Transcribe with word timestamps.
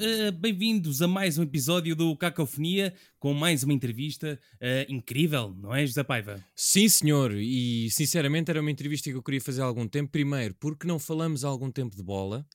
uh, 0.00 0.32
bem-vindos 0.32 1.02
a 1.02 1.08
mais 1.08 1.36
um 1.36 1.42
episódio 1.42 1.94
do 1.94 2.16
Cacofonia 2.16 2.94
com 3.18 3.34
mais 3.34 3.62
uma 3.62 3.72
entrevista 3.72 4.40
uh, 4.54 4.92
incrível, 4.92 5.54
não 5.54 5.74
é, 5.74 5.86
José 5.86 6.02
Paiva? 6.02 6.42
Sim, 6.56 6.88
senhor, 6.88 7.32
e 7.34 7.90
sinceramente 7.90 8.50
era 8.50 8.60
uma 8.60 8.70
entrevista 8.70 9.10
que 9.10 9.16
eu 9.16 9.22
queria 9.22 9.40
fazer 9.40 9.60
há 9.60 9.64
algum 9.64 9.86
tempo. 9.86 10.10
Primeiro, 10.10 10.54
porque 10.54 10.86
não 10.86 10.98
falamos 10.98 11.44
há 11.44 11.48
algum 11.48 11.70
tempo 11.70 11.94
de 11.94 12.02
bola, 12.02 12.46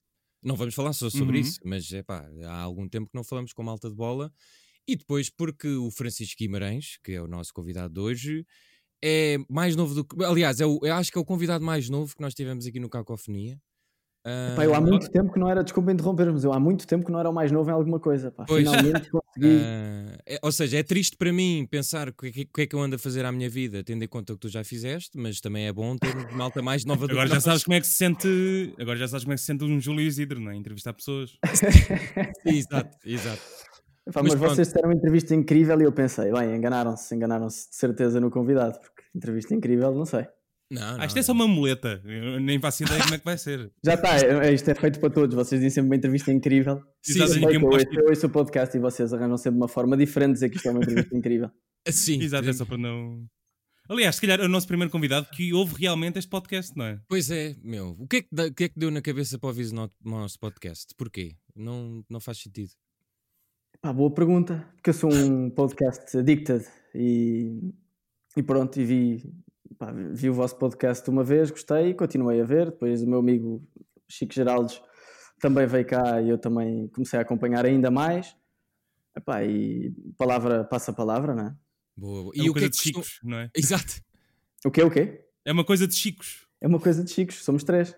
não 0.41 0.55
vamos 0.55 0.73
falar 0.73 0.93
só 0.93 1.09
sobre 1.09 1.37
uhum. 1.37 1.43
isso, 1.43 1.59
mas 1.63 1.91
é 1.93 2.01
pá, 2.01 2.27
há 2.45 2.61
algum 2.61 2.87
tempo 2.89 3.09
que 3.09 3.15
não 3.15 3.23
falamos 3.23 3.53
com 3.53 3.63
malta 3.63 3.89
de 3.89 3.95
bola. 3.95 4.33
E 4.87 4.95
depois, 4.95 5.29
porque 5.29 5.67
o 5.67 5.89
Francisco 5.89 6.37
Guimarães, 6.37 6.97
que 7.03 7.13
é 7.13 7.21
o 7.21 7.27
nosso 7.27 7.51
convidado 7.53 7.93
de 7.93 7.99
hoje, 7.99 8.45
é 9.03 9.37
mais 9.49 9.75
novo 9.75 9.95
do 9.95 10.05
que. 10.05 10.23
Aliás, 10.23 10.59
é 10.59 10.65
o, 10.65 10.79
eu 10.83 10.93
acho 10.93 11.11
que 11.11 11.17
é 11.17 11.21
o 11.21 11.25
convidado 11.25 11.63
mais 11.63 11.89
novo 11.89 12.15
que 12.15 12.21
nós 12.21 12.33
tivemos 12.33 12.65
aqui 12.65 12.79
no 12.79 12.89
Cacofonia. 12.89 13.59
Uh, 14.25 14.55
pá, 14.55 14.65
eu 14.65 14.73
há 14.73 14.81
muito 14.81 15.07
tempo 15.11 15.31
que 15.31 15.39
não 15.39 15.47
era, 15.47 15.63
desculpa 15.63 15.91
interromper, 15.91 16.31
mas 16.33 16.43
eu 16.43 16.51
há 16.51 16.59
muito 16.59 16.87
tempo 16.87 17.05
que 17.05 17.11
não 17.11 17.19
era 17.19 17.29
o 17.29 17.33
mais 17.33 17.51
novo 17.51 17.69
em 17.69 17.73
alguma 17.73 17.99
coisa. 17.99 18.31
Pá. 18.31 18.43
Finalmente 18.47 19.07
consegui. 19.11 19.57
Uh, 19.57 20.17
é, 20.25 20.39
ou 20.41 20.51
seja, 20.51 20.79
é 20.79 20.83
triste 20.83 21.15
para 21.15 21.31
mim 21.31 21.67
pensar 21.69 22.09
o 22.09 22.13
que, 22.13 22.31
que, 22.31 22.45
que, 22.45 22.61
é 22.63 22.65
que 22.65 22.75
eu 22.75 22.79
ando 22.79 22.95
a 22.95 22.99
fazer 22.99 23.23
à 23.23 23.31
minha 23.31 23.47
vida, 23.47 23.83
tendo 23.83 24.03
em 24.03 24.07
conta 24.07 24.33
o 24.33 24.35
que 24.35 24.41
tu 24.41 24.49
já 24.49 24.63
fizeste, 24.63 25.15
mas 25.15 25.39
também 25.39 25.67
é 25.67 25.71
bom 25.71 25.95
ter 25.95 26.09
malta 26.33 26.59
mais 26.59 26.83
nova 26.85 27.05
do 27.05 27.11
Agora 27.11 27.27
já 27.27 27.39
sabes 27.39 27.63
como 27.63 27.75
é 27.75 27.79
que 27.79 27.85
se 27.85 27.93
sente. 27.93 28.73
Agora 28.79 28.97
já 28.97 29.07
sabes 29.07 29.25
como 29.25 29.33
é 29.33 29.35
que 29.35 29.41
se 29.41 29.47
sente 29.47 29.63
um 29.63 29.79
Júlio 29.79 30.01
Isidro, 30.01 30.39
não 30.39 30.49
é? 30.49 30.55
Entrevistar 30.55 30.93
pessoas. 30.93 31.37
exato, 32.43 32.97
exato. 33.05 33.41
Pá, 34.11 34.23
mas, 34.23 34.33
mas 34.33 34.53
vocês 34.53 34.67
fizeram 34.69 34.89
uma 34.89 34.95
entrevista 34.95 35.35
incrível 35.35 35.79
e 35.81 35.83
eu 35.83 35.91
pensei, 35.91 36.31
bem, 36.31 36.55
enganaram-se, 36.55 37.13
enganaram-se 37.13 37.69
de 37.69 37.75
certeza 37.75 38.19
no 38.19 38.31
convidado, 38.31 38.79
porque 38.79 39.03
entrevista 39.15 39.53
incrível, 39.53 39.93
não 39.93 40.05
sei. 40.05 40.27
Não, 40.75 40.97
não, 40.97 41.05
isto 41.05 41.17
é 41.17 41.23
só 41.23 41.31
uma 41.31 41.47
muleta. 41.47 42.01
Eu 42.03 42.39
nem 42.39 42.59
faço 42.59 42.83
ideia 42.83 43.01
como 43.01 43.15
é 43.15 43.17
que 43.17 43.25
vai 43.25 43.37
ser. 43.37 43.71
Já 43.83 43.93
está, 43.93 44.17
é, 44.17 44.53
isto 44.53 44.69
é 44.69 44.75
feito 44.75 44.99
para 44.99 45.09
todos. 45.09 45.33
Vocês 45.33 45.59
dizem 45.59 45.69
sempre 45.69 45.89
uma 45.89 45.95
entrevista 45.95 46.31
incrível. 46.31 46.81
Sim, 47.01 47.19
eu, 47.19 47.27
sim, 47.27 47.45
eu, 47.45 47.63
ouço, 47.63 47.85
eu 47.93 48.09
ouço 48.09 48.27
o 48.27 48.29
podcast 48.29 48.75
e 48.75 48.79
vocês 48.79 49.13
arranjam 49.13 49.37
sempre 49.37 49.57
uma 49.57 49.67
forma 49.67 49.95
diferente 49.95 50.29
de 50.29 50.33
dizer 50.33 50.49
que 50.49 50.57
isto 50.57 50.67
é 50.67 50.71
uma 50.71 50.81
entrevista 50.81 51.15
incrível. 51.15 51.49
Sim, 51.87 52.21
exato, 52.21 52.49
é 52.49 52.53
só 52.53 52.65
para 52.65 52.77
não. 52.77 53.25
Aliás, 53.87 54.15
se 54.15 54.21
calhar 54.21 54.39
é 54.39 54.45
o 54.45 54.49
nosso 54.49 54.67
primeiro 54.67 54.91
convidado 54.91 55.27
que 55.31 55.53
ouve 55.53 55.75
realmente 55.79 56.17
este 56.17 56.29
podcast, 56.29 56.75
não 56.75 56.85
é? 56.85 56.99
Pois 57.07 57.29
é, 57.29 57.55
meu. 57.63 57.95
O 57.99 58.07
que 58.07 58.17
é 58.17 58.21
que, 58.23 58.29
o 58.31 58.53
que, 58.53 58.63
é 58.63 58.69
que 58.69 58.79
deu 58.79 58.89
na 58.89 59.01
cabeça 59.01 59.37
para 59.37 59.47
ouvir 59.47 59.67
o 59.71 59.89
nosso 60.03 60.39
podcast? 60.39 60.93
Porquê? 60.97 61.35
Não, 61.55 62.03
não 62.09 62.19
faz 62.19 62.39
sentido. 62.39 62.71
Pá, 63.79 63.93
boa 63.93 64.11
pergunta. 64.11 64.67
Porque 64.75 64.89
eu 64.89 64.93
sou 64.93 65.13
um 65.13 65.51
podcast 65.51 66.17
addicted 66.17 66.65
e, 66.95 67.71
e 68.35 68.41
pronto, 68.41 68.79
e 68.79 68.83
vi 68.83 69.33
pá, 69.77 69.91
vi 69.91 70.29
o 70.29 70.33
vosso 70.33 70.55
podcast 70.57 71.09
uma 71.09 71.23
vez, 71.23 71.51
gostei, 71.51 71.93
continuei 71.93 72.41
a 72.41 72.45
ver. 72.45 72.71
Depois 72.71 73.01
o 73.01 73.07
meu 73.07 73.19
amigo 73.19 73.61
Chico 74.07 74.33
Geraldes 74.33 74.81
também 75.39 75.67
veio 75.67 75.85
cá 75.85 76.21
e 76.21 76.29
eu 76.29 76.37
também 76.37 76.87
comecei 76.89 77.19
a 77.19 77.21
acompanhar 77.21 77.65
ainda 77.65 77.91
mais. 77.91 78.35
Epá, 79.15 79.43
e 79.43 79.93
palavra 80.17 80.63
passa 80.63 80.91
a 80.91 80.93
palavra, 80.93 81.33
não 81.33 81.47
é? 81.47 81.55
Boa, 81.95 82.23
boa. 82.23 82.33
É 82.35 82.39
e 82.41 82.47
é 82.47 82.49
o 82.49 82.53
coisa 82.53 82.59
que 82.59 82.65
é 82.65 82.69
de 82.69 82.77
chicos, 82.77 83.19
não 83.23 83.37
é? 83.37 83.49
Exato. 83.55 84.01
O 84.65 84.71
quê, 84.71 84.83
o 84.83 84.91
quê? 84.91 85.25
É 85.45 85.51
uma 85.51 85.63
coisa 85.63 85.87
de 85.87 85.95
chicos. 85.95 86.47
É 86.59 86.67
uma 86.67 86.79
coisa 86.79 87.03
de 87.03 87.11
chicos, 87.11 87.43
somos 87.43 87.63
três. 87.63 87.95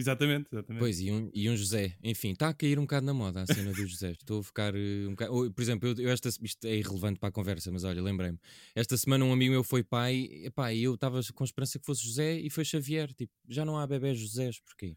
Exatamente, 0.00 0.48
exatamente. 0.50 0.80
Pois, 0.80 0.98
e 0.98 1.12
um, 1.12 1.30
e 1.34 1.50
um 1.50 1.56
José. 1.56 1.94
Enfim, 2.02 2.32
está 2.32 2.48
a 2.48 2.54
cair 2.54 2.78
um 2.78 2.82
bocado 2.82 3.04
na 3.04 3.12
moda 3.12 3.42
a 3.42 3.46
cena 3.46 3.70
do 3.70 3.86
José. 3.86 4.12
Estou 4.12 4.40
a 4.40 4.42
ficar 4.42 4.74
uh, 4.74 5.08
um 5.08 5.10
bocado. 5.10 5.52
Por 5.52 5.62
exemplo, 5.62 5.88
eu, 5.88 5.94
eu, 6.04 6.10
esta, 6.10 6.28
isto 6.28 6.66
é 6.66 6.76
irrelevante 6.76 7.20
para 7.20 7.28
a 7.28 7.32
conversa, 7.32 7.70
mas 7.70 7.84
olha, 7.84 8.02
lembrei-me. 8.02 8.38
Esta 8.74 8.96
semana 8.96 9.24
um 9.24 9.32
amigo 9.32 9.52
meu 9.52 9.62
foi 9.62 9.82
pai 9.82 10.28
epá, 10.44 10.72
e 10.72 10.84
eu 10.84 10.94
estava 10.94 11.20
com 11.34 11.44
esperança 11.44 11.78
que 11.78 11.84
fosse 11.84 12.02
José 12.02 12.38
e 12.38 12.48
foi 12.48 12.64
Xavier. 12.64 13.12
Tipo, 13.12 13.32
já 13.46 13.64
não 13.64 13.78
há 13.78 13.86
bebés 13.86 14.18
Josés, 14.18 14.58
porquê? 14.60 14.96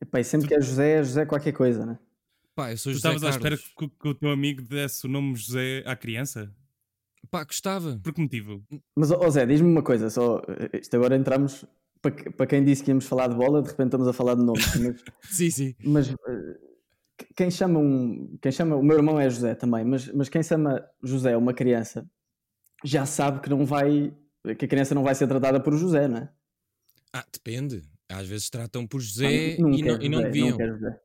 Epá, 0.00 0.20
e 0.20 0.24
sempre 0.24 0.48
que 0.48 0.54
é 0.54 0.60
José, 0.60 0.98
é 0.98 1.02
José 1.02 1.24
qualquer 1.24 1.52
coisa, 1.52 1.86
né? 1.86 1.98
Pá, 2.54 2.70
eu 2.70 2.76
sou 2.76 2.92
tu 2.92 2.96
José 2.96 3.08
estavas 3.08 3.24
à 3.24 3.30
espera 3.30 3.56
que, 3.56 3.88
que, 3.88 4.08
o 4.08 4.14
teu 4.14 4.30
amigo 4.30 4.62
desse 4.62 5.06
o 5.06 5.08
nome 5.08 5.34
José 5.34 5.82
à 5.86 5.96
criança? 5.96 6.54
Pá, 7.30 7.44
gostava. 7.44 7.98
Por 8.02 8.12
que 8.12 8.20
motivo? 8.20 8.62
Mas, 8.94 9.10
ó 9.10 9.28
Zé, 9.30 9.46
diz-me 9.46 9.68
uma 9.68 9.82
coisa, 9.82 10.10
só, 10.10 10.42
isto 10.72 10.94
agora 10.96 11.16
entramos 11.16 11.64
para, 12.10 12.32
para 12.32 12.46
quem 12.46 12.64
disse 12.64 12.82
que 12.82 12.90
íamos 12.90 13.06
falar 13.06 13.28
de 13.28 13.34
bola, 13.34 13.62
de 13.62 13.68
repente 13.68 13.88
estamos 13.88 14.08
a 14.08 14.12
falar 14.12 14.34
de 14.34 14.42
nomes. 14.42 14.64
Mas, 14.76 15.04
sim, 15.36 15.50
sim. 15.50 15.74
Mas 15.84 16.10
eh, 16.10 16.58
quem 17.36 17.50
chama 17.50 17.78
um. 17.78 18.38
Quem 18.40 18.52
chama, 18.52 18.76
o 18.76 18.82
meu 18.82 18.96
irmão 18.96 19.18
é 19.18 19.28
José 19.28 19.54
também, 19.54 19.84
mas, 19.84 20.12
mas 20.12 20.28
quem 20.28 20.42
chama 20.42 20.84
José 21.02 21.36
uma 21.36 21.52
criança 21.52 22.08
já 22.84 23.06
sabe 23.06 23.40
que 23.40 23.50
não 23.50 23.64
vai. 23.64 24.14
que 24.58 24.64
a 24.64 24.68
criança 24.68 24.94
não 24.94 25.02
vai 25.02 25.14
ser 25.14 25.26
tratada 25.26 25.60
por 25.60 25.76
José, 25.76 26.06
não 26.08 26.18
é? 26.18 26.32
Ah, 27.12 27.24
depende. 27.32 27.82
Às 28.08 28.28
vezes 28.28 28.48
tratam 28.48 28.86
por 28.86 29.00
José 29.00 29.26
ah, 29.26 29.56
e, 29.58 29.60
não, 29.60 29.72
José, 29.72 29.98
e 30.00 30.08
não 30.08 30.22
deviam. 30.22 30.58
Não 30.58 30.96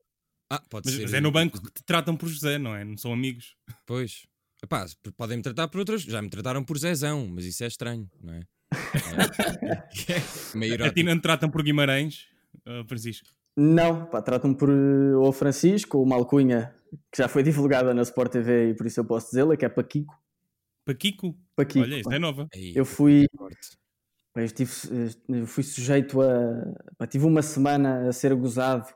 ah, 0.49 0.61
pode 0.69 0.87
mas, 0.87 0.95
ser. 0.95 1.01
Mas 1.03 1.13
é 1.13 1.21
no 1.21 1.31
banco 1.31 1.61
que 1.61 1.71
te 1.71 1.83
tratam 1.83 2.15
por 2.15 2.27
José, 2.27 2.57
não 2.57 2.75
é? 2.75 2.83
Não 2.83 2.97
são 2.97 3.11
amigos. 3.13 3.55
Pois. 3.85 4.27
Epá, 4.63 4.85
podem 5.17 5.37
me 5.37 5.43
tratar 5.43 5.67
por 5.69 5.79
outras. 5.79 6.03
Já 6.03 6.21
me 6.21 6.29
trataram 6.29 6.63
por 6.63 6.77
Zezão, 6.77 7.27
mas 7.27 7.45
isso 7.45 7.63
é 7.63 7.67
estranho, 7.67 8.07
não 8.21 8.33
é? 8.33 8.41
Meio 10.55 10.83
A 10.83 10.91
ti 10.91 11.03
não 11.03 11.15
te 11.15 11.21
tratam 11.21 11.49
por 11.49 11.63
Guimarães, 11.63 12.27
uh, 12.67 12.87
Francisco? 12.87 13.29
Não, 13.55 14.05
pá, 14.05 14.21
tratam 14.21 14.53
por 14.53 14.69
uh, 14.69 15.21
o 15.21 15.31
Francisco, 15.31 16.01
uma 16.01 16.15
alcunha 16.15 16.73
que 17.11 17.17
já 17.17 17.27
foi 17.27 17.43
divulgada 17.43 17.93
na 17.93 18.01
Sport 18.01 18.31
TV 18.31 18.69
e 18.69 18.73
por 18.73 18.85
isso 18.85 18.99
eu 18.99 19.05
posso 19.05 19.27
dizê-la, 19.27 19.55
que 19.55 19.65
é 19.65 19.69
Paquico. 19.69 20.13
Paquico? 20.85 21.35
Paquico. 21.55 21.85
Olha, 21.85 21.99
isso 21.99 22.11
é 22.11 22.19
nova. 22.19 22.47
Eu 22.75 22.85
fui. 22.85 23.25
Eu, 24.35 24.43
estive, 24.45 24.71
eu 25.29 25.45
fui 25.45 25.63
sujeito 25.63 26.19
a. 26.21 27.07
tive 27.07 27.25
uma 27.25 27.41
semana 27.41 28.07
a 28.09 28.13
ser 28.13 28.33
gozado 28.35 28.87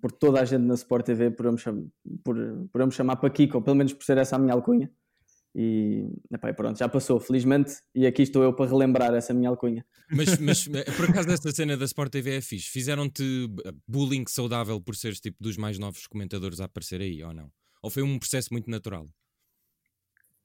por 0.00 0.10
toda 0.12 0.40
a 0.40 0.44
gente 0.44 0.62
na 0.62 0.74
Sport 0.74 1.04
TV 1.04 1.30
por 1.30 1.46
eu 1.46 1.52
me, 1.52 1.58
cham, 1.58 1.90
por, 2.24 2.36
por 2.72 2.80
eu 2.80 2.86
me 2.86 2.92
chamar 2.92 3.16
Paquico, 3.16 3.58
ou 3.58 3.62
pelo 3.62 3.76
menos 3.76 3.92
por 3.92 4.04
ser 4.04 4.16
essa 4.16 4.36
a 4.36 4.38
minha 4.38 4.54
alcunha. 4.54 4.90
E 5.54 6.06
epá, 6.30 6.52
pronto, 6.52 6.78
já 6.78 6.88
passou, 6.88 7.18
felizmente, 7.18 7.72
e 7.94 8.06
aqui 8.06 8.22
estou 8.22 8.42
eu 8.42 8.54
para 8.54 8.70
relembrar 8.70 9.14
essa 9.14 9.32
minha 9.34 9.48
alcunha. 9.48 9.84
Mas, 10.10 10.38
mas 10.38 10.68
eh, 10.68 10.84
por 10.92 11.08
acaso 11.08 11.30
essa 11.30 11.50
cena 11.50 11.76
da 11.76 11.84
Sport 11.84 12.12
TV 12.12 12.36
é 12.36 12.40
fixe? 12.40 12.70
Fizeram-te 12.70 13.48
bullying 13.86 14.24
saudável 14.28 14.80
por 14.80 14.94
seres 14.94 15.20
tipo 15.20 15.42
dos 15.42 15.56
mais 15.56 15.78
novos 15.78 16.06
comentadores 16.06 16.60
a 16.60 16.66
aparecer 16.66 17.00
aí, 17.00 17.22
ou 17.22 17.32
não? 17.32 17.50
Ou 17.82 17.90
foi 17.90 18.02
um 18.02 18.18
processo 18.18 18.48
muito 18.52 18.70
natural? 18.70 19.08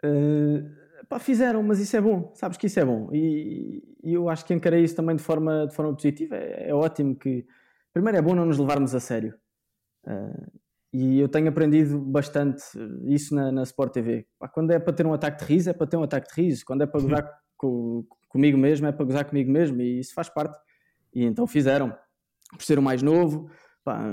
Uh, 0.03 1.05
pá, 1.07 1.19
fizeram, 1.19 1.63
mas 1.63 1.79
isso 1.79 1.95
é 1.95 2.01
bom, 2.01 2.31
sabes 2.35 2.57
que 2.57 2.67
isso 2.67 2.79
é 2.79 2.85
bom. 2.85 3.09
E, 3.13 3.83
e 4.03 4.13
eu 4.13 4.29
acho 4.29 4.45
que 4.45 4.53
encarei 4.53 4.83
isso 4.83 4.95
também 4.95 5.15
de 5.15 5.23
forma, 5.23 5.67
de 5.67 5.75
forma 5.75 5.93
positiva. 5.93 6.35
É, 6.35 6.69
é 6.69 6.73
ótimo 6.73 7.15
que. 7.15 7.45
Primeiro 7.93 8.17
é 8.17 8.21
bom 8.21 8.33
não 8.33 8.45
nos 8.45 8.57
levarmos 8.57 8.95
a 8.95 8.99
sério. 8.99 9.35
Uh, 10.05 10.62
e 10.93 11.19
eu 11.19 11.27
tenho 11.27 11.49
aprendido 11.49 11.99
bastante 11.99 12.61
isso 13.05 13.33
na, 13.33 13.51
na 13.51 13.63
Sport 13.63 13.91
TV. 13.91 14.27
Quando 14.53 14.71
é 14.71 14.77
para 14.77 14.93
ter 14.93 15.07
um 15.07 15.13
ataque 15.13 15.43
de 15.43 15.51
riso, 15.51 15.71
é 15.71 15.73
para 15.73 15.87
ter 15.87 15.97
um 15.97 16.03
ataque 16.03 16.33
de 16.33 16.41
riso. 16.41 16.63
Quando 16.63 16.83
é 16.83 16.85
para 16.85 17.01
gozar 17.01 17.39
com, 17.57 18.05
comigo 18.29 18.59
mesmo, 18.59 18.85
é 18.85 18.91
para 18.91 19.03
gozar 19.03 19.25
comigo 19.25 19.51
mesmo. 19.51 19.81
E 19.81 19.99
isso 19.99 20.13
faz 20.13 20.29
parte. 20.29 20.55
E 21.11 21.25
então 21.25 21.47
fizeram. 21.47 21.97
Por 22.51 22.61
ser 22.61 22.77
o 22.77 22.83
mais 22.83 23.01
novo, 23.01 23.49
pá, 23.83 24.05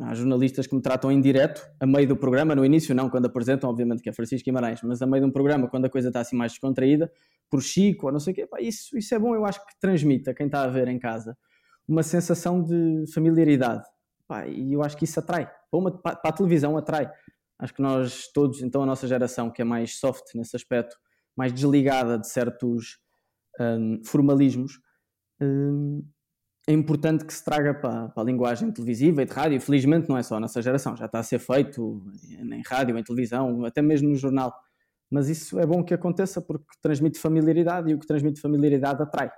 há 0.00 0.14
jornalistas 0.14 0.66
que 0.66 0.74
me 0.74 0.82
tratam 0.82 1.12
em 1.12 1.20
direto, 1.20 1.64
a 1.78 1.86
meio 1.86 2.08
do 2.08 2.16
programa, 2.16 2.52
no 2.56 2.64
início 2.64 2.92
não, 2.96 3.08
quando 3.08 3.26
apresentam, 3.26 3.70
obviamente 3.70 4.02
que 4.02 4.08
é 4.08 4.12
Francisco 4.12 4.44
Guimarães, 4.44 4.80
mas 4.82 5.00
a 5.00 5.06
meio 5.06 5.22
de 5.22 5.28
um 5.28 5.32
programa, 5.32 5.68
quando 5.68 5.84
a 5.84 5.88
coisa 5.88 6.08
está 6.08 6.18
assim 6.18 6.34
mais 6.34 6.50
descontraída, 6.50 7.08
por 7.48 7.62
Chico 7.62 8.06
ou 8.06 8.12
não 8.12 8.18
sei 8.18 8.32
o 8.32 8.34
quê, 8.34 8.44
pá, 8.44 8.60
isso, 8.60 8.98
isso 8.98 9.14
é 9.14 9.18
bom, 9.20 9.36
eu 9.36 9.46
acho 9.46 9.64
que 9.64 9.78
transmite 9.78 10.28
a 10.28 10.34
quem 10.34 10.46
está 10.46 10.64
a 10.64 10.66
ver 10.66 10.88
em 10.88 10.98
casa 10.98 11.38
uma 11.86 12.02
sensação 12.02 12.60
de 12.60 13.04
familiaridade 13.14 13.84
Pá, 14.26 14.46
e 14.46 14.72
eu 14.72 14.82
acho 14.82 14.96
que 14.96 15.04
isso 15.04 15.18
atrai. 15.20 15.46
Para, 15.70 15.80
uma, 15.80 15.90
para, 15.90 16.20
a 16.24 16.32
televisão 16.32 16.76
atrai. 16.76 17.10
Acho 17.58 17.74
que 17.74 17.82
nós 17.82 18.28
todos, 18.32 18.62
então 18.62 18.82
a 18.82 18.86
nossa 18.86 19.06
geração, 19.06 19.50
que 19.50 19.62
é 19.62 19.64
mais 19.64 19.98
soft 19.98 20.34
nesse 20.34 20.56
aspecto, 20.56 20.96
mais 21.36 21.52
desligada 21.52 22.18
de 22.18 22.28
certos 22.28 22.98
um, 23.58 24.02
formalismos, 24.04 24.78
um, 25.40 26.02
é 26.68 26.72
importante 26.72 27.24
que 27.24 27.32
se 27.32 27.44
traga 27.44 27.72
para, 27.72 28.08
para, 28.08 28.22
a 28.22 28.26
linguagem 28.26 28.72
televisiva 28.72 29.22
e 29.22 29.24
de 29.24 29.32
rádio. 29.32 29.60
Felizmente 29.60 30.08
não 30.08 30.18
é 30.18 30.22
só 30.22 30.36
a 30.36 30.40
nossa 30.40 30.60
geração, 30.60 30.96
já 30.96 31.06
está 31.06 31.20
a 31.20 31.22
ser 31.22 31.38
feito 31.38 32.02
em 32.40 32.62
rádio, 32.66 32.98
em 32.98 33.04
televisão, 33.04 33.64
até 33.64 33.80
mesmo 33.80 34.08
no 34.08 34.16
jornal. 34.16 34.52
Mas 35.08 35.28
isso 35.28 35.60
é 35.60 35.64
bom 35.64 35.84
que 35.84 35.94
aconteça 35.94 36.42
porque 36.42 36.66
transmite 36.82 37.20
familiaridade 37.20 37.90
e 37.90 37.94
o 37.94 37.98
que 37.98 38.06
transmite 38.06 38.40
familiaridade 38.40 39.00
atrai. 39.00 39.30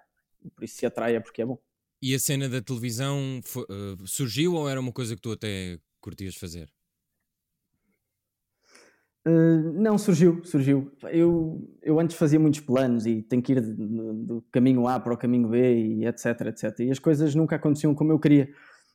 Por 0.54 0.64
isso 0.64 0.78
se 0.78 0.86
atrai 0.86 1.16
é 1.16 1.20
porque 1.20 1.42
é 1.42 1.46
bom. 1.46 1.58
E 2.00 2.14
a 2.14 2.18
cena 2.18 2.48
da 2.48 2.62
televisão 2.62 3.40
foi, 3.42 3.64
uh, 3.64 4.06
surgiu 4.06 4.54
ou 4.54 4.68
era 4.68 4.80
uma 4.80 4.92
coisa 4.92 5.16
que 5.16 5.22
tu 5.22 5.32
até 5.32 5.78
curtias 6.00 6.36
fazer? 6.36 6.70
Uh, 9.26 9.72
não, 9.74 9.98
surgiu, 9.98 10.42
surgiu. 10.44 10.92
Eu, 11.10 11.68
eu 11.82 11.98
antes 11.98 12.16
fazia 12.16 12.38
muitos 12.38 12.60
planos 12.60 13.04
e 13.04 13.22
tenho 13.22 13.42
que 13.42 13.52
ir 13.52 13.60
do, 13.60 14.42
caminho 14.52 14.86
A 14.86 14.98
para 15.00 15.12
o 15.12 15.18
caminho 15.18 15.48
B 15.48 15.76
e 15.76 16.06
etc, 16.06 16.40
etc. 16.46 16.80
E 16.80 16.90
as 16.90 16.98
coisas 16.98 17.34
nunca 17.34 17.56
aconteciam 17.56 17.94
como 17.94 18.12
eu 18.12 18.18
queria. 18.18 18.48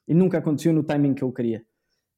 E 0.07 0.13
nunca 0.13 0.37
aconteciam 0.37 0.73
no 0.73 0.83
timing 0.83 1.13
que 1.13 1.23
eu 1.23 1.31
queria. 1.31 1.63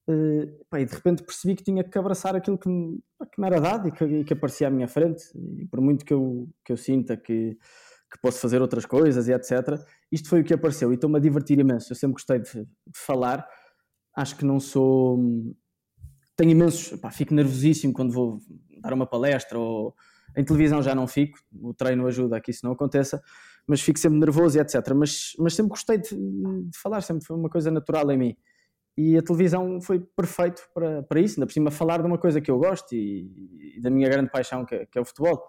Uh, 0.07 0.63
pá, 0.69 0.79
e 0.79 0.85
de 0.85 0.93
repente 0.93 1.23
percebi 1.23 1.55
que 1.55 1.63
tinha 1.63 1.83
que 1.83 1.97
abraçar 1.97 2.35
aquilo 2.35 2.59
que 2.59 2.69
me, 2.69 2.99
que 3.33 3.41
me 3.41 3.47
era 3.47 3.59
dado 3.59 3.87
e 3.87 3.91
que, 3.91 4.23
que, 4.23 4.33
aparecia 4.33 4.67
à 4.67 4.71
minha 4.71 4.87
frente. 4.87 5.23
E 5.57 5.65
por 5.65 5.81
muito 5.81 6.05
que 6.05 6.13
eu, 6.13 6.47
que 6.63 6.71
eu 6.71 6.77
sinta 6.77 7.17
que, 7.17 7.57
que 8.15 8.21
posso 8.21 8.39
fazer 8.39 8.61
outras 8.61 8.85
coisas 8.85 9.27
e 9.27 9.33
etc, 9.33 9.79
isto 10.11 10.29
foi 10.29 10.41
o 10.41 10.43
que 10.43 10.53
apareceu 10.53 10.91
e 10.91 10.95
estou-me 10.95 11.17
a 11.17 11.19
divertir 11.19 11.59
imenso. 11.59 11.91
Eu 11.91 11.95
sempre 11.95 12.13
gostei 12.13 12.39
de, 12.39 12.51
de, 12.51 12.67
falar. 12.93 13.47
Acho 14.15 14.35
que 14.37 14.45
não 14.45 14.59
sou 14.59 15.19
tenho 16.35 16.51
imensos, 16.51 16.99
pá, 16.99 17.11
fico 17.11 17.33
nervosíssimo 17.33 17.93
quando 17.93 18.11
vou 18.11 18.39
dar 18.81 18.93
uma 18.93 19.05
palestra 19.05 19.57
ou 19.57 19.95
em 20.37 20.43
televisão 20.43 20.81
já 20.81 20.93
não 20.93 21.07
fico, 21.07 21.39
o 21.61 21.73
treino 21.73 22.05
ajuda 22.07 22.37
a 22.37 22.41
que 22.41 22.51
isso 22.51 22.65
não 22.65 22.73
aconteça, 22.73 23.21
mas 23.65 23.81
fico 23.81 23.97
sempre 23.97 24.19
nervoso 24.19 24.57
e 24.57 24.61
etc. 24.61 24.75
Mas, 24.93 25.31
mas 25.39 25.55
sempre 25.55 25.69
gostei 25.69 25.97
de, 25.97 26.09
de 26.09 26.77
falar, 26.77 27.01
sempre 27.01 27.25
foi 27.25 27.37
uma 27.37 27.49
coisa 27.49 27.71
natural 27.71 28.11
em 28.11 28.17
mim. 28.17 28.37
E 28.97 29.17
a 29.17 29.21
televisão 29.21 29.81
foi 29.81 29.99
perfeito 29.99 30.61
para, 30.73 31.03
para 31.03 31.19
isso, 31.19 31.35
ainda 31.35 31.47
por 31.47 31.53
cima 31.53 31.71
falar 31.71 32.01
de 32.01 32.07
uma 32.07 32.17
coisa 32.17 32.39
que 32.39 32.49
eu 32.49 32.57
gosto 32.57 32.93
e, 32.93 33.75
e 33.77 33.81
da 33.81 33.89
minha 33.89 34.09
grande 34.09 34.29
paixão, 34.29 34.65
que, 34.65 34.75
é, 34.75 34.85
que 34.85 34.97
é 34.97 35.01
o 35.01 35.05
futebol. 35.05 35.41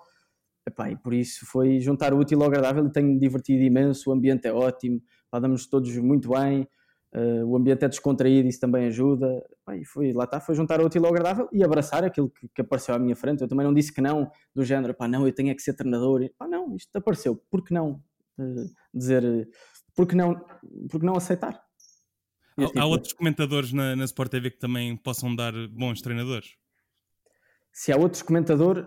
Epá, 0.67 0.91
e 0.91 0.97
por 0.97 1.15
isso 1.15 1.47
foi 1.47 1.79
juntar 1.79 2.13
o 2.13 2.19
útil 2.19 2.43
ao 2.43 2.49
agradável 2.49 2.85
e 2.85 2.91
tenho-me 2.91 3.21
divertido 3.21 3.63
imenso, 3.63 4.11
o 4.11 4.13
ambiente 4.13 4.49
é 4.49 4.53
ótimo, 4.53 5.01
pá, 5.31 5.39
damos 5.39 5.67
todos 5.69 5.97
muito 5.97 6.31
bem, 6.31 6.67
uh, 7.15 7.47
o 7.47 7.57
ambiente 7.57 7.85
é 7.85 7.89
descontraído, 7.89 8.49
isso 8.49 8.59
também 8.59 8.87
ajuda. 8.87 9.27
Epá, 9.63 9.77
e 9.77 9.85
foi, 9.85 10.13
lá 10.13 10.25
está, 10.25 10.41
foi 10.41 10.57
juntar 10.57 10.81
o 10.81 10.87
útil 10.87 11.05
ao 11.07 11.13
agradável 11.13 11.49
e 11.53 11.63
abraçar 11.63 12.05
aquilo 12.05 12.29
que, 12.29 12.49
que, 12.53 12.61
apareceu 12.63 12.97
à 12.97 12.99
minha 12.99 13.15
frente. 13.15 13.43
Eu 13.43 13.49
também 13.49 13.65
não 13.65 13.73
disse 13.73 13.93
que 13.93 14.01
não, 14.01 14.29
do 14.53 14.65
género, 14.65 14.93
pá, 14.93 15.07
não, 15.07 15.25
eu 15.25 15.33
tenho 15.33 15.51
é 15.51 15.55
que 15.55 15.63
ser 15.63 15.75
treinador. 15.75 16.23
E, 16.23 16.31
pá, 16.31 16.49
não, 16.49 16.75
isto 16.75 16.95
apareceu, 16.97 17.37
por 17.49 17.63
que 17.63 17.73
não 17.73 18.03
uh, 18.39 18.67
dizer, 18.93 19.49
por 19.95 20.05
que 20.05 20.17
não, 20.17 20.35
por 20.91 20.99
que 20.99 21.07
não 21.07 21.17
aceitar? 21.17 21.63
Há, 22.59 22.65
há, 22.65 22.67
tipo 22.67 22.81
outros 22.87 23.13
comentadores 23.13 23.73
na, 23.73 23.95
na 23.95 24.05
Sport 24.05 24.33
TV 24.33 24.51
que 24.51 24.59
também 24.59 24.97
possam 24.97 25.35
dar 25.35 25.53
bons 25.69 26.01
treinadores? 26.01 26.57
Se 27.77 27.93
há 27.93 27.97
outros 27.99 28.23
comentadores, 28.23 28.87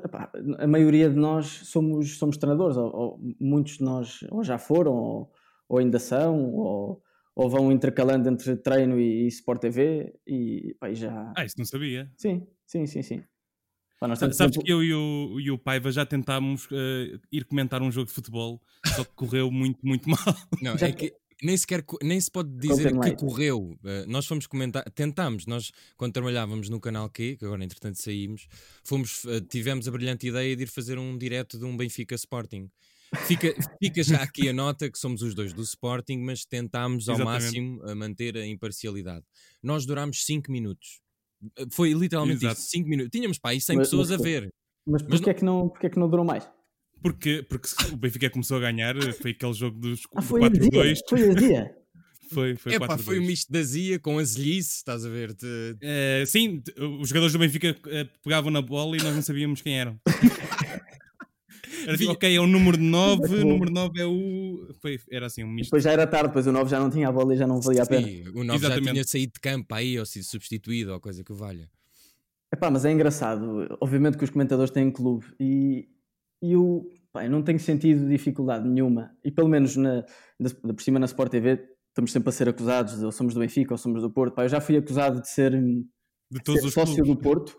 a 0.58 0.66
maioria 0.66 1.12
de 1.12 1.16
nós 1.16 1.46
somos, 1.46 2.18
somos 2.18 2.38
treinadores, 2.38 2.76
ou, 2.76 2.92
ou 2.92 3.20
muitos 3.40 3.78
de 3.78 3.84
nós 3.84 4.22
ou 4.32 4.44
já 4.44 4.58
foram, 4.58 4.94
ou, 4.94 5.32
ou 5.70 5.78
ainda 5.78 6.00
são, 6.00 6.56
ou, 6.56 7.04
ou, 7.36 7.50
vão 7.52 7.72
intercalando 7.72 8.28
entre 8.28 8.58
treino 8.58 9.00
e, 9.00 9.26
e 9.26 9.28
Sport 9.28 9.62
TV, 9.62 10.16
e 10.26 10.76
pá, 10.80 10.92
já... 10.92 11.32
Ah, 11.38 11.46
isso 11.46 11.54
não 11.60 11.66
sabia? 11.66 12.12
Sim, 12.18 12.48
sim, 12.66 12.88
sim, 12.88 13.04
sim. 13.04 13.24
Pá, 14.00 14.16
Sabes 14.16 14.38
tempo... 14.38 14.64
que 14.64 14.72
eu 14.72 14.84
e 14.84 14.92
o, 14.92 15.40
e 15.40 15.52
o 15.52 15.60
Paiva 15.60 15.92
já 15.92 16.04
tentámos 16.04 16.66
uh, 16.72 17.22
ir 17.32 17.46
comentar 17.46 17.84
um 17.84 17.92
jogo 17.92 18.08
de 18.08 18.14
futebol, 18.14 18.60
só 18.88 19.04
que 19.04 19.14
correu 19.14 19.52
muito, 19.52 19.86
muito 19.86 20.10
mal. 20.10 20.36
Não, 20.64 20.74
é 20.74 20.92
que 20.92 21.14
nem 21.42 21.56
sequer 21.56 21.84
nem 22.04 22.20
se 22.20 22.30
pode 22.30 22.50
dizer 22.58 22.92
que 23.00 23.16
correu. 23.16 23.78
Uh, 23.84 24.08
nós 24.08 24.26
fomos 24.26 24.48
comentar, 24.48 24.84
tentámos, 24.92 25.46
nós 25.46 25.72
quando 25.98 26.14
trabalhávamos 26.14 26.70
no 26.70 26.80
canal 26.80 27.10
Q, 27.10 27.38
que 27.38 27.46
agora 27.46 27.64
entretanto 27.64 28.02
saímos, 28.02 28.48
fomos, 28.84 29.24
uh, 29.26 29.42
tivemos 29.42 29.88
a 29.88 29.92
brilhante 29.92 30.28
ideia 30.28 30.56
de 30.56 30.64
ir 30.64 30.68
fazer 30.68 30.98
um 30.98 31.18
direto 31.18 31.58
de 31.58 31.66
um 31.66 31.76
Benfica 31.76 32.16
Sporting. 32.16 32.70
Fica, 33.26 33.56
fica 33.82 34.04
já 34.04 34.22
aqui 34.22 34.50
a 34.50 34.54
nota 34.54 34.90
que 34.90 34.98
somos 34.98 35.22
os 35.22 35.34
dois 35.34 35.52
do 35.52 35.64
Sporting, 35.64 36.18
mas 36.20 36.46
tentámos 36.46 37.10
ao 37.10 37.16
Exatamente. 37.16 37.44
máximo 37.44 37.84
a 37.84 37.96
manter 37.96 38.38
a 38.38 38.46
imparcialidade. 38.46 39.26
Nós 39.64 39.86
durámos 39.86 40.24
5 40.26 40.52
minutos. 40.52 41.02
Eh, 41.58 41.66
foi 41.72 41.94
literalmente 41.94 42.46
Exato. 42.46 42.60
isso, 42.60 42.70
5 42.70 42.88
minutos. 42.88 43.12
Tínhamos 43.12 43.40
pá, 43.40 43.50
aí 43.50 43.60
100 43.60 43.78
mas, 43.78 43.88
pessoas 43.88 44.10
mas, 44.12 44.20
a 44.20 44.24
ver. 44.24 44.54
Mas 44.86 45.02
porquê, 45.02 45.18
mas 45.18 45.22
não... 45.22 45.30
É 45.30 45.34
que 45.34 45.46
não, 45.46 45.70
porquê 45.70 45.88
é 45.88 45.90
que 45.90 46.00
não 46.00 46.10
durou 46.10 46.26
mais? 46.26 46.48
Porque, 47.02 47.44
porque 47.48 47.68
o 47.92 47.98
Benfica 47.98 48.30
começou 48.30 48.58
a 48.58 48.60
ganhar, 48.60 48.96
foi 49.14 49.32
aquele 49.32 49.54
jogo 49.54 49.80
dos 49.80 50.02
ah, 50.16 50.22
4-2. 50.22 51.00
Foi 51.08 51.30
a 51.30 51.34
dia. 51.34 51.76
Foi, 52.32 52.56
foi, 52.56 52.76
Epá, 52.76 52.96
foi 52.96 53.20
um 53.20 53.26
misto 53.26 53.52
da 53.52 53.64
Zia 53.64 53.98
com 53.98 54.20
azelice, 54.20 54.76
estás 54.76 55.04
a 55.04 55.10
ver? 55.10 55.34
-te... 55.34 55.48
Uh, 55.48 56.28
sim, 56.28 56.62
os 57.02 57.10
jogadores 57.10 57.34
do 57.34 57.40
Benfica 57.40 57.72
uh, 57.72 58.20
pegavam 58.24 58.52
na 58.52 58.62
bola 58.62 58.96
e 58.96 59.02
nós 59.02 59.16
não 59.16 59.24
sabíamos 59.24 59.64
quem 59.64 59.80
eram. 59.80 60.00
Era 61.86 61.98
tipo, 61.98 62.12
ok, 62.12 62.36
é 62.36 62.40
o 62.40 62.46
número 62.46 62.78
9, 62.78 63.36
o 63.36 63.48
número 63.48 63.72
9 63.72 64.00
é 64.00 64.06
o. 64.06 64.68
Foi, 64.82 65.00
era 65.12 65.26
assim 65.28 65.44
um 65.44 65.50
misto. 65.50 65.70
Depois 65.70 65.84
já 65.84 65.92
era 65.92 66.06
tarde, 66.06 66.28
depois 66.28 66.46
o 66.46 66.52
9 66.52 66.70
já 66.70 66.80
não 66.80 66.90
tinha 66.90 67.08
a 67.08 67.12
bola 67.12 67.34
e 67.34 67.38
já 67.38 67.48
não 67.48 67.62
valia 67.62 67.84
a 67.84 67.86
pena. 67.86 68.08
Sim, 68.08 68.24
o 68.30 68.44
9 68.44 68.60
Exatamente. 68.60 68.86
já 68.86 68.92
tinha 68.92 69.04
saído 69.04 69.34
de 69.34 69.40
campo 69.40 69.74
aí 69.74 69.98
ou 69.98 70.06
sido 70.06 70.26
substituído 70.26 70.94
ou 70.94 71.00
coisa 71.00 71.24
que 71.24 71.34
valha. 71.34 71.70
Epá, 72.54 72.70
mas 72.70 72.86
é 72.86 72.92
engraçado. 72.92 73.78
Obviamente 73.80 74.18
que 74.18 74.24
os 74.24 74.30
comentadores 74.30 74.72
têm 74.72 74.92
clube 74.92 75.26
e, 75.40 75.88
e 76.42 76.56
o, 76.56 76.90
pá, 77.12 77.26
eu 77.26 77.32
não 77.32 77.42
tenho 77.44 77.60
sentido 77.60 78.08
dificuldade 78.08 78.68
nenhuma. 78.68 79.12
E 79.24 79.32
pelo 79.32 79.48
menos 79.48 79.76
na, 79.76 80.06
na, 80.40 80.74
por 80.74 80.82
cima 80.82 81.00
na 81.00 81.06
Sport 81.06 81.32
TV 81.32 81.68
estamos 81.90 82.12
sempre 82.12 82.30
a 82.30 82.32
ser 82.32 82.48
acusados 82.48 83.00
de 83.00 83.06
ou 83.06 83.12
somos 83.12 83.34
do 83.34 83.40
Benfica 83.40 83.74
ou 83.74 83.78
somos 83.78 84.02
do 84.02 84.10
Porto. 84.10 84.34
Pá, 84.34 84.46
eu 84.46 84.50
já 84.50 84.62
fui 84.62 84.78
acusado 84.78 85.22
de 85.22 85.30
ser, 85.30 85.52
de 85.52 86.44
todos 86.44 86.62
ser 86.62 86.68
os 86.68 86.74
sócio 86.74 86.96
clubes. 86.96 87.16
do 87.16 87.22
Porto 87.22 87.58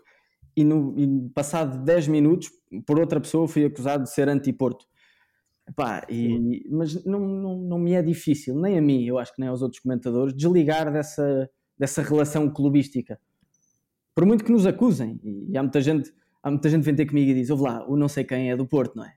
e, 0.55 0.63
no, 0.63 0.97
e 0.97 1.29
passado 1.29 1.83
10 1.83 2.07
minutos 2.07 2.49
por 2.85 2.99
outra 2.99 3.19
pessoa 3.19 3.47
fui 3.47 3.65
acusado 3.65 4.03
de 4.03 4.11
ser 4.11 4.27
anti-Porto. 4.27 4.85
Pá, 5.75 6.05
e, 6.09 6.67
mas 6.69 7.03
não, 7.05 7.19
não, 7.19 7.57
não 7.57 7.79
me 7.79 7.93
é 7.93 8.01
difícil, 8.01 8.55
nem 8.55 8.77
a 8.77 8.81
mim, 8.81 9.05
eu 9.05 9.17
acho 9.17 9.33
que 9.33 9.39
nem 9.39 9.49
aos 9.49 9.61
outros 9.61 9.79
comentadores, 9.79 10.35
desligar 10.35 10.91
dessa, 10.91 11.49
dessa 11.77 12.01
relação 12.01 12.51
clubística. 12.51 13.19
Por 14.13 14.25
muito 14.25 14.43
que 14.43 14.51
nos 14.51 14.65
acusem, 14.65 15.19
e 15.23 15.57
há 15.57 15.61
muita 15.61 15.79
gente, 15.79 16.11
há 16.43 16.49
muita 16.49 16.69
gente 16.69 16.81
que 16.81 16.85
vem 16.85 16.95
ter 16.95 17.05
comigo 17.05 17.31
e 17.31 17.33
diz: 17.33 17.49
Ouve 17.49 17.63
lá, 17.63 17.85
o 17.87 17.95
não 17.95 18.07
sei 18.07 18.23
quem 18.23 18.51
é 18.51 18.55
do 18.55 18.65
Porto, 18.65 18.95
não 18.95 19.05
é? 19.05 19.13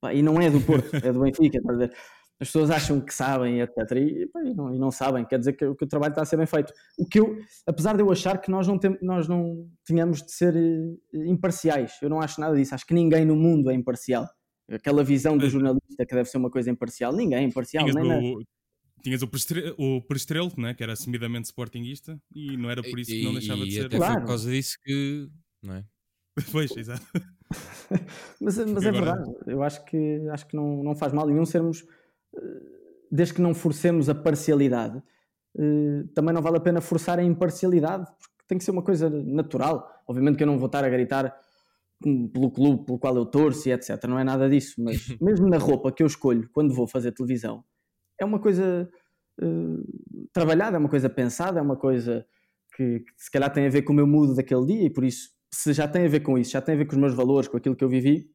Pá, 0.00 0.14
e 0.14 0.22
não 0.22 0.40
é 0.40 0.50
do 0.50 0.60
Porto, 0.60 0.94
é 0.94 1.12
do 1.12 1.20
Benfica, 1.20 1.58
estás 1.58 1.76
a 1.76 1.86
ver? 1.86 1.96
As 2.38 2.48
pessoas 2.48 2.70
acham 2.70 3.00
que 3.00 3.14
sabem, 3.14 3.60
etc. 3.60 3.78
E, 3.96 4.26
pá, 4.26 4.42
e, 4.44 4.54
não, 4.54 4.74
e 4.74 4.78
não, 4.78 4.90
sabem, 4.90 5.24
quer 5.24 5.38
dizer 5.38 5.54
que, 5.54 5.74
que, 5.74 5.84
o 5.84 5.88
trabalho 5.88 6.12
está 6.12 6.22
a 6.22 6.26
ser 6.26 6.36
bem 6.36 6.46
feito. 6.46 6.72
O 6.98 7.06
que 7.06 7.18
eu, 7.18 7.38
apesar 7.66 7.96
de 7.96 8.02
eu 8.02 8.12
achar 8.12 8.38
que 8.38 8.50
nós 8.50 8.66
não, 8.66 8.78
tem, 8.78 8.96
nós 9.00 9.26
não 9.26 9.66
tínhamos 9.86 10.22
de 10.22 10.32
ser 10.32 10.54
uh, 10.54 11.24
imparciais, 11.24 11.94
eu 12.02 12.10
não 12.10 12.20
acho 12.20 12.40
nada 12.40 12.54
disso. 12.54 12.74
Acho 12.74 12.86
que 12.86 12.92
ninguém 12.92 13.24
no 13.24 13.36
mundo 13.36 13.70
é 13.70 13.74
imparcial. 13.74 14.28
Aquela 14.70 15.02
visão 15.02 15.38
do 15.38 15.48
jornalista 15.48 16.04
que 16.04 16.14
deve 16.14 16.28
ser 16.28 16.36
uma 16.38 16.50
coisa 16.50 16.70
imparcial, 16.70 17.12
ninguém 17.12 17.38
é 17.38 17.42
imparcial. 17.42 17.86
Tinhas, 17.86 18.06
nem 18.06 18.34
o, 18.34 18.42
tinhas 19.02 19.22
o 19.22 20.02
Prestrelo, 20.02 20.52
né, 20.58 20.74
que 20.74 20.82
era 20.82 20.92
assumidamente 20.92 21.46
sportinguista, 21.46 22.20
e 22.34 22.56
não 22.56 22.68
era 22.68 22.82
por 22.82 22.98
isso 22.98 23.12
que 23.12 23.24
não 23.24 23.32
deixava 23.32 23.60
e, 23.60 23.68
de 23.68 23.74
ser. 23.76 23.86
Até 23.86 23.96
claro. 23.96 24.12
foi 24.12 24.20
por 24.22 24.28
causa 24.28 24.50
disso 24.50 24.76
que. 24.84 25.28
Não 25.62 25.74
é? 25.74 25.84
Pois, 26.52 26.76
exato. 26.76 27.02
mas 28.40 28.58
mas 28.58 28.84
é 28.84 28.92
verdade, 28.92 29.34
eu 29.46 29.62
acho 29.62 29.84
que, 29.84 30.28
acho 30.30 30.46
que 30.46 30.56
não, 30.56 30.82
não 30.82 30.94
faz 30.94 31.12
mal 31.12 31.26
nenhum 31.26 31.46
sermos, 31.46 31.86
eh, 32.36 32.40
desde 33.10 33.34
que 33.34 33.40
não 33.40 33.54
forcemos 33.54 34.08
a 34.08 34.14
parcialidade, 34.14 35.02
eh, 35.58 36.04
também 36.14 36.34
não 36.34 36.42
vale 36.42 36.58
a 36.58 36.60
pena 36.60 36.80
forçar 36.80 37.18
a 37.18 37.22
imparcialidade, 37.22 38.04
porque 38.18 38.44
tem 38.46 38.58
que 38.58 38.64
ser 38.64 38.70
uma 38.70 38.82
coisa 38.82 39.08
natural. 39.08 39.88
Obviamente 40.06 40.36
que 40.36 40.42
eu 40.42 40.46
não 40.46 40.58
vou 40.58 40.66
estar 40.66 40.84
a 40.84 40.88
gritar 40.88 41.34
pelo 42.32 42.50
clube 42.50 42.84
pelo 42.84 42.98
qual 42.98 43.16
eu 43.16 43.24
torço 43.24 43.68
e 43.68 43.72
etc. 43.72 44.04
Não 44.04 44.18
é 44.18 44.24
nada 44.24 44.48
disso, 44.48 44.74
mas 44.78 44.96
mesmo 45.20 45.48
na 45.48 45.58
roupa 45.58 45.90
que 45.90 46.02
eu 46.02 46.06
escolho 46.06 46.48
quando 46.52 46.74
vou 46.74 46.86
fazer 46.86 47.12
televisão, 47.12 47.64
é 48.20 48.24
uma 48.24 48.38
coisa 48.38 48.88
uh, 49.42 50.28
trabalhada, 50.32 50.76
é 50.76 50.80
uma 50.80 50.88
coisa 50.88 51.08
pensada, 51.08 51.58
é 51.58 51.62
uma 51.62 51.76
coisa 51.76 52.26
que, 52.74 53.00
que 53.00 53.12
se 53.16 53.30
calhar 53.30 53.52
tem 53.52 53.66
a 53.66 53.70
ver 53.70 53.82
com 53.82 53.92
o 53.92 53.96
meu 53.96 54.06
mood 54.06 54.34
daquele 54.34 54.66
dia 54.66 54.84
e 54.84 54.90
por 54.90 55.04
isso 55.04 55.30
se 55.56 55.72
já 55.72 55.88
tem 55.88 56.04
a 56.04 56.08
ver 56.08 56.20
com 56.20 56.36
isso, 56.36 56.50
já 56.50 56.60
tem 56.60 56.74
a 56.74 56.78
ver 56.78 56.84
com 56.84 56.92
os 56.92 56.98
meus 56.98 57.14
valores, 57.14 57.48
com 57.48 57.56
aquilo 57.56 57.74
que 57.74 57.82
eu 57.82 57.88
vivi, 57.88 58.30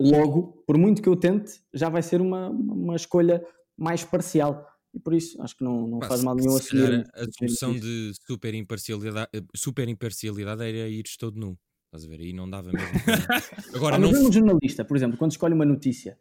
logo, 0.00 0.64
por 0.66 0.78
muito 0.78 1.02
que 1.02 1.08
eu 1.08 1.16
tente, 1.16 1.60
já 1.72 1.88
vai 1.88 2.02
ser 2.02 2.20
uma, 2.20 2.48
uma 2.48 2.96
escolha 2.96 3.44
mais 3.76 4.02
parcial. 4.02 4.66
E 4.94 4.98
por 4.98 5.12
isso 5.12 5.40
acho 5.42 5.56
que 5.56 5.64
não, 5.64 5.86
não 5.86 5.98
Pá, 5.98 6.08
faz 6.08 6.22
mal 6.22 6.34
nenhum 6.34 6.56
assumir. 6.56 7.04
A 7.14 7.26
solução 7.38 7.72
de 7.74 8.12
super 8.26 8.54
imparcialidade, 8.54 9.28
eh, 9.34 9.42
super 9.54 9.88
imparcialidade 9.88 10.62
era 10.62 10.88
ir 10.88 11.04
todo 11.18 11.38
nu. 11.38 11.58
Estás 11.86 12.04
a 12.04 12.08
ver? 12.08 12.20
Aí 12.20 12.32
não 12.32 12.48
dava 12.48 12.70
mesmo. 12.72 12.88
Agora, 13.74 13.96
ah, 13.96 13.98
não... 13.98 14.10
um 14.10 14.32
jornalista, 14.32 14.84
por 14.84 14.96
exemplo, 14.96 15.18
quando 15.18 15.32
escolhe 15.32 15.52
uma 15.52 15.64
notícia, 15.64 16.16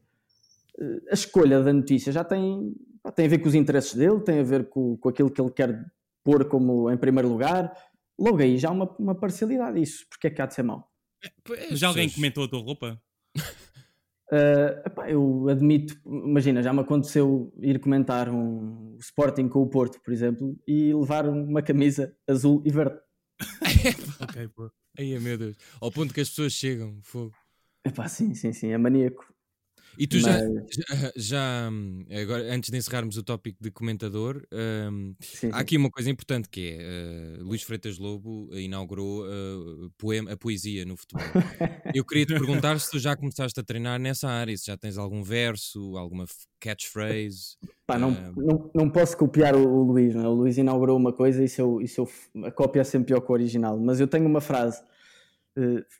eh, 0.80 1.12
a 1.12 1.14
escolha 1.14 1.62
da 1.62 1.72
notícia 1.72 2.12
já 2.12 2.24
tem, 2.24 2.74
tem 3.16 3.28
a 3.28 3.30
ver 3.30 3.40
com 3.40 3.48
os 3.48 3.56
interesses 3.56 3.94
dele, 3.94 4.20
tem 4.22 4.40
a 4.40 4.44
ver 4.44 4.68
com, 4.70 4.98
com 4.98 5.10
aquilo 5.10 5.30
que 5.30 5.40
ele 5.40 5.52
quer 5.52 5.86
pôr 6.24 6.46
como 6.46 6.90
em 6.90 6.98
primeiro 6.98 7.30
lugar, 7.30 7.72
logo 8.20 8.42
aí 8.42 8.58
já 8.58 8.70
há 8.70 8.72
uma, 8.72 8.90
uma 8.98 9.16
parcialidade. 9.16 9.82
Isso, 9.82 10.06
porque 10.10 10.28
é 10.28 10.30
que 10.30 10.42
há 10.42 10.46
de 10.46 10.54
ser 10.54 10.64
mau? 10.64 10.90
É, 11.52 11.76
já 11.76 11.88
alguém 11.88 12.10
comentou 12.10 12.44
a 12.44 12.48
tua 12.48 12.60
roupa? 12.60 13.02
Uh, 14.32 14.82
epá, 14.86 15.10
eu 15.10 15.48
admito, 15.48 15.96
imagina, 16.06 16.64
já 16.64 16.74
me 16.74 16.80
aconteceu 16.80 17.54
ir 17.62 17.80
comentar 17.80 18.30
um 18.30 18.98
Sporting 19.00 19.48
com 19.48 19.62
o 19.62 19.70
Porto, 19.70 20.02
por 20.02 20.12
exemplo, 20.12 20.60
e 20.68 20.94
levar 20.94 21.28
uma 21.28 21.62
camisa 21.62 22.16
azul 22.28 22.64
e 22.66 22.72
verde. 22.72 23.00
ok, 24.22 24.48
pô. 24.50 24.72
Aí, 24.98 25.20
meu 25.20 25.38
Deus. 25.38 25.58
Ao 25.82 25.92
ponto 25.92 26.14
que 26.14 26.22
as 26.22 26.30
pessoas 26.30 26.54
chegam, 26.54 27.00
fogo. 27.04 27.34
Epá, 27.86 28.08
sim, 28.08 28.34
sim, 28.34 28.54
sim, 28.54 28.70
é 28.70 28.78
maníaco. 28.78 29.33
E 29.98 30.08
tu 30.08 30.18
Mas... 30.18 30.24
já, 30.24 30.40
já, 30.70 31.14
já, 31.16 31.70
agora, 32.22 32.54
antes 32.54 32.70
de 32.70 32.78
encerrarmos 32.78 33.18
o 33.18 33.24
tópico 33.24 33.58
de 33.62 33.70
comentador, 33.72 34.44
um, 34.92 35.14
há 35.52 35.60
aqui 35.60 35.78
uma 35.78 35.90
coisa 35.90 36.10
importante 36.10 36.50
que 36.50 36.78
é 36.80 37.40
uh, 37.40 37.44
Luís 37.44 37.62
Freitas 37.62 37.98
Lobo 37.98 38.50
inaugurou 38.54 39.24
uh, 39.24 39.92
poema, 39.98 40.32
a 40.32 40.38
poesia 40.38 40.86
no 40.86 40.98
futebol. 40.98 41.24
Eu 41.94 42.04
queria 42.04 42.26
te 42.26 42.34
perguntar 42.34 42.80
se 42.80 42.90
tu 42.90 43.00
já 43.00 43.16
começaste 43.16 43.60
a 43.60 43.64
treinar 43.64 44.00
nessa 44.00 44.28
área, 44.28 44.56
se 44.58 44.66
já 44.66 44.78
tens 44.78 44.98
algum 44.98 45.22
verso, 45.22 45.96
alguma 45.98 46.26
catchphrase. 46.60 47.58
Pá, 47.86 48.00
não, 48.00 48.12
uh... 48.12 48.34
não, 48.36 48.72
não 48.74 48.90
posso 48.90 49.16
copiar 49.16 49.56
o, 49.56 49.68
o 49.68 49.84
Luís, 49.84 50.16
não 50.16 50.24
é? 50.24 50.28
o 50.28 50.34
Luís 50.34 50.58
inaugurou 50.58 50.98
uma 50.98 51.14
coisa 51.14 51.44
e 51.44 51.48
se 51.48 51.62
eu, 51.62 51.82
e 51.82 51.88
se 51.88 52.00
eu, 52.00 52.10
a 52.44 52.52
cópia 52.52 52.82
é 52.82 52.84
sempre 52.84 53.08
pior 53.08 53.22
que 53.22 53.32
o 53.32 53.34
original, 53.34 53.78
mas 53.80 54.00
eu 54.00 54.08
tenho 54.08 54.26
uma 54.26 54.42
frase 54.42 54.82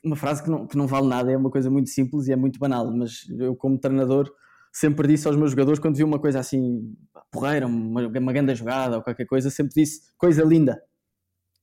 uma 0.04 0.16
frase 0.16 0.42
que 0.42 0.50
não, 0.50 0.66
que 0.66 0.76
não 0.76 0.86
vale 0.86 1.06
nada, 1.06 1.30
é 1.30 1.36
uma 1.36 1.50
coisa 1.50 1.70
muito 1.70 1.90
simples 1.90 2.26
e 2.26 2.32
é 2.32 2.36
muito 2.36 2.58
banal, 2.58 2.90
mas 2.90 3.24
eu, 3.38 3.54
como 3.54 3.78
treinador, 3.78 4.30
sempre 4.72 5.06
disse 5.06 5.26
aos 5.28 5.36
meus 5.36 5.52
jogadores, 5.52 5.78
quando 5.78 5.96
vi 5.96 6.02
uma 6.02 6.18
coisa 6.18 6.40
assim, 6.40 6.92
porreira, 7.30 7.66
uma, 7.66 8.06
uma 8.08 8.32
grande 8.32 8.54
jogada 8.54 8.96
ou 8.96 9.02
qualquer 9.02 9.24
coisa, 9.24 9.48
sempre 9.50 9.74
disse 9.74 10.12
coisa 10.18 10.42
linda. 10.42 10.82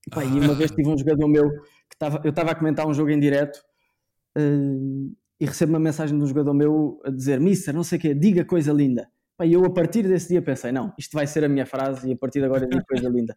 Pá, 0.10 0.24
e 0.24 0.40
uma 0.40 0.54
vez 0.56 0.72
tive 0.76 0.88
um 0.88 0.98
jogador 0.98 1.28
meu 1.28 1.50
que 1.50 1.96
estava, 1.96 2.22
eu 2.24 2.30
estava 2.30 2.52
a 2.52 2.56
comentar 2.56 2.88
um 2.88 2.94
jogo 2.94 3.10
em 3.10 3.20
direto 3.20 3.58
uh, 4.38 5.16
e 5.40 5.46
recebo 5.46 5.74
uma 5.74 5.80
mensagem 5.80 6.18
de 6.18 6.24
um 6.24 6.28
jogador 6.28 6.54
meu 6.54 7.02
a 7.04 7.10
dizer: 7.10 7.40
Mister, 7.40 7.74
não 7.74 7.84
sei 7.84 7.98
o 7.98 8.02
quê, 8.02 8.14
diga 8.14 8.46
coisa 8.46 8.72
linda. 8.72 9.10
Pá, 9.38 9.46
e 9.46 9.54
eu 9.54 9.66
a 9.66 9.70
partir 9.70 10.04
desse 10.04 10.30
dia 10.30 10.42
pensei: 10.42 10.72
não, 10.72 10.94
isto 10.98 11.14
vai 11.14 11.28
ser 11.28 11.44
a 11.44 11.50
minha 11.50 11.66
frase 11.66 12.10
e 12.10 12.14
a 12.14 12.18
partir 12.18 12.40
de 12.40 12.46
agora 12.46 12.66
digo 12.66 12.84
coisa 12.86 13.10
linda. 13.10 13.36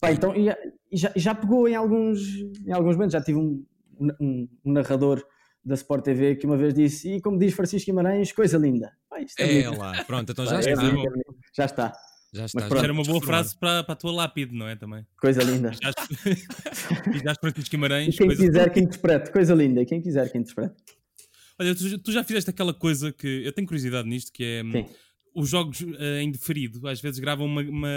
Pá, 0.00 0.12
então, 0.12 0.34
e, 0.34 0.48
e 0.90 0.96
já, 0.96 1.12
já 1.14 1.34
pegou 1.34 1.68
em 1.68 1.74
alguns, 1.74 2.20
em 2.66 2.72
alguns 2.72 2.96
momentos, 2.96 3.12
já 3.12 3.20
tive 3.20 3.38
um, 3.38 3.64
um, 3.98 4.48
um 4.64 4.72
narrador 4.72 5.24
da 5.64 5.74
Sport 5.74 6.04
TV 6.04 6.36
que 6.36 6.46
uma 6.46 6.56
vez 6.56 6.74
disse, 6.74 7.14
e 7.14 7.20
como 7.20 7.38
diz 7.38 7.54
Francisco 7.54 7.86
Guimarães, 7.86 8.32
coisa 8.32 8.58
linda. 8.58 8.92
Pá, 9.08 9.18
é, 9.38 9.60
é 9.62 9.70
lá, 9.70 10.04
pronto, 10.04 10.30
então 10.30 10.44
já, 10.44 10.52
Pá, 10.52 10.60
está. 10.60 10.86
É, 10.86 10.92
já 11.56 11.64
está. 11.64 11.92
Já 12.34 12.46
está. 12.46 12.68
Mas, 12.68 12.82
era 12.82 12.92
uma 12.92 13.04
boa 13.04 13.22
frase 13.22 13.56
para, 13.56 13.84
para 13.84 13.92
a 13.92 13.96
tua 13.96 14.12
lápide, 14.12 14.52
não 14.52 14.66
é? 14.66 14.74
Também. 14.74 15.06
Coisa 15.20 15.42
linda. 15.42 15.70
E 17.14 17.18
já 17.22 17.34
Francisco 17.40 17.70
Guimarães. 17.70 18.14
E 18.14 18.18
quem 18.18 18.26
coisa... 18.26 18.42
quiser 18.42 18.72
que 18.72 18.80
interprete, 18.80 19.30
coisa 19.30 19.54
linda. 19.54 19.80
E 19.80 19.86
quem 19.86 20.02
quiser 20.02 20.30
que 20.30 20.36
interprete. 20.36 20.74
Olha, 21.58 21.74
tu, 21.74 21.98
tu, 21.98 22.12
já 22.12 22.24
fizeste 22.24 22.50
aquela 22.50 22.74
coisa 22.74 23.12
que 23.12 23.44
eu 23.44 23.52
tenho 23.52 23.66
curiosidade 23.66 24.08
nisto, 24.08 24.32
que 24.32 24.42
é 24.42 24.62
Sim. 24.62 24.86
os 25.34 25.48
jogos 25.48 25.80
uh, 25.80 26.18
em 26.20 26.30
deferido, 26.30 26.86
às 26.88 27.00
vezes 27.00 27.20
gravam 27.20 27.46
uma, 27.46 27.62
uma, 27.62 27.88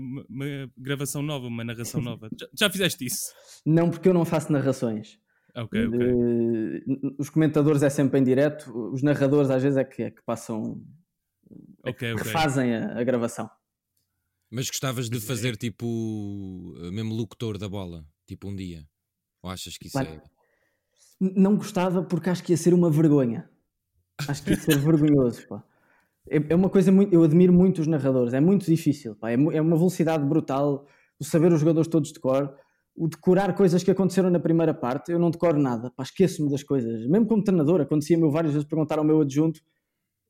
uma, 0.00 0.26
uma 0.28 0.70
gravação 0.76 1.22
nova, 1.22 1.46
uma 1.46 1.62
narração 1.62 2.00
nova. 2.02 2.28
já, 2.38 2.48
já, 2.58 2.70
fizeste 2.70 3.06
isso? 3.06 3.32
Não, 3.64 3.88
porque 3.88 4.08
eu 4.08 4.14
não 4.14 4.24
faço 4.24 4.52
narrações. 4.52 5.18
Ok, 5.56 5.86
ok. 5.86 6.12
Uh, 6.12 7.16
os 7.18 7.30
comentadores 7.30 7.82
é 7.82 7.88
sempre 7.88 8.20
em 8.20 8.22
direto, 8.22 8.70
os 8.92 9.02
narradores 9.02 9.50
às 9.50 9.62
vezes 9.62 9.78
é 9.78 9.84
que, 9.84 10.02
é 10.02 10.10
que 10.10 10.22
passam. 10.22 10.84
É 11.84 11.90
okay, 11.90 12.14
que 12.14 12.20
okay. 12.20 12.32
fazem 12.32 12.74
a, 12.74 12.98
a, 12.98 13.04
gravação. 13.04 13.48
Mas 14.50 14.68
gostavas 14.68 15.08
de 15.08 15.18
fazer 15.18 15.56
tipo 15.56 15.86
mesmo 16.92 17.14
locutor 17.14 17.56
da 17.56 17.68
bola, 17.68 18.04
tipo 18.26 18.48
um 18.48 18.54
dia? 18.54 18.86
Ou 19.42 19.50
achas 19.50 19.78
que 19.78 19.86
isso 19.86 19.96
Mas, 19.96 20.08
é. 20.08 20.20
Não 21.18 21.56
gostava 21.56 22.02
porque 22.02 22.28
acho 22.28 22.44
que 22.44 22.52
ia 22.52 22.56
ser 22.56 22.74
uma 22.74 22.90
vergonha. 22.90 23.48
Acho 24.28 24.44
que 24.44 24.50
ia 24.50 24.56
ser 24.56 24.78
vergonhoso, 24.78 25.46
pá. 25.48 25.64
É, 26.28 26.36
é, 26.50 26.54
uma 26.54 26.68
coisa 26.68 26.92
muito. 26.92 27.14
Eu 27.14 27.22
admiro 27.22 27.52
muito 27.52 27.80
os 27.80 27.86
narradores, 27.86 28.34
é 28.34 28.40
muito 28.40 28.66
difícil, 28.66 29.16
pá. 29.16 29.30
É, 29.30 29.34
é 29.34 29.60
uma 29.60 29.76
velocidade 29.76 30.24
brutal, 30.24 30.86
o 31.18 31.24
saber 31.24 31.50
os 31.52 31.60
jogadores 31.60 31.88
todos 31.88 32.12
de 32.12 32.20
cor, 32.20 32.54
o 32.96 33.08
decorar 33.08 33.54
coisas 33.54 33.82
que 33.82 33.90
aconteceram 33.90 34.30
na 34.30 34.40
primeira 34.40 34.72
parte. 34.72 35.12
Eu 35.12 35.18
não 35.18 35.30
decoro 35.30 35.58
nada, 35.58 35.90
pá, 35.90 36.02
esqueço-me 36.02 36.50
das 36.50 36.62
coisas. 36.62 37.06
Mesmo 37.06 37.26
como 37.26 37.44
treinador, 37.44 37.80
acontecia-me 37.80 38.30
várias 38.30 38.54
vezes 38.54 38.68
perguntar 38.68 38.98
ao 38.98 39.04
meu 39.04 39.20
adjunto: 39.20 39.60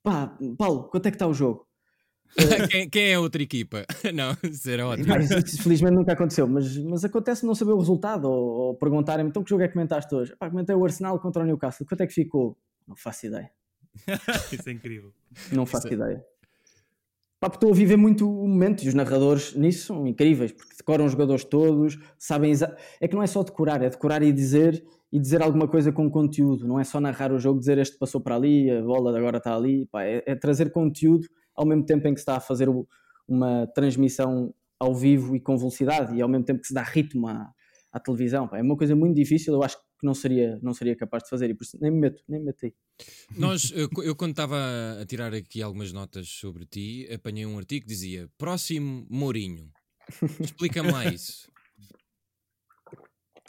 pá, 0.03 0.37
Paulo, 0.59 0.89
quanto 0.91 1.07
é 1.07 1.11
que 1.11 1.17
está 1.17 1.27
o 1.27 1.35
jogo? 1.35 1.67
quem, 2.71 2.91
quem, 2.91 3.11
é 3.11 3.15
a 3.15 3.21
outra 3.21 3.41
equipa? 3.41 3.87
Não, 4.13 4.37
isso 4.43 4.69
era 4.69 4.87
ótimo. 4.87 5.09
Mas, 5.09 5.31
isso, 5.31 5.63
felizmente 5.63 5.95
nunca 5.95 6.13
aconteceu, 6.13 6.49
mas, 6.49 6.77
mas 6.79 7.05
acontece 7.05 7.47
não 7.47 7.55
saber 7.55 7.71
o 7.71 7.79
resultado 7.79 8.25
ou, 8.29 8.49
ou 8.49 8.75
perguntarem-me 8.75 9.31
então 9.31 9.45
que 9.45 9.51
jogo 9.51 9.63
é 9.63 9.69
que 9.69 9.75
comentaste 9.75 10.13
hoje? 10.13 10.35
Pá, 10.37 10.51
comentei 10.51 10.75
o 10.75 10.85
Arsenal 10.85 11.21
contra 11.21 11.43
o 11.43 11.47
Newcastle, 11.47 11.87
quanto 11.87 12.01
é 12.01 12.07
que 12.07 12.13
ficou? 12.13 12.59
Não 12.87 12.97
faço 12.97 13.27
ideia. 13.27 13.51
isso 14.53 14.69
é 14.69 14.73
incrível. 14.73 15.13
Não 15.53 15.65
faço 15.65 15.87
isso 15.87 15.95
ideia. 15.95 16.25
Pá, 17.39 17.49
estou 17.49 17.71
a 17.71 17.75
viver 17.75 17.97
muito 17.97 18.27
o 18.27 18.49
momento 18.49 18.83
e 18.83 18.89
os 18.89 18.95
narradores 18.95 19.55
nisso 19.55 19.89
são 19.89 20.07
incríveis, 20.07 20.53
porque 20.53 20.75
decoram 20.77 21.05
os 21.05 21.13
jogadores 21.13 21.45
todos, 21.45 21.99
sabem. 22.19 22.53
É 22.99 23.07
que 23.07 23.15
não 23.15 23.23
é 23.23 23.27
só 23.27 23.43
decorar, 23.43 23.83
é 23.83 23.91
decorar 23.91 24.23
e 24.23 24.33
dizer 24.33 24.83
e 25.13 25.21
dizer 25.21 25.43
alguma 25.43 25.69
coisa 25.69 25.93
com 25.93 26.11
conteúdo, 26.11 26.67
não 26.67 26.81
é 26.81 26.85
só 26.85 27.01
narrar 27.01 27.33
o 27.33 27.39
jogo, 27.39 27.61
dizer 27.61 27.79
este 27.79 27.99
passou 27.99 28.21
para 28.21 28.37
ali, 28.37 28.71
a 28.71 28.83
bola 28.83 29.17
agora 29.17 29.39
está 29.39 29.55
ali, 29.55 29.87
Pá, 29.87 30.03
é, 30.03 30.23
é 30.27 30.35
trazer 30.35 30.71
conteúdo 30.71 31.29
ao 31.55 31.67
mesmo 31.67 31.85
tempo 31.85 32.09
em 32.09 32.15
que 32.15 32.21
se 32.21 32.23
está 32.23 32.37
a 32.37 32.41
fazer 32.41 32.69
uma 33.29 33.67
transmissão 33.69 34.53
ao 34.79 34.95
vivo 34.95 35.37
e 35.37 35.41
com 35.41 35.57
velocidade 35.57 36.15
e 36.15 36.23
ao 36.23 36.29
mesmo 36.29 36.45
tempo 36.45 36.61
que 36.61 36.67
se 36.67 36.75
dá 36.75 36.83
ritmo 36.83 37.29
à, 37.29 37.51
à 37.93 38.01
televisão. 38.01 38.49
Pá, 38.49 38.59
é 38.59 38.63
uma 38.63 38.77
coisa 38.77 38.97
muito 38.97 39.15
difícil, 39.15 39.55
eu 39.55 39.63
acho 39.63 39.77
que 39.77 39.86
não 40.03 40.15
seria, 40.15 40.59
não 40.63 40.75
seria 40.75 40.97
capaz 40.97 41.25
de 41.25 41.31
fazer 41.31 41.51
e 41.51 41.55
por 41.55 41.65
isso 41.65 41.79
nem 41.81 41.91
me 41.91 41.99
meto, 41.99 42.23
nem 42.29 42.41
me 42.41 42.47
meto 42.47 42.67
aí. 42.67 42.75
Nós, 43.37 43.73
eu, 43.75 43.89
eu 44.03 44.15
quando 44.15 44.31
estava 44.31 44.57
a 45.01 45.07
tirar 45.07 45.35
aqui 45.35 45.63
algumas 45.63 45.93
notas 45.93 46.29
sobre 46.29 46.67
ti, 46.67 47.09
apanhei 47.13 47.47
um 47.47 47.59
artigo 47.59 47.87
que 47.87 47.93
dizia 47.93 48.29
próximo 48.39 49.07
Mourinho. 49.09 49.71
Explica-me 50.41 50.93
lá 50.93 51.05
isso. 51.13 51.51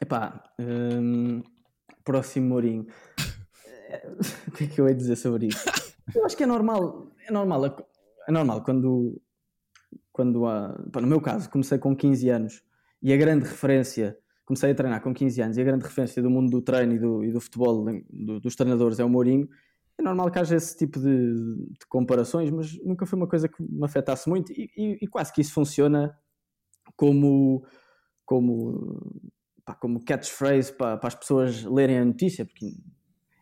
Epá, 0.01 0.43
hum, 0.59 1.41
próximo 2.03 2.49
Mourinho. 2.49 2.87
o 4.47 4.51
que 4.51 4.65
é 4.65 4.67
que 4.67 4.81
eu 4.81 4.87
ia 4.87 4.95
dizer 4.95 5.15
sobre 5.15 5.47
isso? 5.47 5.65
Eu 6.15 6.25
acho 6.25 6.37
que 6.37 6.43
é 6.43 6.47
normal, 6.47 7.11
é 7.27 7.31
normal, 7.31 7.65
é 8.27 8.31
normal 8.31 8.63
quando, 8.63 9.21
quando 10.11 10.45
há, 10.45 10.77
no 11.01 11.07
meu 11.07 11.19
caso, 11.19 11.49
comecei 11.49 11.77
com 11.77 11.95
15 11.95 12.29
anos 12.29 12.63
e 13.01 13.11
a 13.11 13.17
grande 13.17 13.45
referência, 13.45 14.17
comecei 14.47 14.71
a 14.71 14.75
treinar 14.75 15.01
com 15.01 15.13
15 15.13 15.41
anos 15.41 15.57
e 15.57 15.61
a 15.61 15.63
grande 15.65 15.83
referência 15.83 16.23
do 16.23 16.29
mundo 16.29 16.49
do 16.49 16.61
treino 16.61 16.93
e 16.93 16.99
do, 16.99 17.23
e 17.25 17.31
do 17.33 17.41
futebol, 17.41 17.85
do, 18.09 18.39
dos 18.39 18.55
treinadores 18.55 18.97
é 18.97 19.03
o 19.03 19.09
Mourinho. 19.09 19.49
É 19.97 20.01
normal 20.01 20.31
que 20.31 20.39
haja 20.39 20.55
esse 20.55 20.77
tipo 20.77 20.99
de, 20.99 21.33
de, 21.33 21.85
comparações, 21.89 22.49
mas 22.49 22.81
nunca 22.81 23.05
foi 23.05 23.17
uma 23.17 23.27
coisa 23.27 23.49
que 23.49 23.61
me 23.61 23.83
afetasse 23.83 24.29
muito 24.29 24.53
e, 24.53 24.71
e, 24.77 24.97
e 25.01 25.07
quase 25.07 25.33
que 25.33 25.41
isso 25.41 25.51
funciona 25.53 26.17
como, 26.95 27.65
como, 28.23 29.21
pá, 29.65 29.75
como 29.75 30.03
catchphrase 30.05 30.71
para, 30.71 30.95
para 30.95 31.07
as 31.09 31.15
pessoas 31.15 31.65
lerem 31.65 31.99
a 31.99 32.05
notícia, 32.05 32.45
porque 32.45 32.73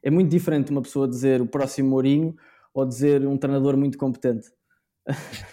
é 0.01 0.09
muito 0.09 0.31
diferente 0.31 0.71
uma 0.71 0.81
pessoa 0.81 1.07
dizer 1.07 1.39
o 1.39 1.45
próximo 1.45 1.89
Mourinho 1.89 2.35
ou 2.73 2.83
dizer 2.83 3.27
um 3.27 3.37
treinador 3.37 3.77
muito 3.77 3.95
competente. 3.95 4.49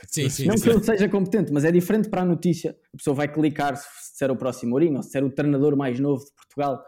Sim, 0.09 0.28
sim, 0.28 0.47
não 0.47 0.56
sim. 0.56 0.64
que 0.64 0.71
ele 0.71 0.82
seja 0.82 1.09
competente, 1.09 1.52
mas 1.52 1.64
é 1.64 1.71
diferente 1.71 2.09
para 2.09 2.23
a 2.23 2.25
notícia. 2.25 2.76
A 2.92 2.97
pessoa 2.97 3.14
vai 3.14 3.28
clicar 3.28 3.76
se 3.76 4.12
disser 4.12 4.30
o 4.30 4.37
próximo 4.37 4.71
Mourinho 4.71 4.97
ou 4.97 5.02
se 5.02 5.09
disser 5.09 5.25
o 5.25 5.30
treinador 5.30 5.76
mais 5.76 5.99
novo 5.99 6.25
de 6.25 6.32
Portugal. 6.32 6.85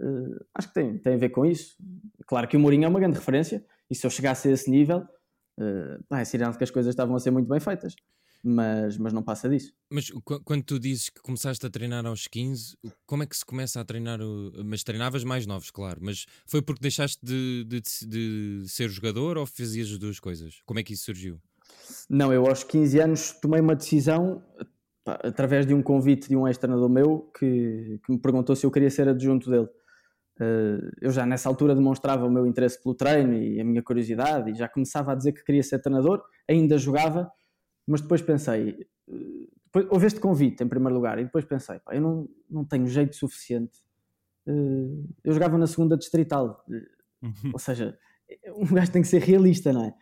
Uh, 0.00 0.44
acho 0.54 0.68
que 0.68 0.74
tem, 0.74 0.98
tem 0.98 1.14
a 1.14 1.18
ver 1.18 1.30
com 1.30 1.44
isso. 1.44 1.76
Claro 2.26 2.46
que 2.46 2.56
o 2.56 2.60
Mourinho 2.60 2.84
é 2.84 2.88
uma 2.88 3.00
grande 3.00 3.18
referência 3.18 3.64
e 3.90 3.94
se 3.94 4.06
eu 4.06 4.10
chegasse 4.10 4.48
a 4.48 4.52
esse 4.52 4.70
nível, 4.70 4.98
uh, 4.98 6.04
pá, 6.08 6.20
é 6.20 6.24
sinal 6.24 6.52
que 6.52 6.64
as 6.64 6.70
coisas 6.70 6.92
estavam 6.92 7.16
a 7.16 7.20
ser 7.20 7.30
muito 7.30 7.48
bem 7.48 7.60
feitas. 7.60 7.94
Mas, 8.44 8.96
mas 8.96 9.12
não 9.12 9.22
passa 9.22 9.48
disso. 9.48 9.72
Mas 9.90 10.12
quando 10.44 10.62
tu 10.62 10.78
dizes 10.78 11.08
que 11.08 11.20
começaste 11.20 11.66
a 11.66 11.70
treinar 11.70 12.06
aos 12.06 12.28
15, 12.28 12.76
como 13.04 13.24
é 13.24 13.26
que 13.26 13.36
se 13.36 13.44
começa 13.44 13.80
a 13.80 13.84
treinar? 13.84 14.20
O... 14.20 14.52
Mas 14.64 14.84
treinavas 14.84 15.24
mais 15.24 15.44
novos, 15.44 15.72
claro. 15.72 15.98
Mas 16.00 16.24
foi 16.46 16.62
porque 16.62 16.80
deixaste 16.80 17.18
de, 17.20 17.64
de, 17.64 17.80
de 18.06 18.68
ser 18.68 18.88
jogador 18.90 19.36
ou 19.36 19.44
fazias 19.44 19.90
as 19.90 19.98
duas 19.98 20.20
coisas? 20.20 20.60
Como 20.64 20.78
é 20.78 20.84
que 20.84 20.92
isso 20.92 21.06
surgiu? 21.06 21.40
Não, 22.08 22.32
eu 22.32 22.46
aos 22.46 22.64
15 22.64 23.00
anos 23.00 23.32
tomei 23.32 23.60
uma 23.60 23.74
decisão 23.74 24.42
pá, 25.04 25.18
através 25.22 25.66
de 25.66 25.74
um 25.74 25.82
convite 25.82 26.28
de 26.28 26.36
um 26.36 26.46
ex-treinador 26.48 26.88
meu 26.88 27.30
que, 27.38 28.00
que, 28.04 28.12
me 28.12 28.18
perguntou 28.18 28.56
se 28.56 28.64
eu 28.64 28.70
queria 28.70 28.90
ser 28.90 29.08
adjunto 29.08 29.50
dele. 29.50 29.68
Uh, 30.40 30.88
eu 31.00 31.10
já 31.10 31.26
nessa 31.26 31.48
altura 31.48 31.74
demonstrava 31.74 32.24
o 32.24 32.30
meu 32.30 32.46
interesse 32.46 32.80
pelo 32.80 32.94
treino 32.94 33.34
e 33.34 33.60
a 33.60 33.64
minha 33.64 33.82
curiosidade 33.82 34.52
e 34.52 34.54
já 34.54 34.68
começava 34.68 35.12
a 35.12 35.14
dizer 35.14 35.32
que 35.32 35.42
queria 35.42 35.62
ser 35.62 35.80
treinador, 35.80 36.22
ainda 36.48 36.78
jogava, 36.78 37.28
mas 37.86 38.00
depois 38.00 38.22
pensei, 38.22 38.86
uh, 39.08 39.48
depois, 39.64 39.86
houve 39.90 40.06
este 40.06 40.20
convite 40.20 40.62
em 40.62 40.68
primeiro 40.68 40.94
lugar 40.94 41.18
e 41.18 41.24
depois 41.24 41.44
pensei, 41.44 41.80
pá, 41.80 41.94
eu 41.94 42.00
não, 42.00 42.28
não 42.48 42.64
tenho 42.64 42.86
jeito 42.86 43.16
suficiente. 43.16 43.78
Uh, 44.46 45.08
eu 45.24 45.32
jogava 45.32 45.58
na 45.58 45.66
segunda 45.66 45.96
distrital, 45.96 46.64
Uhum. 47.20 47.50
ou 47.52 47.58
seja, 47.58 47.98
um 48.54 48.66
gajo 48.66 48.92
tem 48.92 49.02
que 49.02 49.08
ser 49.08 49.20
realista, 49.20 49.72
não 49.72 49.84
é? 49.84 49.94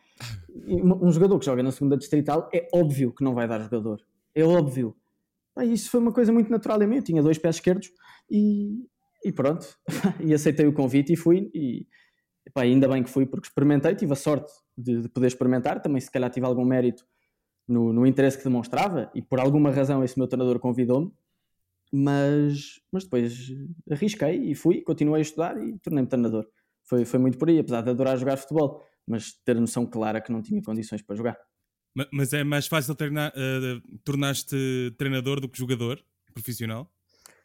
Um 0.66 1.10
jogador 1.12 1.38
que 1.38 1.46
joga 1.46 1.62
na 1.62 1.70
segunda 1.70 1.96
distrital 1.96 2.48
é 2.52 2.68
óbvio 2.72 3.12
que 3.12 3.22
não 3.22 3.34
vai 3.34 3.46
dar 3.46 3.60
jogador. 3.60 4.00
É 4.34 4.44
óbvio. 4.44 4.96
Pá, 5.54 5.64
isso 5.64 5.90
foi 5.90 6.00
uma 6.00 6.12
coisa 6.12 6.32
muito 6.32 6.50
natural 6.50 6.82
em 6.82 6.86
mim. 6.86 6.96
Eu 6.96 7.02
tinha 7.02 7.22
dois 7.22 7.38
pés 7.38 7.56
esquerdos 7.56 7.90
e, 8.30 8.86
e 9.24 9.32
pronto. 9.32 9.66
e 10.20 10.34
aceitei 10.34 10.66
o 10.66 10.72
convite 10.72 11.12
e 11.12 11.16
fui. 11.16 11.50
E 11.54 11.86
pá, 12.52 12.62
ainda 12.62 12.88
bem 12.88 13.02
que 13.02 13.10
fui 13.10 13.26
porque 13.26 13.48
experimentei. 13.48 13.94
Tive 13.94 14.12
a 14.12 14.16
sorte 14.16 14.52
de, 14.76 15.02
de 15.02 15.08
poder 15.08 15.28
experimentar. 15.28 15.80
Também, 15.80 16.00
se 16.00 16.10
calhar, 16.10 16.30
tive 16.30 16.46
algum 16.46 16.64
mérito 16.64 17.06
no, 17.68 17.92
no, 17.92 18.06
interesse 18.06 18.38
que 18.38 18.44
demonstrava. 18.44 19.10
E 19.14 19.22
por 19.22 19.40
alguma 19.40 19.70
razão, 19.70 20.02
esse 20.02 20.18
meu 20.18 20.26
treinador 20.26 20.58
convidou-me. 20.58 21.12
Mas, 21.92 22.80
mas 22.90 23.04
depois 23.04 23.52
arrisquei 23.90 24.50
e 24.50 24.54
fui. 24.54 24.82
Continuei 24.82 25.20
a 25.20 25.22
estudar 25.22 25.56
e 25.62 25.78
tornei-me 25.78 26.08
treinador. 26.08 26.46
Foi, 26.82 27.04
foi 27.04 27.18
muito 27.18 27.38
por 27.38 27.48
aí, 27.48 27.58
apesar 27.58 27.80
de 27.82 27.90
adorar 27.90 28.16
jogar 28.16 28.36
futebol 28.36 28.82
mas 29.06 29.32
ter 29.44 29.58
noção 29.58 29.86
clara 29.86 30.20
que 30.20 30.32
não 30.32 30.42
tinha 30.42 30.62
condições 30.62 31.02
para 31.02 31.16
jogar. 31.16 31.36
Mas 32.12 32.32
é 32.32 32.44
mais 32.44 32.66
fácil 32.66 32.94
treinar, 32.94 33.32
uh, 33.32 33.98
tornar-te 34.04 34.94
treinador 34.98 35.40
do 35.40 35.48
que 35.48 35.58
jogador 35.58 36.02
profissional? 36.34 36.90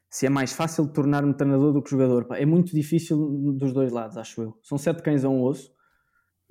Se 0.10 0.26
é 0.26 0.30
mais 0.30 0.52
fácil 0.52 0.88
tornar-me 0.90 1.34
treinador 1.34 1.72
do 1.72 1.82
que 1.82 1.90
jogador, 1.90 2.28
é 2.32 2.46
muito 2.46 2.76
difícil 2.76 3.18
dos 3.54 3.72
dois 3.72 3.94
lados, 3.94 4.18
acho 4.18 4.42
eu. 4.42 4.60
São 4.62 4.78
sete 4.78 5.02
cães 5.02 5.24
a 5.24 5.30
um 5.30 5.42
osso, 5.42 5.72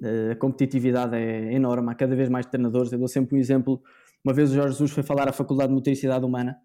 uh, 0.00 0.32
a 0.32 0.36
competitividade 0.36 1.16
é 1.16 1.52
enorme, 1.52 1.90
há 1.90 1.94
cada 1.94 2.16
vez 2.16 2.30
mais 2.30 2.46
treinadores. 2.46 2.90
Eu 2.90 2.98
dou 2.98 3.08
sempre 3.08 3.36
um 3.36 3.38
exemplo. 3.38 3.82
Uma 4.24 4.32
vez 4.32 4.50
o 4.50 4.54
Jorge 4.54 4.72
Jesus 4.72 4.92
foi 4.92 5.02
falar 5.02 5.28
à 5.28 5.32
Faculdade 5.32 5.68
de 5.68 5.74
Motricidade 5.74 6.24
Humana 6.24 6.56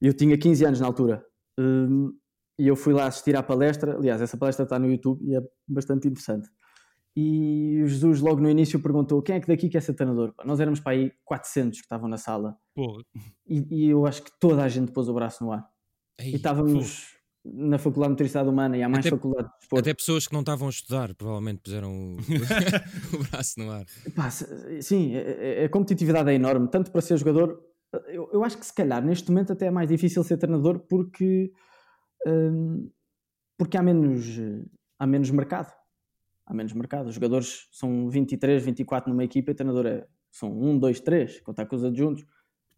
eu 0.00 0.14
tinha 0.14 0.36
15 0.36 0.64
anos 0.66 0.80
na 0.80 0.86
altura. 0.86 1.24
Um, 1.58 2.12
e 2.58 2.68
eu 2.68 2.76
fui 2.76 2.92
lá 2.92 3.06
assistir 3.06 3.36
à 3.36 3.42
palestra. 3.42 3.96
Aliás, 3.96 4.20
essa 4.20 4.36
palestra 4.36 4.64
está 4.64 4.78
no 4.78 4.90
YouTube 4.90 5.24
e 5.24 5.36
é 5.36 5.40
bastante 5.66 6.06
interessante 6.06 6.48
e 7.16 7.80
o 7.82 7.86
Jesus 7.86 8.20
logo 8.20 8.40
no 8.40 8.50
início 8.50 8.80
perguntou 8.80 9.22
quem 9.22 9.36
é 9.36 9.40
que 9.40 9.46
daqui 9.46 9.68
quer 9.68 9.80
ser 9.80 9.94
treinador? 9.94 10.34
Nós 10.44 10.58
éramos 10.58 10.80
para 10.80 10.92
aí 10.92 11.12
400 11.24 11.78
que 11.78 11.84
estavam 11.84 12.08
na 12.08 12.18
sala 12.18 12.56
e, 13.46 13.66
e, 13.70 13.88
eu 13.88 14.04
acho 14.04 14.22
que 14.22 14.32
toda 14.40 14.64
a 14.64 14.68
gente 14.68 14.90
pôs 14.90 15.08
o 15.08 15.14
braço 15.14 15.44
no 15.44 15.52
ar. 15.52 15.64
Ei, 16.18 16.32
e 16.32 16.36
estávamos 16.36 17.14
na 17.44 17.78
Faculdade 17.78 18.08
de 18.08 18.12
Motricidade 18.14 18.48
Humana 18.48 18.76
e 18.76 18.82
há 18.82 18.88
mais 18.88 19.06
até, 19.06 19.14
faculdades 19.14 19.50
de 19.52 19.58
desporto. 19.58 19.80
Até 19.80 19.94
pessoas 19.94 20.26
que 20.26 20.32
não 20.32 20.40
estavam 20.40 20.66
a 20.66 20.70
estudar 20.70 21.14
provavelmente 21.14 21.60
puseram 21.60 21.92
o, 21.92 22.16
o 23.14 23.30
braço 23.30 23.60
no 23.60 23.70
ar. 23.70 23.84
Pá, 24.16 24.30
sim, 24.30 25.12
a, 25.16 25.66
a, 25.66 25.68
competitividade 25.68 26.30
é 26.30 26.34
enorme, 26.34 26.68
tanto 26.68 26.90
para 26.90 27.00
ser 27.00 27.16
jogador. 27.16 27.62
Eu, 28.08 28.28
eu, 28.32 28.42
acho 28.42 28.58
que 28.58 28.66
se 28.66 28.74
calhar 28.74 29.04
neste 29.04 29.30
momento 29.30 29.52
até 29.52 29.66
é 29.66 29.70
mais 29.70 29.88
difícil 29.88 30.24
ser 30.24 30.36
treinador 30.36 30.80
porque, 30.80 31.52
hum, 32.26 32.90
porque 33.56 33.76
há, 33.76 33.82
menos, 33.82 34.24
há 34.98 35.06
menos 35.06 35.30
mercado. 35.30 35.72
Há 36.46 36.54
menos 36.54 36.72
mercado. 36.72 37.08
Os 37.08 37.14
jogadores 37.14 37.68
são 37.72 38.08
23, 38.08 38.64
24 38.64 39.10
numa 39.10 39.24
equipa 39.24 39.50
e 39.50 39.52
o 39.52 39.54
treinador 39.54 39.86
é, 39.86 40.06
são 40.30 40.50
1, 40.50 40.78
2, 40.78 41.00
3, 41.00 41.40
contar 41.40 41.66
com 41.66 41.76
os 41.76 41.84
adjuntos. 41.84 42.24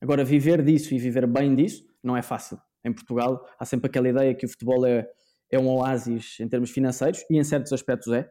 Agora, 0.00 0.25
viver 0.25 0.62
disso 0.62 0.94
e 0.94 0.99
viver 0.99 1.26
bem 1.26 1.54
disso 1.54 1.85
não 2.02 2.16
é 2.16 2.23
fácil 2.23 2.58
em 2.85 2.92
Portugal, 2.92 3.44
há 3.58 3.64
sempre 3.64 3.88
aquela 3.88 4.08
ideia 4.08 4.32
que 4.32 4.46
o 4.46 4.49
futebol 4.49 4.87
é, 4.87 5.08
é 5.50 5.58
um 5.58 5.68
oásis 5.68 6.38
em 6.38 6.49
termos 6.49 6.70
financeiros, 6.70 7.25
e 7.28 7.37
em 7.37 7.42
certos 7.42 7.73
aspectos 7.73 8.12
é, 8.12 8.30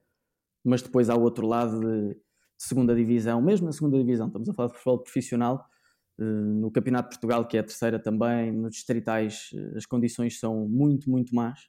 mas 0.64 0.82
depois 0.82 1.10
há 1.10 1.16
o 1.16 1.22
outro 1.22 1.46
lado 1.46 1.82
de, 1.82 2.16
segunda 2.58 2.96
divisão, 2.96 3.42
mesmo 3.42 3.66
na 3.66 3.72
segunda 3.72 3.98
divisão, 3.98 4.28
estamos 4.28 4.50
a 4.50 4.54
falar 4.54 4.70
de 4.70 4.76
futebol 4.76 5.00
profissional, 5.00 5.66
eh, 6.20 6.24
no 6.24 6.72
Campeonato 6.72 7.10
de 7.10 7.16
Portugal, 7.16 7.48
que 7.48 7.58
é 7.58 7.60
a 7.60 7.64
terceira 7.64 8.00
também, 8.00 8.52
nos 8.52 8.76
distritais, 8.76 9.50
eh, 9.54 9.78
as 9.78 9.86
condições 9.86 10.40
são 10.40 10.68
muito, 10.68 11.10
muito 11.10 11.36
más, 11.36 11.68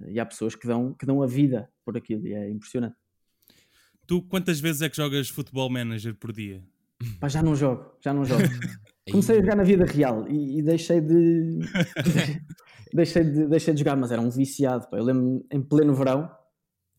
eh, 0.00 0.12
e 0.12 0.20
há 0.20 0.26
pessoas 0.26 0.54
que 0.54 0.66
dão, 0.66 0.94
que 0.94 1.06
dão 1.06 1.22
a 1.22 1.26
vida 1.26 1.70
por 1.86 1.96
aquilo, 1.96 2.26
e 2.26 2.34
é 2.34 2.50
impressionante. 2.50 2.96
Tu 4.06 4.20
quantas 4.22 4.58
vezes 4.58 4.82
é 4.82 4.88
que 4.88 4.96
jogas 4.96 5.28
futebol 5.28 5.70
manager 5.70 6.14
por 6.16 6.32
dia? 6.32 6.62
Pá, 7.20 7.28
já 7.28 7.42
não 7.42 7.54
jogo, 7.54 7.96
já 8.04 8.12
não 8.12 8.24
jogo. 8.24 8.42
Comecei 9.10 9.38
a 9.38 9.40
jogar 9.40 9.56
na 9.56 9.62
vida 9.62 9.84
real 9.84 10.28
e, 10.28 10.58
e 10.58 10.62
deixei 10.62 11.00
de. 11.00 11.60
deixei, 12.92 13.22
de 13.22 13.46
deixei 13.46 13.72
de 13.72 13.78
jogar, 13.78 13.96
mas 13.96 14.10
era 14.10 14.20
um 14.20 14.30
viciado. 14.30 14.88
Pá. 14.88 14.98
Eu 14.98 15.04
lembro 15.04 15.46
em 15.50 15.62
pleno 15.62 15.94
verão, 15.94 16.28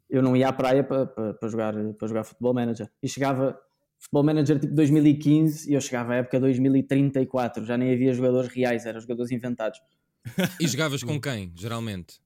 eu 0.10 0.22
não 0.22 0.36
ia 0.36 0.48
à 0.48 0.54
praia 0.54 0.84
para, 0.84 1.06
para, 1.06 1.34
para, 1.34 1.50
jogar, 1.50 1.74
para 1.96 2.08
jogar 2.08 2.24
futebol 2.24 2.54
manager. 2.54 2.90
E 3.04 3.10
chegava 3.10 3.60
futebol 4.00 4.24
manager 4.24 4.60
tipo 4.60 4.74
2015 4.74 5.70
e 5.70 5.74
eu 5.74 5.82
chegava 5.82 6.14
à 6.14 6.16
época 6.18 6.40
2034. 6.40 7.66
Já 7.66 7.78
nem 7.78 7.94
havia 7.94 8.14
jogadores 8.14 8.50
reais, 8.54 8.86
eram 8.86 9.02
jogadores 9.02 9.32
inventados. 9.32 9.80
E 10.60 10.68
jogavas 10.68 11.04
com 11.04 11.20
quem, 11.20 11.52
geralmente? 11.56 12.20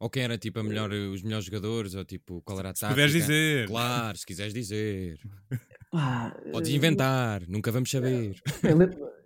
Ou 0.00 0.08
quem 0.08 0.22
era 0.22 0.38
tipo 0.38 0.60
a 0.60 0.62
melhor, 0.62 0.90
os 0.92 1.22
melhores 1.22 1.44
jogadores? 1.44 1.94
Ou 1.94 2.04
tipo, 2.04 2.40
qual 2.42 2.58
era 2.58 2.70
a 2.70 2.72
tática? 2.72 2.88
Se 2.88 2.94
quiseres 2.94 3.12
dizer. 3.12 3.66
Claro, 3.66 4.18
se 4.18 4.26
quiseres 4.26 4.54
dizer. 4.54 5.18
Ah, 5.90 6.36
Podes 6.52 6.70
inventar, 6.70 7.40
eu, 7.40 7.48
nunca 7.48 7.72
vamos 7.72 7.90
saber. 7.90 8.36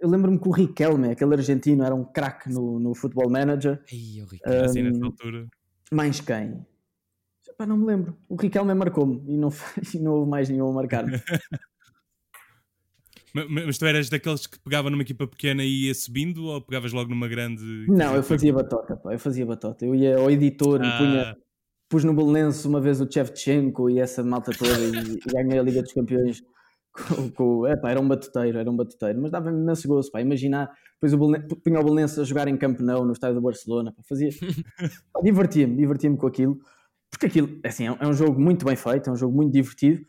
Eu 0.00 0.09
lembro-me 0.09 0.38
que 0.38 0.49
o 0.49 0.52
Riquelme, 0.52 1.11
aquele 1.11 1.35
argentino, 1.35 1.83
era 1.83 1.93
um 1.93 2.05
craque 2.05 2.49
no, 2.49 2.79
no 2.79 2.95
Football 2.95 3.31
Manager. 3.31 3.83
Ai, 3.93 4.23
o 4.23 4.26
Riquelme. 4.26 4.61
Um, 4.61 4.64
assim 4.64 4.83
nessa 4.83 5.05
altura. 5.05 5.49
Mais 5.93 6.21
quem? 6.21 6.64
Pá, 7.59 7.67
não 7.67 7.76
me 7.76 7.85
lembro. 7.85 8.17
O 8.29 8.37
Riquelme 8.37 8.75
marcou-me 8.75 9.23
e 9.26 9.37
não, 9.37 9.49
e 9.93 9.99
não 9.99 10.12
houve 10.12 10.31
mais 10.31 10.49
nenhum 10.49 10.69
a 10.69 10.73
marcar-me. 10.73 11.12
mas, 13.35 13.79
tu 13.79 13.87
eras 13.87 14.09
daqueles 14.09 14.47
que 14.47 14.59
pegava 14.61 14.91
numa 14.91 15.03
equipa 15.03 15.27
pequena 15.27 15.65
e 15.65 15.87
ia 15.87 15.95
subindo 15.95 16.45
ou 16.45 16.61
pegavas 16.61 16.93
logo 16.93 17.11
numa 17.11 17.29
grande. 17.29 17.62
Não, 17.89 18.15
eu 18.15 18.23
fazia 18.23 18.53
batota, 18.53 18.97
pá, 18.97 19.12
eu 19.12 19.19
fazia 19.19 19.47
batota. 19.47 19.85
Eu 19.85 19.95
ia 19.95 20.19
ao 20.19 20.31
editor, 20.31 20.81
ah. 20.83 20.99
punha, 20.99 21.37
pus 21.89 22.05
no 22.05 22.15
Belenense 22.15 22.67
uma 22.67 22.81
vez 22.81 23.01
o 23.01 23.11
Chevchenko 23.11 23.91
e 23.91 23.99
essa 23.99 24.23
malta 24.23 24.53
toda 24.53 24.79
e, 24.79 25.15
e 25.15 25.33
ganhei 25.33 25.59
a 25.59 25.62
Liga 25.62 25.83
dos 25.83 25.93
Campeões 25.93 26.43
com, 26.93 27.31
com, 27.31 27.67
epá, 27.67 27.91
era 27.91 28.01
um 28.01 28.07
batuteiro, 28.07 28.59
era 28.59 28.71
um 28.71 28.77
batuteiro, 28.77 29.21
mas 29.21 29.31
dava-me 29.31 29.59
imenso 29.59 29.89
gosto, 29.89 30.12
pá, 30.12 30.21
imaginar, 30.21 30.71
depois 30.95 31.12
o 31.15 31.19
Belenense, 31.19 31.57
punha 31.57 31.81
o 31.81 31.85
Belenense 31.85 32.21
a 32.21 32.25
jogar 32.25 32.49
em 32.49 32.57
Camp 32.57 32.81
Nou, 32.81 33.05
no 33.05 33.12
estádio 33.12 33.37
do 33.37 33.43
Barcelona, 33.43 33.93
pá, 33.93 34.02
fazia, 34.06 34.28
divertia-me, 35.23 35.76
divertia-me 35.76 36.17
com 36.17 36.26
aquilo, 36.26 36.59
porque 37.11 37.26
aquilo, 37.26 37.59
é 37.63 37.69
assim, 37.69 37.87
é 37.87 38.06
um 38.06 38.13
jogo 38.13 38.41
muito 38.41 38.65
bem 38.65 38.76
feito, 38.76 39.09
é 39.09 39.13
um 39.13 39.17
jogo 39.17 39.35
muito 39.35 39.52
divertido, 39.52 40.04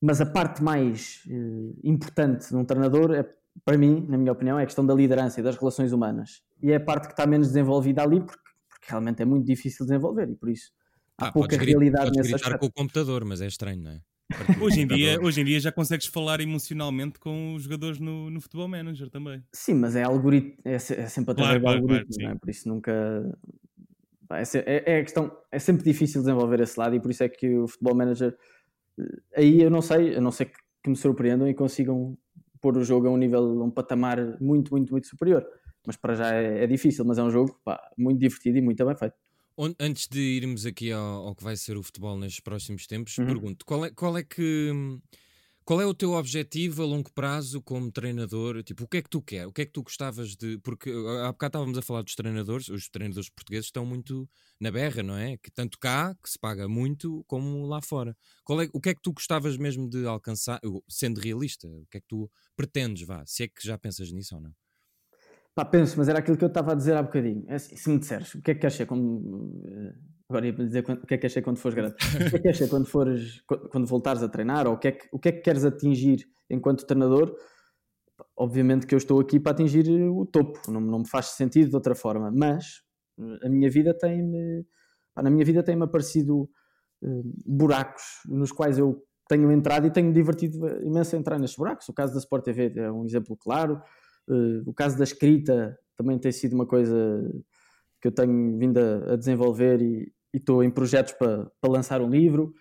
mas 0.00 0.20
a 0.20 0.26
parte 0.26 0.62
mais 0.62 1.22
eh, 1.28 1.72
importante 1.84 2.48
de 2.48 2.56
um 2.56 2.64
treinador, 2.64 3.12
é, 3.14 3.26
para 3.64 3.78
mim, 3.78 4.06
na 4.08 4.18
minha 4.18 4.32
opinião, 4.32 4.58
é 4.58 4.62
a 4.62 4.66
questão 4.66 4.84
da 4.84 4.94
liderança 4.94 5.40
e 5.40 5.42
das 5.42 5.56
relações 5.56 5.92
humanas, 5.92 6.42
e 6.62 6.72
é 6.72 6.76
a 6.76 6.80
parte 6.80 7.06
que 7.06 7.12
está 7.12 7.26
menos 7.26 7.48
desenvolvida 7.48 8.02
ali, 8.02 8.20
porque, 8.20 8.42
porque 8.68 8.86
realmente 8.88 9.22
é 9.22 9.24
muito 9.24 9.46
difícil 9.46 9.86
desenvolver, 9.86 10.28
e 10.28 10.34
por 10.34 10.50
isso 10.50 10.72
há 11.18 11.28
ah, 11.28 11.32
pouca 11.32 11.56
realidade 11.56 12.10
nesse 12.10 12.34
aspecto. 12.34 12.58
com 12.58 12.66
o 12.66 12.72
computador, 12.72 13.24
mas 13.24 13.40
é 13.40 13.46
estranho, 13.46 13.82
não 13.82 13.90
é? 13.92 14.00
Hoje 14.60 14.80
em, 14.80 14.86
dia, 14.88 15.20
hoje 15.22 15.40
em 15.40 15.44
dia 15.44 15.60
já 15.60 15.70
consegues 15.70 16.06
falar 16.06 16.40
emocionalmente 16.40 17.16
com 17.20 17.54
os 17.54 17.62
jogadores 17.62 18.00
no, 18.00 18.28
no 18.28 18.40
Futebol 18.40 18.66
Manager 18.66 19.08
também. 19.08 19.40
Sim, 19.52 19.74
mas 19.74 19.94
é 19.94 20.02
algoritmo, 20.02 20.52
é, 20.64 20.74
é 20.74 20.78
sempre 20.78 21.30
através 21.30 21.62
claro, 21.62 21.78
do 21.78 21.84
algoritmo, 21.84 22.16
claro, 22.18 22.34
é? 22.34 22.38
por 22.38 22.50
isso 22.50 22.68
nunca. 22.68 22.92
É, 24.30 24.42
é, 24.42 24.94
é, 24.94 24.98
a 24.98 25.02
questão, 25.02 25.30
é 25.52 25.60
sempre 25.60 25.84
difícil 25.84 26.20
desenvolver 26.22 26.58
esse 26.58 26.76
lado 26.76 26.96
e 26.96 27.00
por 27.00 27.12
isso 27.12 27.22
é 27.22 27.28
que 27.28 27.56
o 27.56 27.68
Futebol 27.68 27.94
Manager 27.94 28.36
aí 29.34 29.62
eu 29.62 29.70
não 29.70 29.82
sei, 29.82 30.16
a 30.16 30.20
não 30.20 30.30
ser 30.30 30.46
que, 30.46 30.88
me 30.88 30.94
surpreendam 30.94 31.48
e 31.48 31.54
consigam 31.54 32.16
pôr 32.60 32.76
o 32.76 32.84
jogo 32.84 33.08
a 33.08 33.10
um 33.10 33.16
nível, 33.16 33.42
a 33.60 33.64
um 33.64 33.70
patamar 33.70 34.40
muito, 34.40 34.70
muito, 34.70 34.92
muito 34.92 35.08
superior. 35.08 35.44
Mas 35.84 35.96
para 35.96 36.14
já 36.14 36.32
é, 36.32 36.62
é 36.62 36.66
difícil, 36.66 37.04
mas 37.04 37.18
é 37.18 37.24
um 37.24 37.30
jogo 37.30 37.58
pá, 37.64 37.80
muito 37.98 38.20
divertido 38.20 38.58
e 38.58 38.60
muito 38.60 38.84
bem 38.84 38.96
feito. 38.96 39.14
Antes 39.80 40.06
de 40.06 40.20
irmos 40.20 40.64
aqui 40.64 40.92
ao, 40.92 41.28
ao, 41.28 41.34
que 41.34 41.42
vai 41.42 41.56
ser 41.56 41.76
o 41.76 41.82
futebol 41.82 42.16
nestes 42.16 42.40
próximos 42.40 42.86
tempos, 42.86 43.18
uhum. 43.18 43.26
pergunto 43.26 43.64
qual 43.66 43.84
é, 43.86 43.90
qual 43.90 44.16
é 44.16 44.22
que 44.22 44.70
qual 45.66 45.80
é 45.80 45.84
o 45.84 45.92
teu 45.92 46.12
objetivo 46.12 46.84
a 46.84 46.86
longo 46.86 47.12
prazo 47.12 47.60
como 47.60 47.90
treinador? 47.90 48.62
Tipo, 48.62 48.84
o 48.84 48.88
que 48.88 48.98
é 48.98 49.02
que 49.02 49.10
tu 49.10 49.20
quer? 49.20 49.48
O 49.48 49.52
que 49.52 49.62
é 49.62 49.66
que 49.66 49.72
tu 49.72 49.82
gostavas 49.82 50.36
de. 50.36 50.58
Porque 50.60 50.88
há 51.24 51.32
bocado 51.32 51.48
estávamos 51.48 51.76
a 51.76 51.82
falar 51.82 52.02
dos 52.02 52.14
treinadores, 52.14 52.68
os 52.68 52.88
treinadores 52.88 53.28
portugueses 53.28 53.66
estão 53.66 53.84
muito 53.84 54.28
na 54.60 54.70
berra, 54.70 55.02
não 55.02 55.16
é? 55.16 55.36
Que 55.36 55.50
tanto 55.50 55.76
cá, 55.80 56.14
que 56.22 56.30
se 56.30 56.38
paga 56.38 56.68
muito, 56.68 57.24
como 57.26 57.66
lá 57.66 57.82
fora. 57.82 58.16
Qual 58.44 58.62
é, 58.62 58.68
o 58.72 58.80
que 58.80 58.90
é 58.90 58.94
que 58.94 59.02
tu 59.02 59.12
gostavas 59.12 59.56
mesmo 59.56 59.90
de 59.90 60.06
alcançar, 60.06 60.60
sendo 60.88 61.20
realista? 61.20 61.66
O 61.66 61.86
que 61.90 61.98
é 61.98 62.00
que 62.00 62.06
tu 62.06 62.30
pretendes, 62.56 63.04
vá? 63.04 63.24
Se 63.26 63.42
é 63.42 63.48
que 63.48 63.66
já 63.66 63.76
pensas 63.76 64.12
nisso 64.12 64.36
ou 64.36 64.40
não? 64.40 64.52
Pá, 65.52 65.64
penso, 65.64 65.98
mas 65.98 66.08
era 66.08 66.20
aquilo 66.20 66.36
que 66.36 66.44
eu 66.44 66.48
estava 66.48 66.72
a 66.72 66.74
dizer 66.76 66.96
há 66.96 67.02
bocadinho. 67.02 67.44
É 67.48 67.56
assim, 67.56 67.74
se 67.74 67.90
me 67.90 67.98
disseres 67.98 68.32
o 68.36 68.40
que 68.40 68.52
é 68.52 68.54
que 68.54 68.60
queres 68.60 68.76
ser 68.76 68.86
quando. 68.86 69.52
Eh, 70.26 70.32
agora 70.32 70.46
ia 70.46 70.52
dizer 70.52 70.84
o 70.88 71.06
que 71.06 71.14
é 71.14 71.18
que 71.18 71.28
ser 71.28 71.42
quando 71.42 71.58
fores 71.58 71.74
grande. 71.74 71.94
o 72.26 72.30
que 72.30 72.36
é 72.36 72.52
que 72.52 72.54
ser 72.54 72.68
quando, 72.68 72.86
fores, 72.86 73.42
quando 73.70 73.86
voltares 73.86 74.22
a 74.22 74.28
treinar? 74.28 74.66
Ou 74.66 74.74
o 74.74 74.78
que, 74.78 74.88
é 74.88 74.92
que, 74.92 75.08
o 75.12 75.18
que 75.18 75.28
é 75.28 75.32
que 75.32 75.40
queres 75.40 75.64
atingir 75.64 76.26
enquanto 76.50 76.86
treinador? 76.86 77.36
Obviamente 78.36 78.86
que 78.86 78.94
eu 78.94 78.98
estou 78.98 79.20
aqui 79.20 79.38
para 79.38 79.52
atingir 79.52 79.88
o 79.88 80.24
topo, 80.24 80.60
não, 80.70 80.80
não 80.80 80.98
me 81.00 81.08
faz 81.08 81.26
sentido 81.26 81.68
de 81.68 81.74
outra 81.74 81.94
forma, 81.94 82.30
mas 82.30 82.82
eh, 83.18 83.46
a 83.46 83.48
minha 83.48 83.70
vida 83.70 83.94
tem-me. 83.94 84.66
Na 85.16 85.30
minha 85.30 85.44
vida 85.44 85.62
tem-me 85.62 85.82
aparecido 85.82 86.42
uh, 87.02 87.22
buracos 87.46 88.02
nos 88.26 88.52
quais 88.52 88.78
eu 88.78 89.02
tenho 89.26 89.50
entrado 89.50 89.86
e 89.86 89.90
tenho 89.90 90.12
divertido 90.12 90.66
imenso 90.84 91.16
a 91.16 91.18
entrar 91.18 91.38
nestes 91.38 91.56
buracos. 91.56 91.88
O 91.88 91.94
caso 91.94 92.12
da 92.12 92.18
Sport 92.18 92.44
TV 92.44 92.72
é 92.76 92.92
um 92.92 93.02
exemplo 93.02 93.34
claro. 93.34 93.80
Uh, 94.28 94.62
o 94.66 94.74
caso 94.74 94.98
da 94.98 95.04
escrita 95.04 95.78
também 95.96 96.18
tem 96.18 96.30
sido 96.30 96.52
uma 96.52 96.66
coisa 96.66 96.94
que 97.98 98.08
eu 98.08 98.12
tenho 98.12 98.58
vindo 98.58 98.76
a, 98.78 99.14
a 99.14 99.16
desenvolver 99.16 99.80
e 99.80 100.12
estou 100.38 100.62
em 100.62 100.70
projetos 100.70 101.12
para, 101.14 101.50
para 101.60 101.70
lançar 101.70 102.00
um 102.00 102.08
livro. 102.08 102.52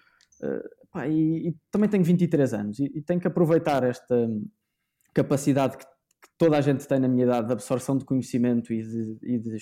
Uh, 0.41 0.88
pá, 0.91 1.07
e, 1.07 1.49
e, 1.49 1.55
também 1.71 1.89
tenho 1.89 2.03
23 2.03 2.53
anos 2.53 2.79
e, 2.79 2.85
e 2.95 3.01
tenho 3.01 3.19
que 3.19 3.27
aproveitar 3.27 3.83
esta 3.83 4.27
capacidade 5.13 5.77
que, 5.77 5.85
que, 5.85 6.29
toda 6.38 6.57
a 6.57 6.61
gente 6.61 6.88
tem 6.88 6.99
na 6.99 7.07
minha 7.07 7.25
idade 7.25 7.47
de 7.47 7.53
absorção 7.53 7.97
de 7.97 8.03
conhecimento 8.03 8.73
e 8.73 8.81
de, 8.81 9.17
e 9.23 9.39
de 9.39 9.57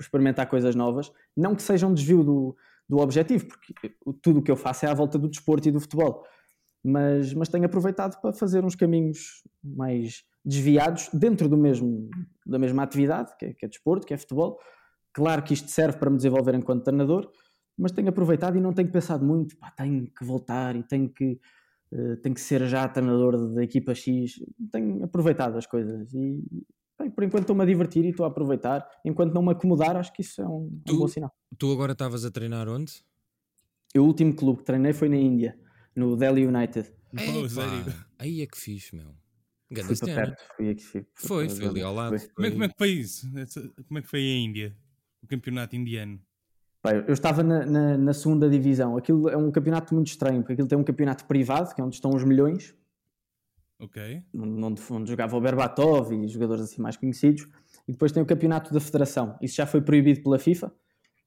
experimentar 0.00 0.48
coisas 0.48 0.74
novas, 0.74 1.12
não 1.36 1.54
que 1.54 1.62
seja 1.62 1.86
um 1.86 1.94
desvio 1.94 2.24
do, 2.24 2.56
do 2.88 2.98
objetivo, 2.98 3.46
porque 3.46 3.94
tudo 4.20 4.40
o 4.40 4.42
que 4.42 4.50
eu 4.50 4.56
faço 4.56 4.84
é 4.84 4.88
à 4.88 4.94
volta 4.94 5.18
do 5.18 5.28
desporto 5.28 5.68
e 5.68 5.72
do 5.72 5.80
futebol, 5.80 6.24
mas, 6.84 7.32
mas 7.32 7.48
tenho 7.48 7.64
aproveitado 7.64 8.20
para 8.20 8.32
fazer 8.32 8.64
uns 8.64 8.74
caminhos 8.74 9.42
mais 9.62 10.24
desviados 10.44 11.08
dentro 11.12 11.48
do 11.48 11.56
mesmo, 11.56 12.10
da 12.44 12.58
mesma 12.58 12.82
atividade, 12.82 13.36
que 13.38 13.46
é, 13.46 13.54
que 13.54 13.64
é 13.64 13.68
desporto, 13.68 14.06
que 14.06 14.12
é 14.12 14.18
futebol. 14.18 14.58
Claro 15.12 15.42
que 15.42 15.54
isto 15.54 15.70
serve 15.70 15.98
para 15.98 16.10
me 16.10 16.16
desenvolver 16.16 16.54
enquanto 16.54 16.84
treinador, 16.84 17.30
mas 17.76 17.92
tenho 17.92 18.08
aproveitado 18.08 18.56
e 18.56 18.60
não 18.60 18.72
tenho 18.72 18.90
pensado 18.90 19.24
muito, 19.24 19.56
pá, 19.56 19.70
tenho 19.70 20.06
que 20.06 20.24
voltar 20.24 20.74
e 20.76 20.82
tenho 20.82 21.08
que, 21.08 21.38
uh, 21.92 22.16
tenho 22.18 22.34
que 22.34 22.40
ser 22.40 22.66
já 22.66 22.88
treinador 22.88 23.52
da 23.54 23.62
equipa 23.62 23.94
X. 23.94 24.40
Tenho 24.70 25.04
aproveitado 25.04 25.56
as 25.56 25.66
coisas 25.66 26.12
e 26.14 26.42
bem, 26.98 27.10
por 27.10 27.24
enquanto 27.24 27.42
estou-me 27.42 27.62
a 27.62 27.66
divertir 27.66 28.04
e 28.04 28.10
estou 28.10 28.24
a 28.24 28.28
aproveitar. 28.28 28.86
Enquanto 29.04 29.34
não 29.34 29.42
me 29.42 29.52
acomodar, 29.52 29.96
acho 29.96 30.12
que 30.12 30.22
isso 30.22 30.40
é 30.40 30.48
um, 30.48 30.80
tu, 30.84 30.94
um 30.94 30.98
bom 31.00 31.08
sinal. 31.08 31.32
Tu 31.58 31.72
agora 31.72 31.92
estavas 31.92 32.24
a 32.24 32.30
treinar 32.30 32.68
onde? 32.68 33.04
O 33.96 34.00
último 34.00 34.34
clube 34.34 34.60
que 34.60 34.64
treinei 34.64 34.92
foi 34.94 35.08
na 35.08 35.16
Índia, 35.16 35.58
no 35.94 36.16
Delhi 36.16 36.46
United. 36.46 36.90
Ei, 37.18 37.44
aí 38.18 38.40
é 38.40 38.46
que 38.46 38.56
fixe, 38.56 38.96
meu. 38.96 39.14
Fui 39.84 39.96
para 39.96 40.14
perto, 40.14 40.42
fui 40.54 40.70
aqui, 40.70 40.82
fui, 40.82 41.06
foi, 41.14 41.48
foi 41.48 41.66
ali 41.66 41.82
ao 41.82 41.94
lado. 41.94 42.16
Como, 42.34 42.46
é, 42.46 42.50
como 42.50 42.64
é 42.64 42.68
que 42.68 42.74
foi 42.76 42.90
isso? 42.90 43.26
Como 43.86 43.98
é 43.98 44.02
que 44.02 44.08
foi 44.08 44.20
a 44.20 44.36
Índia? 44.36 44.76
O 45.22 45.26
campeonato 45.26 45.76
indiano? 45.76 46.20
Bem, 46.84 47.04
eu 47.06 47.12
estava 47.12 47.44
na, 47.44 47.64
na, 47.64 47.96
na, 47.96 48.12
segunda 48.12 48.50
divisão. 48.50 48.96
Aquilo 48.96 49.28
é 49.28 49.36
um 49.36 49.52
campeonato 49.52 49.94
muito 49.94 50.08
estranho, 50.08 50.40
porque 50.40 50.54
aquilo 50.54 50.66
tem 50.66 50.76
um 50.76 50.82
campeonato 50.82 51.24
privado, 51.26 51.72
que 51.72 51.80
é 51.80 51.84
onde 51.84 51.94
estão 51.94 52.10
os 52.10 52.24
milhões. 52.24 52.74
Ok. 53.78 54.22
Onde, 54.34 54.82
onde 54.90 55.10
jogava 55.10 55.36
o 55.36 55.40
Berbatov 55.40 56.12
e 56.12 56.26
jogadores 56.26 56.64
assim 56.64 56.82
mais 56.82 56.96
conhecidos. 56.96 57.48
E 57.86 57.92
depois 57.92 58.10
tem 58.10 58.22
o 58.22 58.26
campeonato 58.26 58.74
da 58.74 58.80
federação. 58.80 59.38
Isso 59.40 59.56
já 59.56 59.66
foi 59.66 59.80
proibido 59.80 60.22
pela 60.22 60.38
FIFA, 60.38 60.72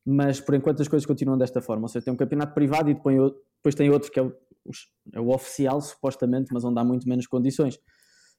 mas 0.05 0.41
por 0.41 0.55
enquanto 0.55 0.81
as 0.81 0.89
coisas 0.89 1.05
continuam 1.05 1.37
desta 1.37 1.61
forma. 1.61 1.83
Ou 1.83 1.87
seja, 1.87 2.03
tem 2.03 2.13
um 2.13 2.17
campeonato 2.17 2.53
privado 2.53 2.89
e 2.89 2.93
depois, 2.93 3.15
depois 3.57 3.75
tem 3.75 3.89
outro 3.89 4.11
que 4.11 4.19
é 4.19 4.23
o, 4.23 4.33
é 5.13 5.19
o 5.21 5.29
oficial, 5.29 5.79
supostamente, 5.79 6.53
mas 6.53 6.65
onde 6.65 6.79
há 6.79 6.83
muito 6.83 7.07
menos 7.07 7.27
condições. 7.27 7.79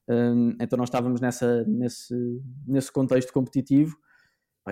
Um, 0.09 0.55
então 0.61 0.77
nós 0.77 0.89
estávamos 0.89 1.21
nessa, 1.21 1.65
nesse, 1.65 2.15
nesse 2.67 2.93
contexto 2.93 3.33
competitivo. 3.33 3.97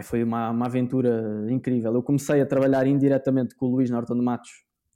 Foi 0.03 0.25
uma, 0.25 0.51
uma 0.51 0.67
aventura 0.67 1.47
incrível. 1.49 1.95
Eu 1.95 2.03
comecei 2.03 2.41
a 2.41 2.47
trabalhar 2.47 2.87
indiretamente 2.87 3.55
com 3.55 3.67
o 3.67 3.71
Luís 3.71 3.91
Norton 3.91 4.17
de 4.17 4.23
Matos 4.23 4.51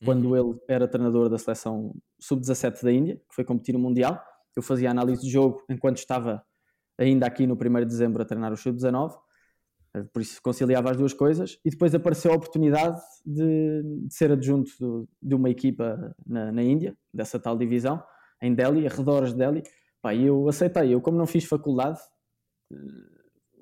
quando 0.05 0.27
uhum. 0.27 0.37
ele 0.37 0.59
era 0.69 0.87
treinador 0.87 1.29
da 1.29 1.39
seleção 1.39 1.95
sub-17 2.21 2.83
da 2.83 2.93
Índia, 2.93 3.17
que 3.17 3.35
foi 3.35 3.45
competir 3.45 3.73
no 3.73 3.79
Mundial. 3.79 4.21
Eu 4.57 4.63
fazia 4.63 4.91
análise 4.91 5.23
de 5.23 5.31
jogo 5.31 5.63
enquanto 5.69 5.99
estava 5.99 6.43
ainda 6.97 7.27
aqui 7.27 7.47
no 7.47 7.55
1 7.55 7.59
de 7.81 7.87
dezembro 7.87 8.23
a 8.23 8.25
treinar 8.25 8.53
o 8.53 8.57
sub-19, 8.57 9.17
eh, 9.95 10.03
por 10.13 10.21
isso 10.21 10.41
conciliava 10.43 10.91
as 10.91 10.97
duas 10.97 11.13
coisas. 11.13 11.59
E 11.65 11.71
depois 11.71 11.95
apareceu 11.95 12.33
a 12.33 12.35
oportunidade 12.35 13.01
de, 13.25 13.83
de 14.07 14.15
ser 14.15 14.33
adjunto 14.33 14.71
do, 14.81 15.09
de 15.23 15.35
uma 15.35 15.49
equipa 15.49 16.15
na, 16.27 16.51
na, 16.53 16.63
Índia, 16.63 16.97
dessa 17.13 17.39
tal 17.39 17.57
divisão, 17.57 18.03
em 18.43 18.55
Delhi, 18.55 18.87
arredores 18.87 19.33
de 19.33 19.39
Delhi. 19.39 19.63
E 20.13 20.25
eu 20.25 20.49
aceitei. 20.49 20.95
Eu, 20.95 21.01
como 21.01 21.19
não 21.19 21.27
fiz 21.27 21.45
faculdade, 21.45 22.01
eh, 22.73 22.77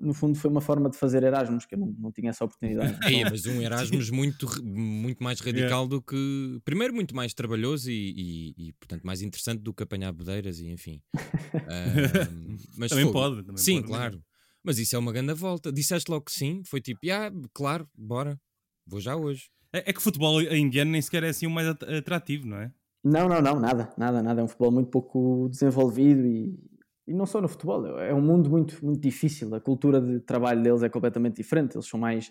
no 0.01 0.15
fundo 0.15 0.39
foi 0.39 0.51
uma 0.51 0.61
forma 0.61 0.91
de 0.91 0.97
fazer 0.97 1.23
Erasmus, 1.23 1.67
que 1.67 1.75
eu 1.75 1.79
não, 1.79 1.95
não 1.99 2.13
tinha 2.13 2.31
essa 2.31 2.45
oportunidade. 2.45 2.97
É, 3.07 3.29
mas 3.29 3.47
um 3.47 3.61
Erasmus 3.61 4.11
muito, 4.11 4.47
muito 4.65 5.23
mais 5.23 5.41
radical 5.41 5.85
yeah. 5.85 5.89
do 5.89 6.03
que. 6.03 6.61
Primeiro, 6.65 6.95
muito 6.95 7.15
mais 7.15 7.33
trabalhoso 7.35 7.91
e, 7.91 8.55
e, 8.57 8.69
e, 8.69 8.73
portanto, 8.75 9.03
mais 9.05 9.23
interessante 9.23 9.61
do 9.61 9.73
que 9.73 9.83
apanhar 9.83 10.13
bodeiras 10.13 10.59
e 10.61 10.69
enfim. 10.69 11.01
uh, 11.15 12.59
mas 12.77 12.91
também 12.91 13.11
pode. 13.11 13.43
Também 13.43 13.57
sim, 13.57 13.77
pode, 13.77 13.89
claro. 13.89 14.23
Mas 14.63 14.79
isso 14.79 14.97
é 14.97 14.99
uma 14.99 15.13
grande 15.13 15.35
volta. 15.35 15.73
Disseste 15.73 16.11
logo 16.11 16.25
que 16.25 16.33
sim, 16.33 16.63
foi 16.65 16.81
tipo, 16.81 17.01
ah, 17.11 17.31
claro, 17.55 17.89
bora, 17.97 18.39
vou 18.87 19.01
já 19.01 19.17
hoje. 19.17 19.49
É, 19.73 19.91
é 19.91 19.93
que 19.93 19.99
o 19.99 20.03
futebol 20.03 20.41
indiano 20.43 20.91
nem 20.91 21.03
sequer 21.03 21.23
é 21.23 21.29
assim 21.29 21.47
o 21.47 21.51
mais 21.51 21.69
atrativo, 21.69 22.47
não 22.47 22.59
é? 22.59 22.73
Não, 23.05 23.29
não, 23.29 23.41
não, 23.41 23.61
nada, 23.61 23.93
nada, 23.97 24.23
nada. 24.23 24.41
É 24.41 24.45
um 24.45 24.49
futebol 24.49 24.73
muito 24.73 24.91
pouco 24.91 25.49
desenvolvido 25.49 26.27
e, 26.27 26.59
e 27.07 27.15
não 27.15 27.27
só 27.27 27.41
no 27.41 27.49
futebol, 27.49 27.99
é 27.99 28.13
um 28.13 28.21
mundo 28.21 28.51
muito, 28.51 28.85
muito 28.85 29.01
difícil. 29.01 29.55
A 29.55 29.61
cultura 29.61 30.01
de 30.01 30.21
trabalho 30.21 30.63
deles 30.63 30.83
é 30.83 30.89
completamente 30.89 31.37
diferente. 31.37 31.77
Eles 31.77 31.87
são 31.87 32.01
mais. 32.01 32.31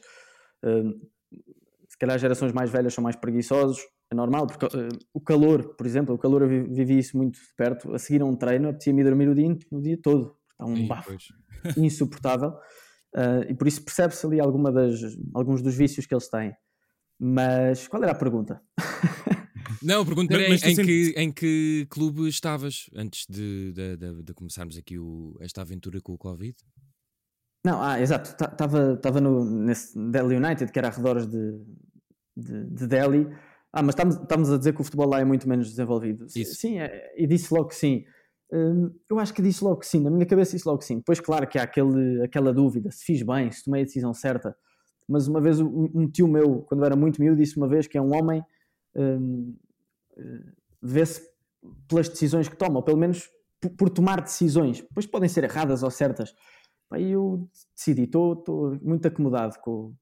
Uh, 0.63 0.99
se 1.87 1.97
calhar 1.97 2.19
gerações 2.19 2.51
mais 2.51 2.69
velhas 2.69 2.93
são 2.93 3.03
mais 3.03 3.15
preguiçosos, 3.15 3.79
é 4.11 4.15
normal, 4.15 4.47
porque 4.47 4.65
uh, 4.65 4.89
o 5.13 5.21
calor, 5.21 5.75
por 5.75 5.85
exemplo, 5.85 6.13
o 6.13 6.17
calor 6.17 6.41
eu 6.41 6.47
vivi 6.47 6.97
isso 6.97 7.17
muito 7.17 7.39
de 7.39 7.55
perto. 7.55 7.93
A 7.93 7.99
seguir 7.99 8.21
a 8.21 8.25
um 8.25 8.35
treino, 8.35 8.69
apetecia-me 8.69 9.03
dormir 9.03 9.29
o 9.29 9.35
dia, 9.35 9.57
o 9.71 9.81
dia 9.81 9.97
todo. 10.01 10.35
Está 10.51 10.65
um 10.65 10.87
bafo 10.87 11.15
insuportável. 11.77 12.49
Uh, 13.15 13.49
e 13.49 13.53
por 13.55 13.67
isso 13.67 13.81
percebe-se 13.83 14.25
ali 14.25 14.41
alguma 14.41 14.71
das, 14.71 14.99
alguns 15.33 15.61
dos 15.61 15.75
vícios 15.75 16.05
que 16.05 16.13
eles 16.13 16.29
têm. 16.29 16.53
Mas 17.17 17.87
qual 17.87 18.03
era 18.03 18.11
a 18.11 18.15
pergunta? 18.15 18.61
Não, 19.85 20.01
a 20.01 20.05
pergunta 20.05 20.33
era 20.33 20.43
em, 20.43 20.53
em, 20.53 20.75
que, 20.75 21.13
em 21.15 21.31
que 21.31 21.87
clube 21.89 22.27
estavas 22.27 22.89
antes 22.95 23.25
de, 23.29 23.71
de, 23.71 23.97
de, 23.97 24.23
de 24.23 24.33
começarmos 24.33 24.77
aqui 24.77 24.97
o, 24.97 25.37
esta 25.39 25.61
aventura 25.61 26.01
com 26.01 26.13
o 26.13 26.17
Covid? 26.17 26.55
Não, 27.63 27.81
ah, 27.81 27.99
exato. 28.01 28.31
Estava 28.31 29.21
no, 29.21 29.45
nesse 29.45 29.97
Delhi 29.97 30.37
United, 30.37 30.71
que 30.71 30.79
era 30.79 30.87
arredores 30.87 31.27
de, 31.27 31.59
de, 32.35 32.65
de 32.65 32.87
Delhi. 32.87 33.27
Ah, 33.71 33.83
mas 33.83 33.95
estamos 33.95 34.51
a 34.51 34.57
dizer 34.57 34.73
que 34.73 34.81
o 34.81 34.83
futebol 34.83 35.07
lá 35.07 35.19
é 35.19 35.25
muito 35.25 35.47
menos 35.47 35.69
desenvolvido. 35.69 36.25
Isso. 36.35 36.55
Sim, 36.55 36.79
é, 36.79 37.13
e 37.17 37.27
disse 37.27 37.53
logo 37.53 37.67
que 37.67 37.75
sim. 37.75 38.05
Hum, 38.51 38.89
eu 39.09 39.19
acho 39.19 39.33
que 39.33 39.41
disse 39.41 39.63
logo 39.63 39.77
que 39.77 39.87
sim, 39.87 39.99
na 39.99 40.09
minha 40.09 40.25
cabeça 40.25 40.51
disse 40.51 40.67
logo 40.67 40.79
que 40.79 40.85
sim. 40.85 40.97
Depois, 40.97 41.19
claro 41.19 41.47
que 41.47 41.59
há 41.59 41.63
aquele, 41.63 42.23
aquela 42.23 42.53
dúvida, 42.53 42.89
se 42.91 43.03
fiz 43.03 43.21
bem, 43.23 43.51
se 43.51 43.63
tomei 43.63 43.81
a 43.81 43.85
decisão 43.85 44.13
certa. 44.13 44.55
Mas 45.07 45.27
uma 45.27 45.41
vez 45.41 45.59
um, 45.59 46.09
tio 46.09 46.27
meu, 46.27 46.61
quando 46.61 46.85
era 46.85 46.95
muito 46.95 47.21
miúdo, 47.21 47.37
disse 47.37 47.57
uma 47.57 47.67
vez 47.67 47.87
que 47.87 47.97
é 47.97 48.01
um 48.01 48.15
homem 48.15 48.43
um, 48.95 49.55
vê-se 50.81 51.21
pelas 51.87 52.09
decisões 52.09 52.47
que 52.47 52.55
toma, 52.55 52.77
ou 52.77 52.83
pelo 52.83 52.97
menos 52.97 53.29
por, 53.59 53.69
por, 53.71 53.89
tomar 53.89 54.21
decisões. 54.21 54.81
Depois 54.81 55.05
podem 55.05 55.29
ser 55.29 55.43
erradas 55.43 55.83
ou 55.83 55.89
certas. 55.89 56.33
Aí 56.91 57.11
eu 57.11 57.49
decidi, 57.75 58.03
estou 58.03 58.77
muito 58.81 59.07
acomodado 59.07 59.55
com, 59.61 59.93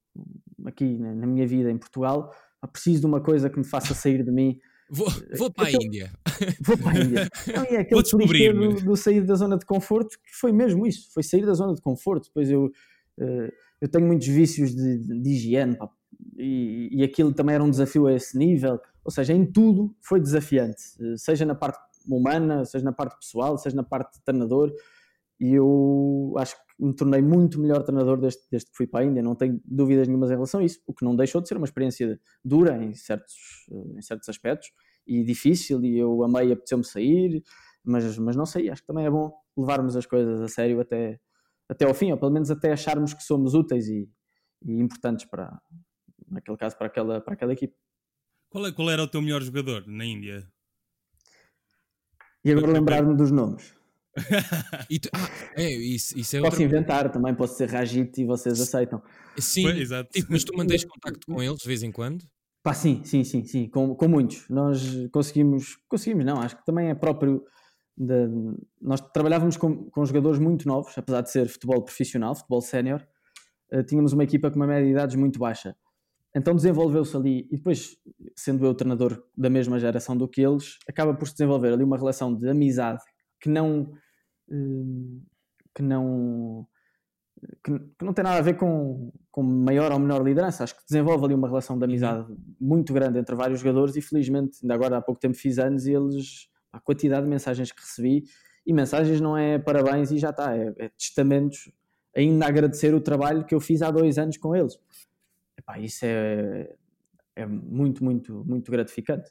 aqui 0.64 0.98
na, 0.98 1.14
na, 1.14 1.26
minha 1.26 1.46
vida 1.46 1.70
em 1.70 1.78
Portugal. 1.78 2.34
Preciso 2.72 3.00
de 3.00 3.06
uma 3.06 3.20
coisa 3.20 3.50
que 3.50 3.58
me 3.58 3.64
faça 3.64 3.94
sair 3.94 4.22
de 4.22 4.30
mim. 4.30 4.58
Vou, 4.90 5.08
vou 5.36 5.52
para 5.52 5.68
a 5.68 5.72
Índia. 5.72 6.12
Vou 6.60 6.76
para 6.76 6.98
a 6.98 7.00
Índia. 7.00 7.28
Não, 7.54 7.62
é 7.64 7.76
aquele 7.78 8.02
clichê 8.02 8.52
do, 8.52 8.74
do, 8.84 8.96
sair 8.96 9.24
da 9.24 9.34
zona 9.34 9.56
de 9.56 9.64
conforto, 9.64 10.18
que 10.22 10.34
foi 10.34 10.52
mesmo 10.52 10.86
isso, 10.86 11.10
foi 11.12 11.22
sair 11.22 11.44
da 11.44 11.54
zona 11.54 11.74
de 11.74 11.80
conforto. 11.80 12.26
Depois 12.26 12.50
eu, 12.50 12.66
uh, 12.66 13.52
eu 13.80 13.88
tenho 13.88 14.06
muitos 14.06 14.28
vícios 14.28 14.74
de, 14.74 14.98
de 14.98 15.30
higiene, 15.30 15.76
e, 16.36 16.88
e 16.92 17.02
aquilo 17.02 17.32
também 17.32 17.54
era 17.54 17.64
um 17.64 17.70
desafio 17.70 18.06
a 18.06 18.12
esse 18.12 18.36
nível. 18.36 18.78
Ou 19.04 19.10
seja, 19.10 19.32
em 19.32 19.44
tudo 19.44 19.94
foi 20.00 20.20
desafiante, 20.20 20.82
eh, 21.00 21.16
seja 21.16 21.44
na 21.44 21.54
parte 21.54 21.78
humana, 22.08 22.64
seja 22.64 22.84
na 22.84 22.92
parte 22.92 23.16
pessoal, 23.18 23.58
seja 23.58 23.76
na 23.76 23.82
parte 23.82 24.14
de 24.14 24.24
treinador. 24.24 24.72
E 25.38 25.52
eu 25.52 26.34
acho 26.38 26.56
que 26.56 26.62
me 26.78 26.94
tornei 26.94 27.20
muito 27.20 27.60
melhor 27.60 27.82
treinador 27.82 28.18
desde, 28.18 28.40
desde 28.50 28.70
que 28.70 28.76
fui 28.76 28.86
para 28.86 29.00
a 29.00 29.04
Índia, 29.04 29.22
não 29.22 29.34
tenho 29.34 29.60
dúvidas 29.64 30.08
nenhumas 30.08 30.30
em 30.30 30.34
relação 30.34 30.60
a 30.60 30.64
isso, 30.64 30.80
o 30.86 30.94
que 30.94 31.04
não 31.04 31.14
deixou 31.14 31.40
de 31.40 31.48
ser 31.48 31.56
uma 31.56 31.66
experiência 31.66 32.20
dura 32.44 32.82
em 32.82 32.94
certos, 32.94 33.66
eh, 33.70 33.98
em 33.98 34.02
certos 34.02 34.28
aspectos 34.28 34.70
e 35.06 35.22
difícil. 35.24 35.84
E 35.84 35.98
eu 35.98 36.22
amei, 36.22 36.52
apeteceu-me 36.52 36.84
sair, 36.84 37.42
mas, 37.84 38.16
mas 38.18 38.36
não 38.36 38.46
sei, 38.46 38.70
acho 38.70 38.82
que 38.82 38.86
também 38.86 39.06
é 39.06 39.10
bom 39.10 39.32
levarmos 39.56 39.96
as 39.96 40.06
coisas 40.06 40.40
a 40.40 40.48
sério 40.48 40.80
até, 40.80 41.20
até 41.68 41.84
ao 41.86 41.94
fim, 41.94 42.10
ou 42.12 42.18
pelo 42.18 42.32
menos 42.32 42.50
até 42.50 42.72
acharmos 42.72 43.12
que 43.12 43.22
somos 43.22 43.54
úteis 43.54 43.88
e, 43.88 44.08
e 44.64 44.80
importantes 44.80 45.26
para, 45.26 45.60
naquele 46.28 46.56
caso, 46.56 46.76
para 46.76 46.86
aquela, 46.86 47.20
para 47.20 47.34
aquela 47.34 47.52
equipe. 47.52 47.74
Qual, 48.54 48.64
é, 48.68 48.70
qual 48.70 48.88
era 48.88 49.02
o 49.02 49.08
teu 49.08 49.20
melhor 49.20 49.42
jogador 49.42 49.84
na 49.84 50.04
Índia? 50.04 50.46
E 52.44 52.52
agora 52.52 52.70
lembrar-me 52.70 53.16
dos 53.16 53.32
nomes. 53.32 53.74
tu, 55.02 55.08
ah, 55.12 55.28
é, 55.56 55.72
isso, 55.72 56.16
isso 56.16 56.36
é 56.36 56.40
posso 56.40 56.52
outra... 56.52 56.62
inventar 56.62 57.10
também, 57.10 57.34
posso 57.34 57.56
ser 57.56 57.68
Rajit 57.68 58.22
e 58.22 58.24
vocês 58.24 58.60
aceitam. 58.60 59.02
Sim, 59.36 59.66
exato. 59.70 60.08
Tipo, 60.12 60.28
mas 60.30 60.44
tu 60.44 60.56
mandas 60.56 60.84
contacto 60.84 61.26
com 61.26 61.42
eles 61.42 61.58
de 61.58 61.66
vez 61.66 61.82
em 61.82 61.90
quando? 61.90 62.24
Pá, 62.62 62.72
sim, 62.74 63.02
sim, 63.02 63.24
sim, 63.24 63.42
sim, 63.42 63.68
com, 63.68 63.92
com 63.92 64.06
muitos. 64.06 64.48
Nós 64.48 64.80
conseguimos, 65.10 65.76
conseguimos, 65.88 66.24
não, 66.24 66.40
acho 66.40 66.56
que 66.56 66.64
também 66.64 66.90
é 66.90 66.94
próprio. 66.94 67.44
De, 67.96 68.28
nós 68.80 69.00
trabalhávamos 69.00 69.56
com, 69.56 69.90
com 69.90 70.06
jogadores 70.06 70.38
muito 70.38 70.68
novos, 70.68 70.96
apesar 70.96 71.22
de 71.22 71.30
ser 71.32 71.48
futebol 71.48 71.82
profissional, 71.82 72.36
futebol 72.36 72.60
sénior. 72.60 73.04
Uh, 73.72 73.82
tínhamos 73.82 74.12
uma 74.12 74.22
equipa 74.22 74.48
com 74.48 74.54
uma 74.54 74.66
média 74.68 74.84
de 74.84 74.92
idades 74.92 75.16
muito 75.16 75.40
baixa. 75.40 75.74
Então 76.34 76.54
desenvolveu-se 76.54 77.16
ali, 77.16 77.46
e 77.50 77.56
depois, 77.56 77.96
sendo 78.34 78.66
eu 78.66 78.74
treinador 78.74 79.22
da 79.36 79.48
mesma 79.48 79.78
geração 79.78 80.16
do 80.16 80.26
que 80.26 80.40
eles, 80.40 80.78
acaba 80.88 81.14
por 81.14 81.28
se 81.28 81.34
desenvolver 81.34 81.72
ali 81.72 81.84
uma 81.84 81.96
relação 81.96 82.34
de 82.34 82.48
amizade 82.48 83.02
que 83.40 83.48
não. 83.48 83.92
Hum, 84.50 85.22
que 85.74 85.82
não. 85.82 86.66
que, 87.62 87.70
não 88.02 88.12
tem 88.12 88.24
nada 88.24 88.38
a 88.38 88.42
ver 88.42 88.54
com, 88.54 89.12
com 89.30 89.42
maior 89.42 89.92
ou 89.92 89.98
menor 89.98 90.24
liderança. 90.24 90.64
Acho 90.64 90.74
que 90.74 90.82
desenvolve 90.88 91.24
ali 91.24 91.34
uma 91.34 91.46
relação 91.46 91.78
de 91.78 91.84
amizade 91.84 92.26
muito 92.60 92.92
grande 92.92 93.18
entre 93.18 93.36
vários 93.36 93.60
jogadores, 93.60 93.94
e 93.94 94.02
felizmente, 94.02 94.58
ainda 94.62 94.74
agora 94.74 94.96
há 94.98 95.02
pouco 95.02 95.20
tempo 95.20 95.36
fiz 95.36 95.58
anos, 95.58 95.86
e 95.86 95.92
eles. 95.92 96.48
a 96.72 96.80
quantidade 96.80 97.24
de 97.24 97.30
mensagens 97.30 97.70
que 97.70 97.80
recebi, 97.80 98.24
e 98.66 98.72
mensagens 98.72 99.20
não 99.20 99.36
é 99.36 99.58
parabéns 99.58 100.10
e 100.10 100.18
já 100.18 100.30
está, 100.30 100.56
é, 100.56 100.74
é 100.78 100.88
testamentos 100.88 101.70
ainda 102.16 102.46
agradecer 102.46 102.94
o 102.94 103.00
trabalho 103.00 103.44
que 103.44 103.54
eu 103.54 103.60
fiz 103.60 103.82
há 103.82 103.90
dois 103.90 104.18
anos 104.18 104.36
com 104.36 104.54
eles. 104.54 104.78
Epá, 105.56 105.78
isso 105.78 106.04
é, 106.04 106.74
é 107.36 107.46
muito, 107.46 108.02
muito, 108.02 108.44
muito 108.44 108.70
gratificante. 108.70 109.30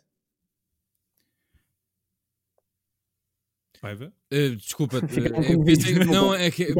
Paiva? 3.83 4.13
Uh, 4.31 4.55
desculpa, 4.55 4.99
uh, 5.03 5.65
pensei, 5.65 5.93
não, 6.05 6.33
é 6.33 6.49
que, 6.49 6.73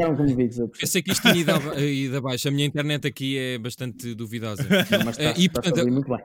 pensei 0.80 1.02
que 1.02 1.12
isto 1.12 1.20
tinha 1.20 1.36
ido, 1.36 1.78
ido 1.78 2.16
abaixo. 2.16 2.48
A 2.48 2.50
minha 2.50 2.64
internet 2.64 3.06
aqui 3.06 3.36
é 3.36 3.58
bastante 3.58 4.14
duvidosa. 4.14 4.62
Não, 4.90 5.04
mas 5.04 5.18
está, 5.18 5.32
uh, 5.32 5.40
e, 5.42 5.48
portanto, 5.50 5.86
muito 5.86 6.08
bem. 6.08 6.24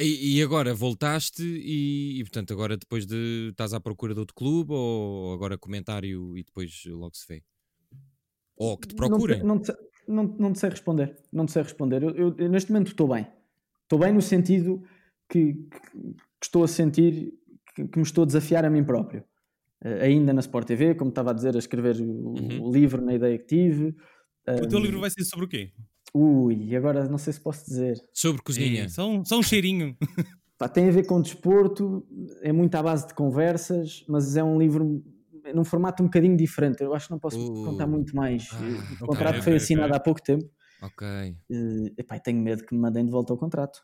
E, 0.00 0.36
e, 0.36 0.42
agora 0.42 0.74
voltaste 0.74 1.42
e, 1.42 2.18
e, 2.18 2.24
portanto 2.24 2.52
agora 2.52 2.76
depois 2.76 3.06
de 3.06 3.48
estás 3.50 3.72
à 3.72 3.80
procura 3.80 4.12
de 4.12 4.20
outro 4.20 4.34
clube 4.34 4.72
ou 4.72 5.32
agora 5.32 5.56
comentário 5.56 6.36
e 6.36 6.42
depois 6.42 6.82
logo 6.86 7.14
se 7.14 7.26
vê? 7.26 7.42
Ou 8.56 8.76
que 8.76 8.88
te 8.88 8.94
procurem? 8.94 9.42
Não, 9.42 9.54
não, 9.54 9.62
não, 10.06 10.24
não 10.38 10.52
te 10.52 10.58
sei 10.58 10.70
responder. 10.70 11.16
Não 11.32 11.46
te 11.46 11.52
sei 11.52 11.62
responder. 11.62 12.02
Eu, 12.02 12.10
eu, 12.10 12.34
eu 12.38 12.48
neste 12.48 12.70
momento 12.70 12.88
estou 12.88 13.08
bem. 13.08 13.26
Estou 13.82 13.98
bem 13.98 14.12
no 14.12 14.22
sentido 14.22 14.82
que, 15.28 15.54
que, 15.54 15.80
que 15.80 16.44
estou 16.44 16.64
a 16.64 16.68
sentir 16.68 17.32
que, 17.74 17.86
que, 17.86 17.98
me 17.98 18.04
estou 18.04 18.22
a 18.22 18.26
desafiar 18.26 18.64
a 18.64 18.70
mim 18.70 18.84
próprio. 18.84 19.24
Uh, 19.84 20.02
ainda 20.02 20.32
na 20.32 20.40
Sport 20.40 20.66
TV, 20.66 20.94
como 20.94 21.10
estava 21.10 21.30
a 21.30 21.34
dizer, 21.34 21.54
a 21.54 21.58
escrever 21.58 21.96
o, 22.00 22.04
uhum. 22.04 22.62
o 22.62 22.72
livro 22.72 23.02
na 23.02 23.14
ideia 23.14 23.38
que 23.38 23.46
tive. 23.46 23.94
O 24.48 24.64
um, 24.64 24.68
teu 24.68 24.78
livro 24.78 25.00
vai 25.00 25.10
ser 25.10 25.24
sobre 25.24 25.46
o 25.46 25.48
quê? 25.48 25.72
Ui, 26.14 26.74
agora 26.74 27.08
não 27.08 27.18
sei 27.18 27.32
se 27.32 27.40
posso 27.40 27.66
dizer. 27.66 28.02
Sobre 28.12 28.42
cozinha. 28.42 28.84
É, 28.84 28.88
só, 28.88 29.08
um, 29.08 29.24
só 29.24 29.38
um 29.38 29.42
cheirinho. 29.42 29.96
Pá, 30.58 30.68
tem 30.68 30.88
a 30.88 30.90
ver 30.90 31.04
com 31.04 31.20
desporto, 31.20 32.06
é 32.40 32.50
muito 32.50 32.74
à 32.74 32.82
base 32.82 33.06
de 33.06 33.14
conversas, 33.14 34.04
mas 34.08 34.36
é 34.36 34.42
um 34.42 34.58
livro 34.58 35.04
num 35.54 35.64
formato 35.64 36.02
um 36.02 36.06
bocadinho 36.06 36.36
diferente. 36.36 36.82
Eu 36.82 36.94
acho 36.94 37.06
que 37.06 37.12
não 37.12 37.18
posso 37.18 37.38
uh, 37.38 37.64
contar 37.64 37.86
muito 37.86 38.14
mais. 38.14 38.48
Ah, 38.52 38.56
o 38.56 38.60
okay, 38.60 39.06
contrato 39.06 39.30
okay, 39.30 39.42
foi 39.42 39.56
assinado 39.56 39.88
okay. 39.88 39.96
há 39.96 40.00
pouco 40.00 40.22
tempo. 40.22 40.50
Ok. 40.82 41.06
Uh, 41.50 41.94
epá, 41.98 42.18
tenho 42.18 42.40
medo 42.40 42.64
que 42.64 42.74
me 42.74 42.80
mandem 42.80 43.04
de 43.04 43.10
volta 43.10 43.32
ao 43.32 43.38
contrato. 43.38 43.80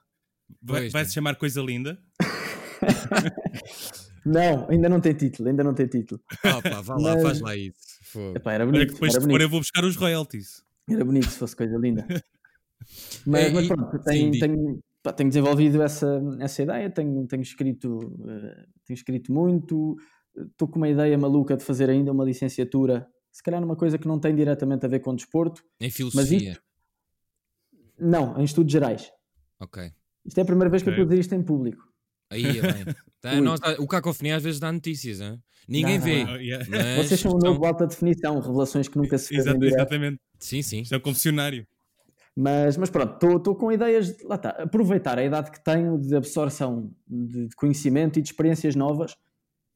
Vai, 0.61 0.89
vai 0.91 1.05
se 1.05 1.15
chamar 1.15 1.37
Coisa 1.37 1.63
Linda? 1.63 1.99
não, 4.25 4.69
ainda 4.69 4.89
não 4.89 5.01
tem 5.01 5.15
título, 5.15 5.49
ainda 5.49 5.65
não 5.65 5.75
tem 5.75 5.87
título. 5.87 6.21
Opa, 6.45 6.83
vá 6.83 6.97
lá, 6.97 7.15
Mas... 7.15 7.23
faz 7.23 7.41
lá 7.41 7.57
isso. 7.57 7.93
Epá, 8.35 8.53
era 8.53 8.67
bonito. 8.67 8.93
depois 8.93 9.15
era 9.15 9.23
bonito. 9.23 9.41
eu 9.41 9.49
vou 9.49 9.61
buscar 9.61 9.85
os 9.85 9.97
royalties. 9.97 10.63
Era 10.89 11.05
bonito 11.05 11.29
se 11.29 11.39
fosse 11.39 11.57
coisa 11.57 11.77
linda. 11.79 12.07
mas, 13.27 13.47
é, 13.47 13.53
mas 13.53 13.69
pronto, 13.69 13.99
tenho, 14.01 14.39
tenho, 14.39 14.83
tenho, 15.17 15.31
desenvolvido 15.31 15.83
essa, 15.83 16.21
essa 16.41 16.63
ideia, 16.63 16.91
tenho, 16.91 17.27
tenho, 17.27 17.43
escrito, 17.43 17.99
uh, 17.99 18.67
tenho 18.85 18.97
escrito 18.97 19.33
muito, 19.33 19.97
estou 20.37 20.69
com 20.69 20.77
uma 20.77 20.89
ideia 20.89 21.17
maluca 21.19 21.57
de 21.57 21.65
fazer 21.65 21.91
ainda 21.91 22.13
uma 22.13 22.25
licenciatura, 22.25 23.07
se 23.31 23.43
calhar 23.43 23.61
numa 23.61 23.77
coisa 23.77 23.99
que 23.99 24.07
não 24.07 24.19
tem 24.19 24.35
diretamente 24.35 24.85
a 24.87 24.89
ver 24.89 25.01
com 25.01 25.15
desporto. 25.15 25.65
Em 25.81 25.91
filosofia? 25.91 26.53
Isto, 26.53 26.63
não, 27.99 28.39
em 28.39 28.45
estudos 28.45 28.73
gerais. 28.73 29.11
Ok. 29.61 29.91
Isto 30.25 30.39
é 30.39 30.43
a 30.43 30.47
primeira 30.47 30.71
vez 30.71 30.83
que 30.83 30.89
okay. 30.89 31.01
eu 31.01 31.05
estou 31.05 31.13
a 31.13 31.17
dizer 31.17 31.21
isto 31.21 31.35
em 31.35 31.43
público. 31.43 31.83
Aí 32.31 32.59
é 32.59 32.61
bem. 32.61 32.85
Tá, 33.23 33.41
nós, 33.41 33.61
o 33.79 33.87
Cacofonia 33.87 34.35
às 34.35 34.43
vezes 34.43 34.59
dá 34.59 34.73
notícias, 34.73 35.21
hein? 35.21 35.41
ninguém 35.69 35.97
não, 35.97 36.05
vê. 36.05 36.25
Não. 36.25 36.33
Mas 36.97 37.07
Vocês 37.07 37.21
são 37.21 37.37
um 37.37 37.39
novo 37.39 37.65
alta 37.65 37.87
definição, 37.87 38.41
revelações 38.41 38.89
que 38.89 38.99
nunca 38.99 39.17
se 39.17 39.37
fazem 39.37 39.63
Exatamente. 39.63 40.21
Sim, 40.41 40.61
sim. 40.61 40.81
Isto 40.81 40.97
é 40.97 40.99
um 40.99 41.01
confessionário. 41.01 41.65
Mas, 42.35 42.77
mas 42.77 42.91
pronto, 42.91 43.37
estou 43.37 43.55
com 43.55 43.71
ideias, 43.71 44.17
de, 44.17 44.25
lá 44.25 44.35
está, 44.35 44.49
aproveitar 44.51 45.19
a 45.19 45.25
idade 45.25 45.53
que 45.53 45.63
tenho 45.63 45.99
de 45.99 46.17
absorção 46.17 46.91
de, 47.07 47.47
de, 47.47 47.55
conhecimento 47.55 48.19
e 48.19 48.23
de 48.23 48.29
experiências 48.29 48.75
novas, 48.75 49.17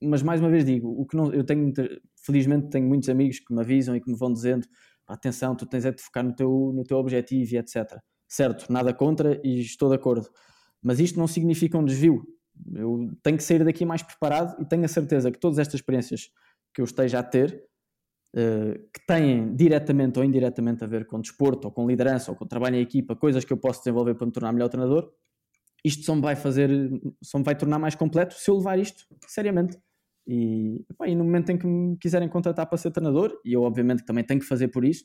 mas 0.03 0.23
mais 0.23 0.41
uma 0.41 0.51
vez 0.51 0.65
digo, 0.65 0.89
o 0.89 1.07
que 1.07 1.17
não, 1.17 1.33
eu 1.33 1.45
tenho, 1.45 1.73
felizmente 2.25 2.69
tenho 2.69 2.87
muitos 2.87 3.09
amigos 3.09 3.39
que 3.41 3.55
me 3.55 3.61
avisam 3.61 3.97
e 3.97 4.01
que 4.01 4.11
me 4.11 4.17
vão 4.17 4.33
dizendo, 4.33 4.67
atenção, 5.07 5.55
tu 5.55 5.67
tens 5.67 5.85
é 5.85 5.93
de 5.93 6.03
focar 6.03 6.25
no 6.25 6.35
teu, 6.35 6.73
no 6.75 6.85
teu 6.85 6.99
objetivo 6.99 7.55
e 7.55 7.59
etc. 7.59 7.99
Certo, 8.29 8.71
nada 8.73 8.93
contra 8.93 9.41
e 9.45 9.61
estou 9.61 9.89
de 9.89 9.95
acordo. 9.95 10.29
Mas 10.83 10.99
isto 11.01 11.19
não 11.19 11.27
significa 11.27 11.79
um 11.79 11.85
desvio. 11.85 12.25
Eu 12.75 13.11
tenho 13.23 13.37
que 13.37 13.43
sair 13.43 13.65
daqui 13.65 13.85
mais 13.85 14.03
preparado 14.03 14.61
e 14.61 14.65
tenho 14.65 14.85
a 14.85 14.89
certeza 14.89 15.31
que 15.31 15.39
todas 15.39 15.59
estas 15.59 15.75
experiências 15.75 16.31
que 16.75 16.81
eu 16.81 16.85
esteja 16.85 17.21
a 17.21 17.23
ter, 17.23 17.65
uh, 18.35 18.75
que 18.93 19.07
têm 19.07 19.55
diretamente 19.55 20.19
ou 20.19 20.25
indiretamente 20.25 20.83
a 20.83 20.87
ver 20.87 21.07
com 21.07 21.21
desporto, 21.21 21.69
ou 21.69 21.73
com 21.73 21.87
liderança, 21.87 22.31
ou 22.31 22.37
com 22.37 22.47
trabalho 22.47 22.77
em 22.77 22.81
equipa, 22.81 23.15
coisas 23.15 23.45
que 23.45 23.53
eu 23.53 23.57
posso 23.57 23.81
desenvolver 23.81 24.15
para 24.15 24.27
me 24.27 24.33
tornar 24.33 24.53
melhor 24.53 24.69
treinador, 24.69 25.11
isto 25.87 26.05
só 26.05 26.17
me 26.17 26.21
vai 26.21 26.35
fazer, 26.35 26.69
só 27.23 27.39
me 27.39 27.45
vai 27.45 27.55
tornar 27.55 27.79
mais 27.79 27.95
completo 27.95 28.35
se 28.35 28.51
eu 28.51 28.57
levar 28.57 28.77
isto 28.77 29.07
seriamente. 29.29 29.79
E, 30.27 30.85
e 31.07 31.15
no 31.15 31.23
momento 31.23 31.51
em 31.51 31.57
que 31.57 31.65
me 31.65 31.97
quiserem 31.97 32.29
contratar 32.29 32.67
para 32.67 32.77
ser 32.77 32.91
treinador, 32.91 33.41
e 33.45 33.53
eu 33.53 33.63
obviamente 33.63 34.05
também 34.05 34.25
tenho 34.25 34.41
que 34.41 34.47
fazer 34.47 34.67
por 34.67 34.85
isso, 34.85 35.05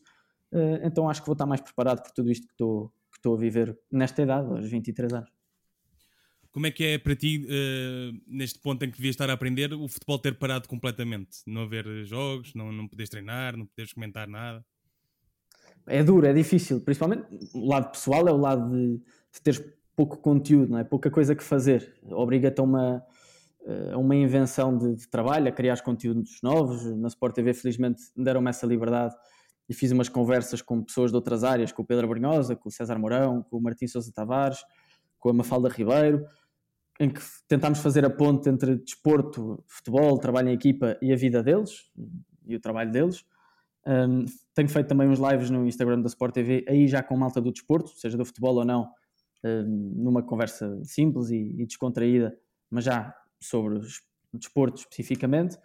uh, 0.52 0.80
então 0.84 1.08
acho 1.08 1.22
que 1.22 1.28
vou 1.28 1.34
estar 1.34 1.46
mais 1.46 1.62
preparado 1.62 2.02
por 2.02 2.12
tudo 2.12 2.32
isto 2.32 2.48
que 2.48 2.54
estou, 2.54 2.90
que 3.12 3.20
estou 3.20 3.36
a 3.36 3.38
viver 3.38 3.78
nesta 3.92 4.24
idade, 4.24 4.48
aos 4.48 4.68
23 4.68 5.14
anos. 5.14 5.30
Como 6.52 6.66
é 6.66 6.72
que 6.72 6.84
é 6.84 6.98
para 6.98 7.16
ti, 7.16 7.46
uh, 7.46 8.20
neste 8.26 8.60
ponto 8.60 8.84
em 8.84 8.90
que 8.90 8.98
devias 8.98 9.14
estar 9.14 9.30
a 9.30 9.34
aprender, 9.34 9.72
o 9.74 9.88
futebol 9.88 10.18
ter 10.18 10.34
parado 10.40 10.68
completamente? 10.68 11.38
Não 11.46 11.62
haver 11.62 11.86
jogos, 12.06 12.56
não, 12.56 12.72
não 12.72 12.88
poderes 12.88 13.10
treinar, 13.12 13.56
não 13.56 13.68
poderes 13.68 13.94
comentar 13.94 14.28
nada? 14.28 14.66
É 15.86 16.04
duro, 16.04 16.26
é 16.26 16.34
difícil. 16.34 16.82
Principalmente 16.82 17.26
o 17.54 17.68
lado 17.68 17.92
pessoal 17.92 18.28
é 18.28 18.32
o 18.32 18.38
lado 18.38 18.72
de, 18.72 18.98
de 18.98 19.42
teres 19.44 19.64
pouco 19.96 20.18
conteúdo, 20.18 20.72
não 20.72 20.80
é? 20.80 20.84
pouca 20.84 21.10
coisa 21.10 21.36
que 21.36 21.44
fazer. 21.44 21.96
Obriga-te 22.12 22.60
a 22.60 22.64
uma, 22.64 23.04
a 23.94 23.98
uma 23.98 24.16
invenção 24.16 24.78
de, 24.78 24.96
de, 24.96 25.10
trabalho, 25.10 25.48
a 25.48 25.52
criar 25.52 25.82
conteúdos 25.82 26.40
novos. 26.42 26.86
Na 26.98 27.08
Sport 27.08 27.36
TV, 27.36 27.54
felizmente, 27.54 28.02
deram-me 28.16 28.50
essa 28.50 28.66
liberdade 28.66 29.16
e 29.70 29.74
fiz 29.74 29.92
umas 29.92 30.10
conversas 30.10 30.62
com 30.62 30.84
pessoas 30.84 31.12
de 31.12 31.16
outras 31.16 31.44
áreas, 31.44 31.72
com 31.72 31.82
o 31.82 31.86
Pedro 31.86 32.08
Brunhosa, 32.08 32.56
com 32.56 32.70
o 32.70 32.72
César 32.72 32.98
Mourão, 32.98 33.44
com 33.44 33.58
o 33.58 33.62
Martim 33.62 33.88
Sousa 33.88 34.12
Tavares, 34.14 34.60
com 35.20 35.30
a 35.30 35.34
Mafalda 35.34 35.70
Ribeiro 35.70 36.26
em 37.02 37.10
que 37.10 37.20
tentámos 37.48 37.80
fazer 37.80 38.06
a 38.06 38.10
ponte 38.12 38.48
entre 38.48 38.76
desporto, 38.76 39.64
futebol, 39.68 40.20
trabalho 40.20 40.50
em 40.50 40.54
equipa 40.54 40.96
e 41.02 41.12
a 41.12 41.16
vida 41.16 41.42
deles 41.42 41.90
e 42.46 42.56
o 42.56 42.60
trabalho 42.60 42.92
deles. 42.92 43.26
Um, 43.88 44.26
tenho 44.54 44.70
feito 44.70 44.88
também 44.88 45.08
uns 45.08 45.18
lives 45.18 45.50
no 45.50 45.66
Instagram 45.66 46.00
da 46.02 46.08
Sport 46.08 46.32
TV, 46.32 46.64
aí 46.70 46.88
já 46.88 47.02
com 47.02 47.18
malta 47.18 47.42
do 47.42 47.52
desporto, 47.52 47.90
seja 47.98 48.16
do 48.16 48.24
futebol 48.24 48.56
ou 48.56 48.64
não, 48.64 48.88
numa 49.44 50.22
conversa 50.22 50.80
simples 50.84 51.30
e, 51.30 51.62
e, 51.62 51.66
descontraída, 51.66 52.38
mas 52.70 52.84
já 52.84 53.16
sobre 53.40 53.80
desporto 54.34 54.80
especificamente. 54.80 55.58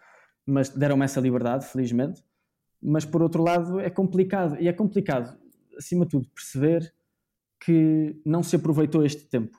Mas 0.44 0.68
deram-me 0.68 1.04
essa 1.04 1.20
liberdade, 1.20 1.66
felizmente. 1.66 2.22
Mas 2.80 3.04
por 3.04 3.22
outro 3.22 3.42
lado, 3.42 3.80
é 3.80 3.90
complicado, 3.90 4.56
e 4.60 4.68
é 4.68 4.72
complicado, 4.72 5.36
acima 5.76 6.04
de 6.04 6.12
tudo, 6.12 6.28
perceber 6.28 6.94
que 7.58 8.20
não 8.24 8.42
se 8.42 8.54
aproveitou 8.54 9.04
este 9.04 9.24
tempo 9.26 9.58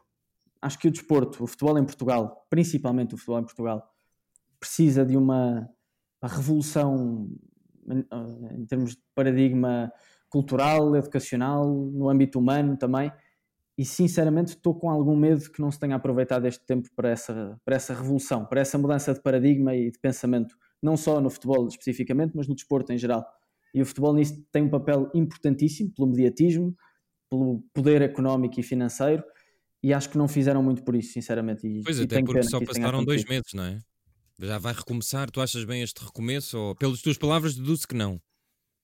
acho 0.62 0.80
que 0.80 0.88
o 0.88 0.92
desporto, 0.92 1.44
o 1.44 1.48
futebol 1.48 1.78
em 1.78 1.86
Portugal, 1.86 2.46
principalmente 2.50 3.16
o 3.16 3.18
futebol 3.18 3.40
em 3.40 3.44
Portugal, 3.44 3.94
precisa 4.60 5.06
de 5.06 5.16
uma, 5.16 5.70
uma 6.22 6.30
revolução 6.30 7.30
em, 7.90 8.06
em, 8.60 8.66
termos 8.66 8.92
de 8.92 9.02
paradigma 9.16 9.92
cultural, 10.30 10.96
educacional, 10.96 11.66
no 11.68 12.10
âmbito 12.10 12.40
humano 12.40 12.76
também. 12.78 13.12
E 13.78 13.86
sinceramente 13.86 14.50
estou 14.50 14.74
com 14.74 14.90
algum 14.90 15.16
medo 15.16 15.52
que 15.52 15.62
não 15.62 15.70
se 15.70 15.80
tenha 15.80 15.96
aproveitado 15.96 16.46
este 16.46 16.66
tempo 16.66 16.90
para 16.96 17.10
essa, 17.10 17.60
para 17.63 17.76
essa 17.76 17.94
revolução, 17.94 18.46
para 18.46 18.62
essa 18.62 18.78
mudança 18.78 19.13
de 19.13 19.22
paradigma 19.22 19.76
e 19.76 19.92
de 19.92 20.00
pensamento, 20.00 20.56
não 20.82 20.98
só 20.98 21.22
no 21.22 21.30
futebol 21.30 21.68
especificamente, 21.68 22.36
mas 22.36 22.48
no 22.48 22.56
desporto 22.56 22.92
em 22.92 22.98
geral. 22.98 23.24
E 23.74 23.82
o 23.82 23.86
futebol 23.86 24.13
nisso 24.13 24.44
tem 24.52 24.63
um 24.63 24.70
papel 24.70 25.12
importantíssimo 25.13 25.92
pelo 25.96 26.08
mediatismo, 26.08 26.76
pelo 27.30 27.62
poder 27.74 28.02
económico 28.02 28.60
e 28.60 28.63
financeiro 28.63 29.24
e 29.84 29.94
acho 29.94 30.10
que 30.10 30.18
não 30.18 30.28
fizeram 30.28 30.63
muito 30.63 30.84
por 30.84 30.96
isso, 30.96 31.13
sinceramente. 31.13 31.68
E, 31.68 31.84
pois, 31.84 32.00
e 32.00 32.04
até 32.04 32.22
porque 32.22 32.44
só 32.44 32.60
passaram 32.60 33.04
dois 33.04 33.24
meses, 33.26 33.54
não 33.54 33.63
é? 33.63 33.80
Já 34.40 34.58
vai 34.58 34.74
recomeçar, 34.74 35.30
tu 35.32 35.42
achas 35.42 35.63
bem 35.66 35.82
este 35.82 36.04
recomeço? 36.04 36.58
Ou, 36.58 36.76
pelas 36.76 37.02
tuas 37.02 37.18
palavras, 37.18 37.56
deduzo 37.56 37.88
que 37.88 37.96
não. 37.96 38.22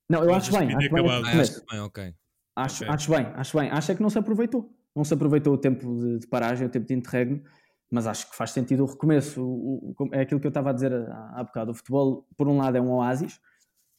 Não, 0.10 0.23
eu 0.23 0.34
acho 0.34 0.51
bem, 0.51 0.75
acho 0.75 0.89
bem, 0.89 1.10
ah, 1.10 1.41
acho 1.41 1.65
bem, 1.69 1.79
ok. 1.79 2.15
Acho, 2.56 2.84
okay. 2.84 2.95
acho 2.95 3.12
bem, 3.12 3.25
acho 3.36 3.58
bem. 3.58 3.69
Acho 3.69 3.91
é 3.91 3.95
que 3.95 4.01
não 4.01 4.10
se 4.10 4.19
aproveitou. 4.19 4.73
Não 4.95 5.03
se 5.03 5.13
aproveitou 5.13 5.53
o 5.53 5.58
tempo 5.58 5.97
de, 5.99 6.19
de 6.19 6.27
paragem, 6.27 6.67
o 6.67 6.69
tempo 6.69 6.88
de 6.88 6.93
interregno, 6.93 7.41
mas 7.89 8.08
acho 8.08 8.29
que 8.29 8.36
faz 8.36 8.51
sentido 8.51 8.84
o 8.84 8.86
recomeço. 8.86 9.41
O, 9.41 9.95
o, 9.97 10.10
é 10.12 10.21
aquilo 10.21 10.39
que 10.39 10.47
eu 10.47 10.49
estava 10.49 10.69
a 10.69 10.73
dizer 10.73 10.93
há, 10.93 11.39
há 11.39 11.43
bocado. 11.43 11.71
O 11.71 11.73
futebol, 11.73 12.27
por 12.38 12.47
um 12.47 12.58
lado, 12.58 12.77
é 12.77 12.82
um 12.82 12.91
oásis, 12.91 13.39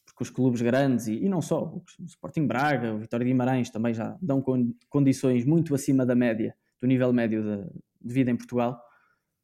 porque 0.05 0.23
os 0.23 0.29
clubes 0.29 0.61
grandes, 0.61 1.07
e, 1.07 1.25
e 1.25 1.29
não 1.29 1.41
só, 1.41 1.63
o 1.63 1.83
Sporting 2.05 2.47
Braga, 2.47 2.93
o 2.93 2.99
Vitória 2.99 3.25
de 3.25 3.31
Guimarães 3.31 3.69
também 3.69 3.93
já 3.93 4.17
dão 4.21 4.41
con, 4.41 4.73
condições 4.89 5.45
muito 5.45 5.75
acima 5.75 6.05
da 6.05 6.15
média 6.15 6.55
do 6.79 6.87
nível 6.87 7.11
médio 7.11 7.43
de, 7.43 7.63
de, 8.01 8.13
vida 8.13 8.31
em 8.31 8.37
Portugal, 8.37 8.81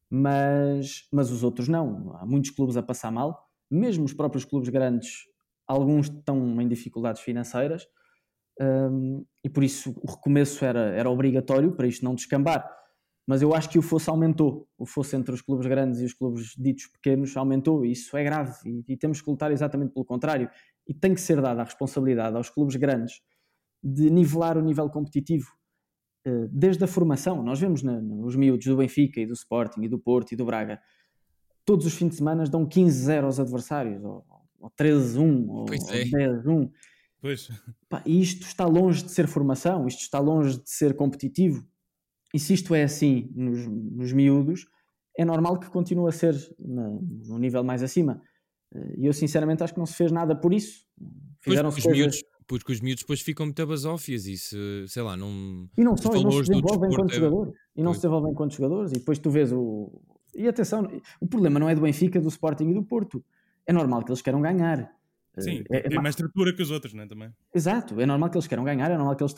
mas, 0.09 1.07
mas 1.11 1.31
os 1.31 1.43
outros 1.43 1.67
não. 1.67 2.15
Há 2.17 2.25
muitos 2.25 2.51
clubes 2.51 2.77
a 2.77 2.83
passar 2.83 3.11
mal, 3.11 3.49
mesmo 3.69 4.05
os 4.05 4.13
próprios 4.13 4.45
clubes 4.45 4.69
grandes, 4.69 5.25
alguns 5.67 6.07
estão 6.07 6.61
em 6.61 6.67
dificuldades 6.67 7.21
financeiras, 7.21 7.87
um, 8.59 9.25
e 9.43 9.49
por 9.49 9.63
isso 9.63 9.95
o 10.01 10.11
recomeço 10.11 10.63
era, 10.65 10.79
era 10.79 11.09
obrigatório 11.09 11.71
para 11.71 11.87
isto 11.87 12.03
não 12.03 12.15
descambar. 12.15 12.69
Mas 13.27 13.41
eu 13.41 13.53
acho 13.53 13.69
que 13.69 13.77
o 13.77 13.81
fosse 13.81 14.09
aumentou. 14.09 14.67
O 14.77 14.85
fosse 14.85 15.15
entre 15.15 15.33
os 15.33 15.41
clubes 15.41 15.67
grandes 15.67 16.01
e 16.01 16.05
os 16.05 16.13
clubes 16.13 16.55
ditos 16.57 16.87
pequenos 16.87 17.37
aumentou, 17.37 17.85
e 17.85 17.91
isso 17.91 18.17
é 18.17 18.23
grave. 18.23 18.53
E, 18.65 18.93
e 18.93 18.97
temos 18.97 19.21
que 19.21 19.29
lutar 19.29 19.51
exatamente 19.51 19.93
pelo 19.93 20.05
contrário. 20.05 20.49
E 20.87 20.93
tem 20.93 21.13
que 21.13 21.21
ser 21.21 21.39
dada 21.39 21.61
a 21.61 21.63
responsabilidade 21.63 22.35
aos 22.35 22.49
clubes 22.49 22.75
grandes 22.75 23.21
de 23.83 24.09
nivelar 24.09 24.57
o 24.57 24.61
nível 24.61 24.89
competitivo 24.89 25.47
eh, 26.23 26.47
desde 26.51 26.83
a 26.83 26.87
formação, 26.87 27.41
nós 27.41 27.59
vemos 27.59 27.81
na, 27.81 27.99
nos 27.99 28.35
miúdos 28.35 28.67
do 28.67 28.77
Benfica 28.77 29.19
e 29.19 29.25
do 29.25 29.33
Sporting 29.33 29.81
e 29.81 29.87
do 29.87 29.97
Porto 29.97 30.31
e 30.31 30.35
do 30.35 30.45
Braga, 30.45 30.79
todos 31.65 31.85
os 31.85 31.93
fins 31.93 32.09
de 32.09 32.15
semana 32.15 32.43
dão 32.43 32.67
15-0 32.67 33.23
aos 33.23 33.39
adversários, 33.39 34.03
ou, 34.03 34.23
ou 34.59 34.69
13-1, 34.71 35.49
ou, 35.49 35.65
é. 35.67 35.77
ou 36.47 36.65
10-1. 36.65 36.71
Pois. 37.21 37.49
Pá, 37.87 38.01
isto 38.05 38.47
está 38.47 38.65
longe 38.65 39.03
de 39.03 39.11
ser 39.11 39.27
formação, 39.27 39.87
isto 39.87 40.01
está 40.01 40.19
longe 40.19 40.57
de 40.57 40.69
ser 40.69 40.95
competitivo. 40.95 41.63
E 42.33 42.39
se 42.39 42.53
isto 42.53 42.73
é 42.73 42.83
assim 42.83 43.29
nos, 43.35 43.67
nos 43.67 44.11
miúdos, 44.11 44.65
é 45.17 45.23
normal 45.23 45.59
que 45.59 45.69
continue 45.69 46.09
a 46.09 46.11
ser 46.11 46.35
na, 46.57 46.89
no 46.89 47.37
nível 47.37 47.63
mais 47.63 47.83
acima. 47.83 48.21
Eh, 48.73 48.95
e 48.99 49.05
eu 49.05 49.13
sinceramente 49.13 49.63
acho 49.63 49.73
que 49.73 49.79
não 49.79 49.85
se 49.85 49.93
fez 49.93 50.11
nada 50.11 50.35
por 50.35 50.53
isso. 50.53 50.85
Fizeram-se 51.41 51.81
coisas... 51.81 51.99
Miúdos, 51.99 52.23
porque 52.47 52.71
os 52.71 52.81
miúdos 52.81 53.03
depois 53.03 53.21
ficam 53.21 53.45
muito 53.45 53.67
basófias 53.67 54.25
e 54.25 54.37
se, 54.37 54.85
sei 54.87 55.03
lá, 55.03 55.15
não. 55.15 55.69
E 55.77 55.83
não 55.83 55.95
só, 55.95 56.13
e 56.15 56.23
não 56.23 56.31
se 56.31 56.41
desenvolvem 56.43 56.91
enquanto 56.91 57.11
é... 57.11 57.15
jogadores. 57.15 57.53
E 57.75 57.83
não 57.83 57.93
se 57.93 57.99
desenvolvem 57.99 58.31
enquanto 58.31 58.55
jogadores. 58.55 58.91
E 58.91 58.95
depois 58.95 59.19
tu 59.19 59.29
vês 59.29 59.51
o. 59.51 60.01
E 60.33 60.47
atenção, 60.47 60.89
o 61.19 61.27
problema 61.27 61.59
não 61.59 61.69
é 61.69 61.75
do 61.75 61.81
Benfica, 61.81 62.19
do 62.19 62.29
Sporting 62.29 62.69
e 62.69 62.73
do 62.73 62.83
Porto. 62.83 63.23
É 63.65 63.73
normal 63.73 64.03
que 64.03 64.11
eles 64.11 64.21
queiram 64.21 64.41
ganhar. 64.41 64.91
Sim, 65.39 65.63
é, 65.71 65.81
tem 65.81 65.97
é 65.97 66.01
mais 66.01 66.13
estrutura 66.13 66.53
que 66.53 66.61
os 66.61 66.71
outros, 66.71 66.93
não 66.93 67.03
é? 67.03 67.07
Também. 67.07 67.31
Exato, 67.53 67.99
é 67.99 68.05
normal 68.05 68.29
que 68.29 68.37
eles 68.37 68.47
queiram 68.47 68.63
ganhar, 68.63 68.91
é 68.91 68.97
normal 68.97 69.15
que 69.15 69.23
eles 69.23 69.33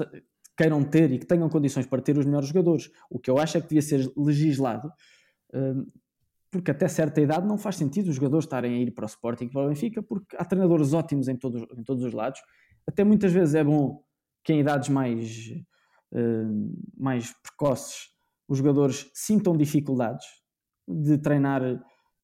queiram 0.58 0.84
ter 0.84 1.12
e 1.12 1.20
que 1.20 1.26
tenham 1.26 1.48
condições 1.50 1.86
para 1.86 2.02
ter 2.02 2.18
os 2.18 2.26
melhores 2.26 2.48
jogadores. 2.48 2.90
O 3.10 3.20
que 3.20 3.30
eu 3.30 3.38
acho 3.38 3.58
é 3.58 3.62
que 3.62 3.68
devia 3.68 3.82
ser 3.82 4.12
legislado 4.18 4.92
hum, 5.54 5.86
porque 6.54 6.70
até 6.70 6.88
certa 6.88 7.20
idade 7.20 7.48
não 7.48 7.58
faz 7.58 7.76
sentido 7.78 8.10
os 8.10 8.16
jogadores 8.16 8.46
estarem 8.46 8.76
a 8.76 8.78
ir 8.78 8.92
para 8.92 9.06
o 9.06 9.08
Sporting 9.08 9.46
e 9.46 9.50
para 9.50 9.66
o 9.66 9.70
Benfica, 9.70 10.04
porque 10.04 10.36
há 10.38 10.46
treinadores 10.46 10.94
ótimos 10.94 11.28
em 11.28 11.36
todos, 11.36 11.64
em 11.76 11.84
todos 11.84 12.04
os 12.04 12.14
lados. 12.14 12.40
Até 12.86 13.04
muitas 13.04 13.32
vezes 13.32 13.56
é 13.56 13.64
bom 13.64 14.04
que 14.44 14.54
em 14.54 14.60
idades 14.60 14.88
mais, 14.88 15.52
uh, 16.12 16.78
mais 16.96 17.34
precoces 17.42 18.14
os 18.48 18.60
jogadores 18.60 19.10
sintam 19.16 19.58
dificuldades 19.58 20.28
de 20.88 21.18
treinar 21.18 21.62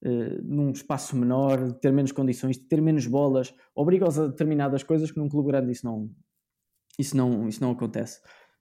uh, 0.03 0.41
num 0.43 0.71
espaço 0.71 1.15
menor, 1.15 1.65
de 1.67 1.79
ter 1.79 1.91
menos 1.91 2.11
condições, 2.11 2.57
de 2.57 2.63
ter 2.63 2.81
menos 2.81 3.07
bolas, 3.07 3.53
obriga-os 3.75 4.19
a 4.19 4.27
determinadas 4.27 4.83
coisas 4.83 5.11
que 5.11 5.19
num 5.19 5.29
clube 5.29 5.47
grande 5.49 5.71
isso 5.71 5.85
não, 5.85 6.09
isso 6.97 7.15
não, 7.15 7.47
isso 7.47 7.61
não 7.61 7.71
acontece. 7.71 8.19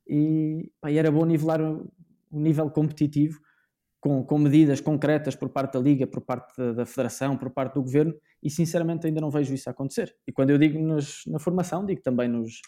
E, 0.09 0.71
pá, 0.81 0.91
era 0.91 1.11
bom 1.11 1.25
nivelar 1.25 1.61
o, 1.61 1.91
o 2.31 2.41
nível 2.41 2.71
competitivo 2.71 3.39
com, 4.01 4.25
com, 4.25 4.39
medidas 4.39 4.81
concretas 4.81 5.35
por 5.35 5.49
parte 5.49 5.75
da 5.75 5.81
Liga, 5.81 6.07
por 6.07 6.21
parte 6.21 6.57
da, 6.57 6.73
da, 6.73 6.87
Federação, 6.87 7.37
por 7.37 7.51
parte 7.51 7.75
do 7.75 7.83
Governo, 7.83 8.15
e 8.43 8.49
sinceramente 8.49 9.07
ainda 9.07 9.21
não 9.21 9.31
vejo 9.31 9.53
isso 9.53 9.69
acontecer. 9.69 10.15
E 10.27 10.33
quando 10.33 10.51
eu 10.51 10.59
digo 10.59 10.79
nos, 10.79 11.23
na 11.27 11.39
formação, 11.39 11.85
digo 11.85 12.01
também 12.01 12.29
nos, 12.29 12.61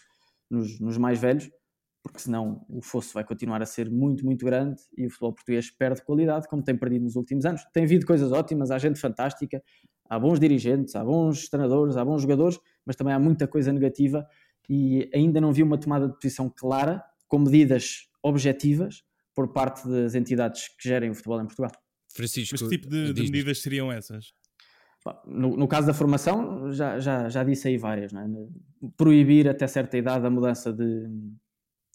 nos, 0.51 0.81
nos, 0.81 0.99
mais 0.99 1.19
velhos, 1.21 1.49
porque 2.03 2.19
senão 2.19 2.65
o 2.69 2.81
fosso 2.81 3.13
vai 3.13 3.25
continuar 3.25 3.61
a 3.63 3.67
ser 3.67 3.91
muito, 3.91 4.25
muito 4.25 4.45
grande 4.45 4.81
e 4.97 5.07
o 5.07 5.11
futebol 5.11 5.35
português 5.35 5.71
perde 5.71 6.03
qualidade, 6.03 6.49
como 6.49 6.63
tem 6.63 6.77
perdido 6.77 7.05
nos 7.05 7.17
últimos 7.17 7.45
anos. 7.45 7.63
Tem 7.73 7.85
havido 7.85 8.07
coisas 8.07 8.33
ótimas, 8.33 8.71
há 8.71 8.79
gente 8.79 8.99
fantástica, 8.99 9.63
há 10.09 10.19
bons 10.19 10.41
dirigentes, 10.41 10.97
há 10.97 11.05
bons 11.05 11.49
treinadores, 11.49 11.97
há 11.97 12.05
bons 12.05 12.23
jogadores, 12.23 12.59
mas 12.87 12.97
também 12.97 13.13
há 13.13 13.19
muita 13.19 13.47
coisa 13.47 13.73
negativa 13.73 14.27
e 14.69 15.11
ainda 15.15 15.41
não 15.41 15.53
vi 15.53 15.63
uma 15.63 15.79
tomada 15.79 16.09
de 16.09 16.15
posição 16.15 16.49
clara, 16.49 17.05
com 17.29 17.39
medidas 17.39 18.09
objetivas, 18.23 19.05
por 19.35 19.53
parte 19.53 19.89
das 19.89 20.15
entidades 20.15 20.69
que 20.69 20.89
gerem 20.89 21.11
o 21.11 21.15
futebol 21.15 21.41
em 21.41 21.47
Portugal. 21.47 21.71
Francisco, 22.13 22.55
Mas 22.55 22.63
que 22.63 22.69
tipo 22.69 22.89
de, 22.89 23.13
de 23.13 23.23
medidas 23.23 23.63
seriam 23.63 23.91
essas? 23.91 24.33
No, 25.27 25.57
no, 25.57 25.67
caso 25.67 25.87
da 25.87 25.95
formação, 25.95 26.71
já, 26.73 26.99
já, 26.99 27.29
já 27.29 27.43
disse 27.43 27.69
aí 27.69 27.79
várias. 27.79 28.13
É? 28.13 28.19
Proibir 28.97 29.49
até 29.49 29.67
certa 29.67 29.97
idade 29.97 30.27
a 30.27 30.31
mudança 30.31 30.73
de, 30.73 31.09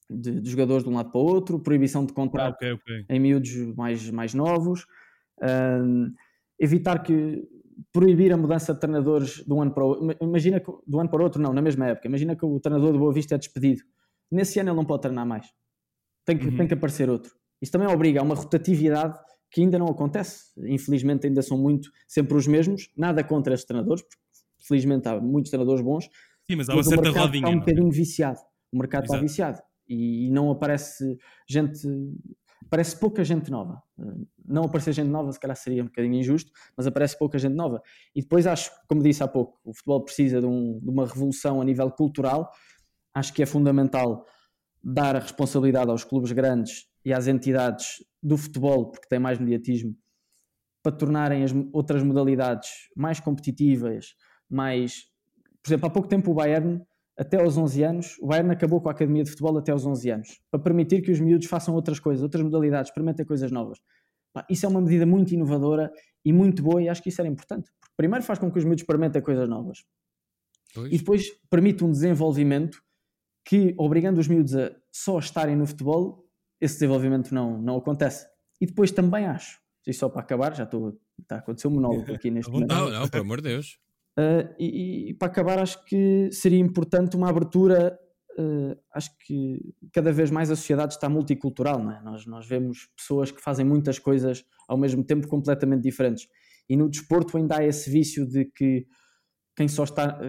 de, 0.09 0.41
de, 0.41 0.49
jogadores 0.49 0.83
de 0.83 0.89
um 0.89 0.95
lado 0.95 1.11
para 1.11 1.19
o 1.19 1.23
outro, 1.23 1.59
proibição 1.59 2.05
de 2.05 2.13
contrato 2.13 2.53
ah, 2.53 2.55
okay, 2.55 2.71
okay. 2.73 3.05
em 3.09 3.19
miúdos 3.19 3.51
mais, 3.75 4.09
mais 4.11 4.33
novos, 4.33 4.85
um, 5.41 6.11
evitar 6.59 6.99
que. 7.03 7.43
proibir 7.91 8.31
a 8.31 8.37
mudança 8.37 8.73
de 8.73 8.79
treinadores 8.79 9.43
de 9.43 9.53
um 9.53 9.61
ano 9.61 9.73
para 9.73 9.83
o 9.83 9.87
outro. 9.87 10.17
Imagina 10.21 10.59
que, 10.59 10.71
do 10.87 10.99
ano 10.99 11.09
para 11.09 11.19
o 11.19 11.23
outro, 11.23 11.41
não, 11.41 11.53
na 11.53 11.61
mesma 11.61 11.87
época. 11.87 12.07
Imagina 12.07 12.35
que 12.35 12.45
o 12.45 12.59
treinador 12.59 12.93
do 12.93 12.99
Boa 12.99 13.13
Vista 13.13 13.35
é 13.35 13.37
despedido. 13.37 13.81
Nesse 14.31 14.59
ano 14.59 14.69
ele 14.69 14.77
não 14.77 14.85
pode 14.85 15.01
treinar 15.01 15.25
mais 15.25 15.47
tem 16.25 16.37
que, 16.37 16.47
uhum. 16.47 16.57
tem 16.57 16.67
que 16.67 16.73
aparecer 16.73 17.09
outro. 17.09 17.31
Isso 17.61 17.71
também 17.71 17.87
obriga 17.87 18.19
a 18.19 18.23
uma 18.23 18.35
rotatividade 18.35 19.17
que 19.51 19.61
ainda 19.61 19.79
não 19.79 19.87
acontece. 19.87 20.51
Infelizmente 20.57 21.27
ainda 21.27 21.41
são 21.41 21.57
muito 21.57 21.89
sempre 22.07 22.35
os 22.35 22.47
mesmos. 22.47 22.89
Nada 22.97 23.23
contra 23.23 23.53
esses 23.53 23.65
treinadores, 23.65 24.01
porque 24.01 24.17
felizmente 24.67 25.07
há 25.07 25.21
muitos 25.21 25.51
treinadores 25.51 25.81
bons. 25.81 26.09
Sim, 26.49 26.57
mas 26.57 26.67
há 26.67 26.73
uma 26.73 26.83
certa 26.83 27.09
rodinha. 27.11 27.45
Está 27.45 27.49
um 27.49 27.53
é? 27.53 27.59
bocadinho 27.59 27.91
viciado. 27.91 28.39
O 28.73 28.77
mercado 28.77 29.05
Exato. 29.05 29.15
está 29.15 29.21
viciado. 29.21 29.61
E, 29.87 30.29
não 30.31 30.51
aparece 30.51 31.17
gente 31.47 31.87
aparece 32.65 32.97
pouca 32.97 33.23
gente 33.23 33.49
nova. 33.49 33.81
Não 34.43 34.63
aparecer 34.63 34.93
gente 34.93 35.07
nova, 35.07 35.31
se 35.31 35.39
calhar 35.39 35.55
seria 35.55 35.83
um 35.83 35.85
bocadinho 35.85 36.15
injusto, 36.15 36.51
mas 36.75 36.87
aparece 36.87 37.17
pouca 37.17 37.37
gente 37.37 37.53
nova. 37.53 37.81
E 38.13 38.21
depois 38.21 38.47
acho, 38.47 38.71
como 38.87 39.01
disse 39.03 39.23
há 39.23 39.27
pouco, 39.27 39.59
o 39.63 39.73
futebol 39.73 40.03
precisa 40.03 40.39
de, 40.39 40.47
um, 40.47 40.79
de 40.79 40.89
uma 40.89 41.05
revolução 41.05 41.61
a 41.61 41.65
nível 41.65 41.89
cultural. 41.91 42.51
Acho 43.13 43.33
que 43.33 43.43
é 43.43 43.45
fundamental 43.45 44.25
dar 44.83 45.15
a 45.15 45.19
responsabilidade 45.19 45.89
aos 45.89 46.03
clubes 46.03 46.31
grandes 46.31 46.87
e 47.03 47.13
às 47.13 47.27
entidades 47.27 48.03
do 48.21 48.37
futebol, 48.37 48.91
porque 48.91 49.07
tem 49.07 49.19
mais 49.19 49.39
mediatismo, 49.39 49.95
para 50.83 50.91
tornarem 50.91 51.43
as 51.43 51.51
outras 51.71 52.03
modalidades 52.03 52.69
mais 52.95 53.19
competitivas, 53.19 54.15
mais... 54.49 55.05
Por 55.63 55.69
exemplo, 55.69 55.87
há 55.87 55.89
pouco 55.89 56.07
tempo 56.07 56.29
o 56.29 56.35
Bayern, 56.35 56.81
até 57.17 57.41
aos 57.41 57.57
11 57.57 57.83
anos, 57.83 58.17
o 58.19 58.27
Bayern 58.27 58.51
acabou 58.51 58.81
com 58.81 58.89
a 58.89 58.91
academia 58.91 59.23
de 59.23 59.29
futebol 59.29 59.57
até 59.57 59.71
aos 59.71 59.85
11 59.85 60.09
anos, 60.09 60.41
para 60.51 60.59
permitir 60.61 61.01
que 61.01 61.11
os 61.11 61.19
miúdos 61.19 61.47
façam 61.47 61.73
outras 61.73 61.99
coisas, 61.99 62.21
outras 62.21 62.43
modalidades, 62.43 62.89
experimentem 62.89 63.25
coisas 63.25 63.51
novas. 63.51 63.79
Isso 64.49 64.65
é 64.65 64.69
uma 64.69 64.81
medida 64.81 65.05
muito 65.05 65.33
inovadora 65.33 65.89
e 66.25 66.33
muito 66.33 66.61
boa 66.61 66.81
e 66.81 66.89
acho 66.89 67.01
que 67.01 67.07
isso 67.07 67.21
era 67.21 67.29
importante. 67.29 67.71
Porque 67.79 67.93
primeiro 67.95 68.25
faz 68.25 68.37
com 68.37 68.51
que 68.51 68.57
os 68.57 68.65
miúdos 68.65 68.81
experimentem 68.81 69.21
coisas 69.21 69.47
novas. 69.47 69.85
Pois. 70.73 70.91
E 70.91 70.97
depois 70.97 71.29
permite 71.49 71.85
um 71.85 71.91
desenvolvimento 71.91 72.81
que, 73.45 73.73
obrigando 73.77 74.19
os 74.19 74.27
miúdos 74.27 74.55
a 74.55 74.75
só 74.91 75.19
estarem 75.19 75.55
no 75.55 75.65
futebol, 75.65 76.27
esse 76.59 76.75
desenvolvimento 76.75 77.33
não, 77.33 77.61
não 77.61 77.77
acontece. 77.77 78.27
E 78.59 78.65
depois 78.65 78.91
também 78.91 79.25
acho, 79.25 79.59
e 79.87 79.93
só 79.93 80.09
para 80.09 80.21
acabar, 80.21 80.53
já 80.55 80.63
estou, 80.63 80.99
está 81.21 81.35
a 81.35 81.39
acontecer 81.39 81.67
um 81.67 81.71
monólogo 81.71 82.11
aqui 82.13 82.31
neste 82.31 82.51
momento. 82.51 82.73
Não, 82.73 82.89
não, 82.89 83.07
pelo 83.07 83.23
amor 83.23 83.41
de 83.41 83.49
Deus. 83.49 83.79
Uh, 84.17 84.47
e, 84.57 85.09
e, 85.09 85.13
para 85.13 85.27
acabar, 85.27 85.59
acho 85.59 85.83
que 85.85 86.29
seria 86.31 86.59
importante 86.59 87.15
uma 87.15 87.29
abertura. 87.29 87.99
Uh, 88.37 88.77
acho 88.93 89.11
que 89.25 89.73
cada 89.93 90.11
vez 90.11 90.29
mais 90.29 90.51
a 90.51 90.55
sociedade 90.55 90.93
está 90.93 91.09
multicultural, 91.09 91.83
não 91.83 91.91
é? 91.91 92.01
Nós, 92.01 92.25
nós 92.25 92.47
vemos 92.47 92.89
pessoas 92.95 93.31
que 93.31 93.41
fazem 93.41 93.65
muitas 93.65 93.99
coisas 93.99 94.43
ao 94.67 94.77
mesmo 94.77 95.03
tempo 95.03 95.27
completamente 95.27 95.83
diferentes. 95.83 96.27
E 96.69 96.75
no 96.75 96.89
desporto 96.89 97.37
ainda 97.37 97.57
há 97.59 97.65
esse 97.65 97.89
vício 97.89 98.27
de 98.27 98.45
que 98.45 98.85
quem 99.55 99.67
só 99.67 99.83
está, 99.83 100.19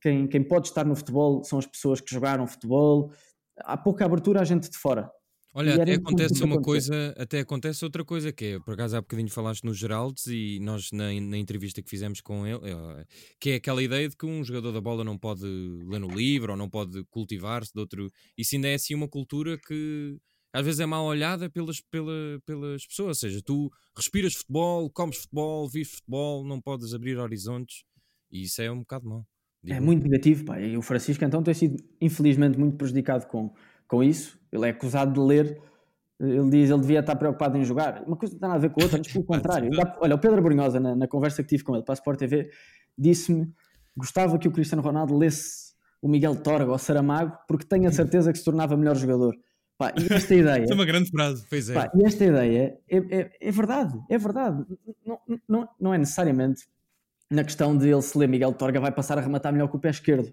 quem, 0.00 0.26
quem 0.26 0.42
pode 0.42 0.68
estar 0.68 0.84
no 0.84 0.96
futebol 0.96 1.44
são 1.44 1.58
as 1.58 1.66
pessoas 1.66 2.00
que 2.00 2.12
jogaram 2.12 2.46
futebol. 2.46 3.12
Há 3.58 3.76
pouca 3.76 4.04
abertura 4.04 4.40
à 4.40 4.44
gente 4.44 4.70
de 4.70 4.76
fora. 4.76 5.10
Olha, 5.52 5.82
até 5.82 5.94
acontece 5.94 6.44
uma 6.44 6.62
coisa, 6.62 7.14
até 7.18 7.40
acontece 7.40 7.84
outra 7.84 8.04
coisa, 8.04 8.32
que 8.32 8.44
é, 8.44 8.60
por 8.60 8.74
acaso 8.74 8.96
há 8.96 9.00
bocadinho 9.00 9.28
falaste 9.28 9.64
no 9.64 9.74
Geraldes 9.74 10.26
e 10.28 10.60
nós 10.60 10.92
na, 10.92 11.12
na, 11.20 11.36
entrevista 11.36 11.82
que 11.82 11.90
fizemos 11.90 12.20
com 12.20 12.46
ele, 12.46 12.60
é, 12.62 13.04
que 13.40 13.50
é 13.50 13.54
aquela 13.56 13.82
ideia 13.82 14.08
de 14.08 14.16
que 14.16 14.24
um 14.24 14.44
jogador 14.44 14.70
da 14.70 14.80
bola 14.80 15.02
não 15.02 15.18
pode 15.18 15.44
ler 15.44 15.98
no 15.98 16.08
livro 16.08 16.52
ou 16.52 16.56
não 16.56 16.70
pode 16.70 17.04
cultivar-se 17.10 17.72
de 17.72 17.80
outro. 17.80 18.08
Isso 18.38 18.54
ainda 18.54 18.68
é 18.68 18.74
assim 18.74 18.94
uma 18.94 19.08
cultura 19.08 19.58
que 19.58 20.16
às 20.52 20.64
vezes 20.64 20.80
é 20.80 20.86
mal 20.86 21.04
olhada 21.04 21.50
pelas, 21.50 21.80
pela, 21.80 22.40
pelas 22.46 22.86
pessoas, 22.86 23.08
ou 23.08 23.14
seja, 23.14 23.40
tu 23.44 23.70
respiras 23.96 24.34
futebol, 24.34 24.88
comes 24.90 25.18
futebol, 25.18 25.68
vives 25.68 25.94
futebol, 25.94 26.44
não 26.44 26.60
podes 26.60 26.94
abrir 26.94 27.18
horizontes 27.18 27.82
e 28.30 28.44
isso 28.44 28.62
é 28.62 28.70
um 28.70 28.80
bocado 28.80 29.08
mau. 29.08 29.26
É 29.66 29.80
muito 29.80 30.04
negativo, 30.04 30.44
pá. 30.44 30.60
E 30.60 30.76
o 30.76 30.82
Francisco 30.82 31.24
então 31.24 31.42
tem 31.42 31.52
sido, 31.52 31.76
infelizmente, 32.00 32.58
muito 32.58 32.76
prejudicado 32.76 33.26
com, 33.26 33.52
com 33.86 34.02
isso. 34.02 34.39
Ele 34.52 34.66
é 34.66 34.70
acusado 34.70 35.12
de 35.12 35.20
ler. 35.20 35.60
Ele 36.18 36.50
diz 36.50 36.70
ele 36.70 36.80
devia 36.80 37.00
estar 37.00 37.16
preocupado 37.16 37.56
em 37.56 37.64
jogar. 37.64 38.02
Uma 38.06 38.16
coisa 38.16 38.34
não 38.34 38.40
tem 38.40 38.48
nada 38.48 38.58
a 38.58 38.60
ver 38.60 38.70
com 38.70 38.80
a 38.80 38.84
outra, 38.84 38.98
antes 38.98 39.12
pelo 39.12 39.24
contrário. 39.26 39.70
Olha, 40.00 40.14
o 40.14 40.18
Pedro 40.18 40.42
Brunhosa, 40.42 40.78
na, 40.78 40.94
na, 40.94 41.08
conversa 41.08 41.42
que 41.42 41.48
tive 41.48 41.64
com 41.64 41.74
ele 41.74 41.84
para 41.84 41.94
a 41.94 41.94
Sport 41.94 42.18
TV, 42.18 42.50
disse-me 42.96 43.52
gostava 43.96 44.38
que 44.38 44.48
o 44.48 44.52
Cristiano 44.52 44.82
Ronaldo 44.82 45.16
lesse 45.16 45.70
o 46.00 46.08
Miguel 46.08 46.36
Torga 46.36 46.70
ou 46.70 46.78
Saramago, 46.78 47.36
porque 47.46 47.66
tenho 47.66 47.88
a 47.88 47.92
certeza 47.92 48.32
que 48.32 48.38
se 48.38 48.44
tornava 48.44 48.76
melhor 48.76 48.96
jogador. 48.96 49.36
Pá, 49.76 49.92
e 49.96 50.12
esta 50.12 50.34
ideia. 50.36 50.66
É 50.68 50.74
uma 50.74 50.84
grande 50.84 51.10
frase. 51.10 51.44
Pois 51.48 51.68
é. 51.68 51.74
Pá, 51.74 51.90
e 51.94 52.04
esta 52.04 52.24
ideia 52.24 52.78
é, 52.88 52.96
é, 52.96 53.30
é 53.40 53.50
verdade, 53.50 53.98
é 54.08 54.18
verdade. 54.18 54.64
Não, 55.04 55.18
não, 55.48 55.68
não 55.80 55.94
é 55.94 55.98
necessariamente 55.98 56.62
na 57.30 57.44
questão 57.44 57.76
de 57.76 57.88
ele 57.88 58.02
se 58.02 58.18
ler 58.18 58.28
Miguel 58.28 58.52
Torga 58.52 58.80
vai 58.80 58.90
passar 58.90 59.16
a 59.16 59.20
rematar 59.20 59.52
melhor 59.52 59.68
com 59.68 59.76
o 59.76 59.80
pé 59.80 59.90
esquerdo. 59.90 60.32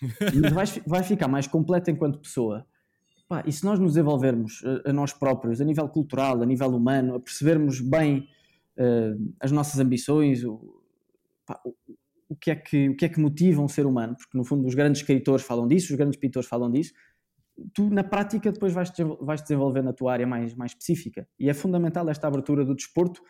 Mas 0.52 0.52
vai, 0.52 0.82
vai 0.86 1.02
ficar 1.02 1.28
mais 1.28 1.46
completo 1.46 1.90
enquanto 1.90 2.18
pessoa. 2.18 2.66
Pá, 3.32 3.42
e 3.46 3.50
se 3.50 3.64
nós 3.64 3.78
nos 3.78 3.94
desenvolvermos 3.94 4.62
a, 4.62 4.90
a, 4.90 4.92
nós 4.92 5.10
próprios, 5.10 5.58
a 5.58 5.64
nível 5.64 5.88
cultural, 5.88 6.42
a 6.42 6.44
nível 6.44 6.68
humano, 6.68 7.14
a 7.14 7.18
percebermos 7.18 7.80
bem 7.80 8.28
uh, 8.76 9.34
as 9.40 9.50
nossas 9.50 9.80
ambições, 9.80 10.44
o, 10.44 10.60
pá, 11.46 11.58
o, 11.64 11.74
o, 12.28 12.36
que 12.36 12.50
é 12.50 12.54
que, 12.54 12.90
o 12.90 12.94
que 12.94 13.06
é 13.06 13.08
que 13.08 13.18
motiva 13.18 13.62
um 13.62 13.68
ser 13.68 13.86
humano, 13.86 14.14
porque 14.18 14.36
no 14.36 14.44
fundo 14.44 14.68
os 14.68 14.74
grandes 14.74 15.00
escritores 15.00 15.46
falam 15.46 15.66
disso, 15.66 15.94
os 15.94 15.96
grandes 15.96 16.20
pintores 16.20 16.46
falam 16.46 16.70
disso, 16.70 16.92
tu 17.72 17.88
na 17.88 18.04
prática 18.04 18.52
depois 18.52 18.74
vais, 18.74 18.92
vais 19.22 19.40
desenvolver 19.40 19.80
na 19.80 19.94
tua 19.94 20.12
área 20.12 20.26
mais, 20.26 20.54
mais 20.54 20.72
específica. 20.72 21.26
E 21.40 21.48
é 21.48 21.54
fundamental 21.54 22.06
esta 22.10 22.28
abertura 22.28 22.66
do 22.66 22.74
desporto 22.74 23.22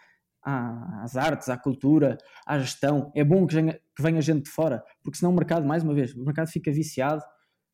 às 0.43 1.17
artes, 1.17 1.49
à 1.49 1.57
cultura, 1.57 2.19
à 2.45 2.59
gestão. 2.59 3.13
É 3.15 3.23
bom 3.23 3.47
que 3.47 3.55
venha, 3.55 3.75
que 3.75 4.03
venha 4.03 4.21
gente 4.21 4.47
de 4.47 4.51
fora, 4.51 4.83
porque 5.01 5.19
senão 5.19 5.31
o 5.31 5.37
mercado, 5.37 5.65
mais 5.65 5.85
uma 5.85 5.95
vez, 5.95 6.13
o 6.13 6.25
mercado 6.25 6.49
fica 6.49 6.73
viciado, 6.73 7.23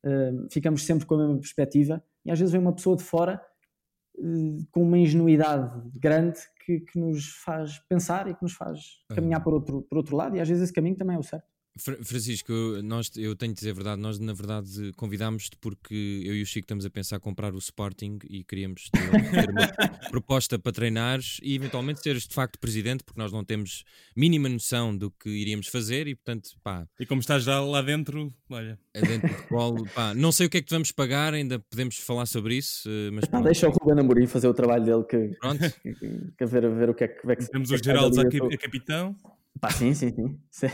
uh, 0.05 0.47
ficamos 0.53 0.85
sempre 0.85 1.07
com 1.07 1.15
a 1.15 1.17
mesma 1.17 1.39
perspectiva 1.39 2.03
e 2.25 2.31
às 2.31 2.39
vezes 2.39 2.51
vem 2.51 2.61
uma 2.61 2.73
pessoa 2.73 2.95
de 2.95 3.03
fora 3.03 3.41
uh, 4.17 4.67
com 4.71 4.83
uma 4.83 4.97
ingenuidade 4.97 5.81
grande 5.95 6.39
que, 6.65 6.79
que, 6.81 6.99
nos 6.99 7.29
faz 7.43 7.79
pensar 7.89 8.27
e 8.27 8.35
que 8.35 8.43
nos 8.43 8.53
faz 8.53 8.79
caminhar 9.09 9.43
por 9.43 9.53
outro, 9.53 9.81
por 9.83 9.97
outro 9.97 10.15
lado 10.15 10.35
e 10.35 10.39
às 10.39 10.47
vezes 10.47 10.63
esse 10.63 10.73
caminho 10.73 10.95
também 10.95 11.15
é 11.15 11.19
o 11.19 11.23
certo. 11.23 11.48
Francisco, 11.79 12.53
nós, 12.83 13.11
eu 13.15 13.35
tenho 13.35 13.53
de 13.53 13.59
dizer 13.59 13.71
a 13.71 13.73
verdade, 13.73 14.01
nós 14.01 14.19
na 14.19 14.33
verdade 14.33 14.93
convidámos-te 14.95 15.57
porque 15.57 16.23
eu 16.25 16.35
e 16.35 16.41
o 16.41 16.45
Chico 16.45 16.65
estamos 16.65 16.85
a 16.85 16.89
pensar 16.89 17.19
comprar 17.19 17.53
o 17.53 17.57
Sporting 17.57 18.19
e 18.29 18.43
queríamos 18.43 18.89
ter, 18.89 19.49
uma 19.49 19.67
proposta 20.09 20.59
para 20.59 20.71
treinares 20.71 21.39
e 21.41 21.55
eventualmente 21.55 22.01
seres 22.01 22.27
de 22.27 22.33
facto 22.33 22.59
presidente, 22.59 23.03
porque 23.03 23.19
nós 23.19 23.31
não 23.31 23.43
temos 23.43 23.83
mínima 24.15 24.49
noção 24.49 24.95
do 24.95 25.11
que 25.11 25.29
iríamos 25.29 25.67
fazer 25.67 26.07
e 26.07 26.15
portanto, 26.15 26.51
pá. 26.63 26.87
E 26.99 27.05
como 27.05 27.21
estás 27.21 27.43
já 27.43 27.59
lá 27.59 27.81
dentro, 27.81 28.33
olha. 28.49 28.77
É 28.93 29.01
dentro 29.01 29.27
do 29.27 29.33
futebol, 29.33 29.85
pá, 29.93 30.13
não 30.13 30.31
sei 30.31 30.47
o 30.47 30.49
que 30.49 30.57
é 30.57 30.61
que 30.61 30.67
te 30.67 30.73
vamos 30.73 30.91
pagar, 30.91 31.33
ainda 31.33 31.59
podemos 31.59 31.97
falar 31.97 32.25
sobre 32.25 32.55
isso, 32.55 32.89
eh, 32.89 33.11
mas 33.11 33.25
pronto. 33.25 33.45
Deixa 33.45 33.67
o 33.67 33.71
Ruben 33.71 33.99
Amorim 33.99 34.27
fazer 34.27 34.47
o 34.47 34.53
trabalho 34.53 34.83
dele 34.83 35.03
que, 35.03 35.37
pronto. 35.39 35.59
que, 35.59 35.93
que, 35.93 36.31
que, 36.37 36.43
a 36.43 36.47
ver, 36.47 36.69
ver 36.69 36.89
o 36.89 36.93
que 36.93 37.03
é 37.03 37.07
que 37.07 37.25
vai 37.25 37.35
que 37.35 37.45
Temos 37.49 37.71
o 37.71 37.77
Geraldo 37.77 38.19
a, 38.19 38.23
a 38.23 38.57
capitão. 38.57 39.15
Pá, 39.59 39.71
sim, 39.71 39.93
sim, 39.93 40.13
sim. 40.49 40.67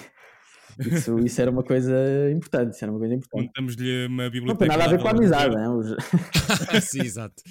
Isso, 0.80 1.19
isso 1.19 1.41
era 1.41 1.51
uma 1.51 1.63
coisa 1.63 1.93
importante. 2.32 2.73
Isso 2.73 2.84
era 2.84 2.91
uma 2.91 2.99
coisa 2.99 3.15
importante. 3.15 3.47
Contamos-lhe 3.47 4.07
uma 4.07 4.30
biblioteca. 4.30 4.53
Não 4.53 4.57
tem 4.57 4.67
nada 4.67 4.84
a 4.86 4.88
ver 4.88 5.01
com 5.01 5.07
a 5.07 5.11
amizade, 5.11 5.55
não 5.55 5.82
é? 5.82 6.82
Sim, 6.82 7.01
exato. 7.01 7.41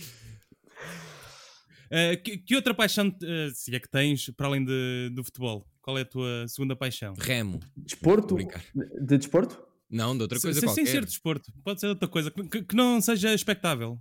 Uh, 1.86 2.22
que, 2.22 2.38
que, 2.38 2.56
outra 2.56 2.74
paixão, 2.74 3.08
uh, 3.08 3.54
se 3.54 3.74
é 3.74 3.78
que 3.78 3.88
tens, 3.88 4.30
para 4.30 4.46
além 4.46 4.64
de, 4.64 5.10
do 5.14 5.22
futebol? 5.22 5.66
Qual 5.80 5.96
é 5.98 6.02
a 6.02 6.04
tua 6.04 6.46
segunda 6.48 6.74
paixão? 6.74 7.14
Remo. 7.18 7.60
Desporto? 7.76 8.36
De 8.36 9.18
desporto? 9.18 9.62
Não, 9.90 10.16
de 10.16 10.22
outra 10.22 10.40
coisa 10.40 10.58
sem, 10.58 10.68
qualquer. 10.68 10.84
Sem 10.84 10.92
ser 10.92 11.04
desporto. 11.04 11.52
Pode 11.62 11.80
ser 11.80 11.86
outra 11.86 12.08
coisa. 12.08 12.30
Que, 12.30 12.62
que 12.62 12.74
não 12.74 13.00
seja 13.00 13.32
expectável. 13.34 13.98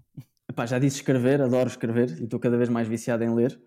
Epá, 0.50 0.66
já 0.66 0.80
disse 0.80 0.98
escrever, 0.98 1.42
adoro 1.42 1.70
escrever 1.70 2.10
e 2.20 2.24
estou 2.24 2.40
cada 2.40 2.58
vez 2.58 2.70
mais 2.70 2.88
viciado 2.88 3.24
em 3.24 3.34
ler. 3.34 3.60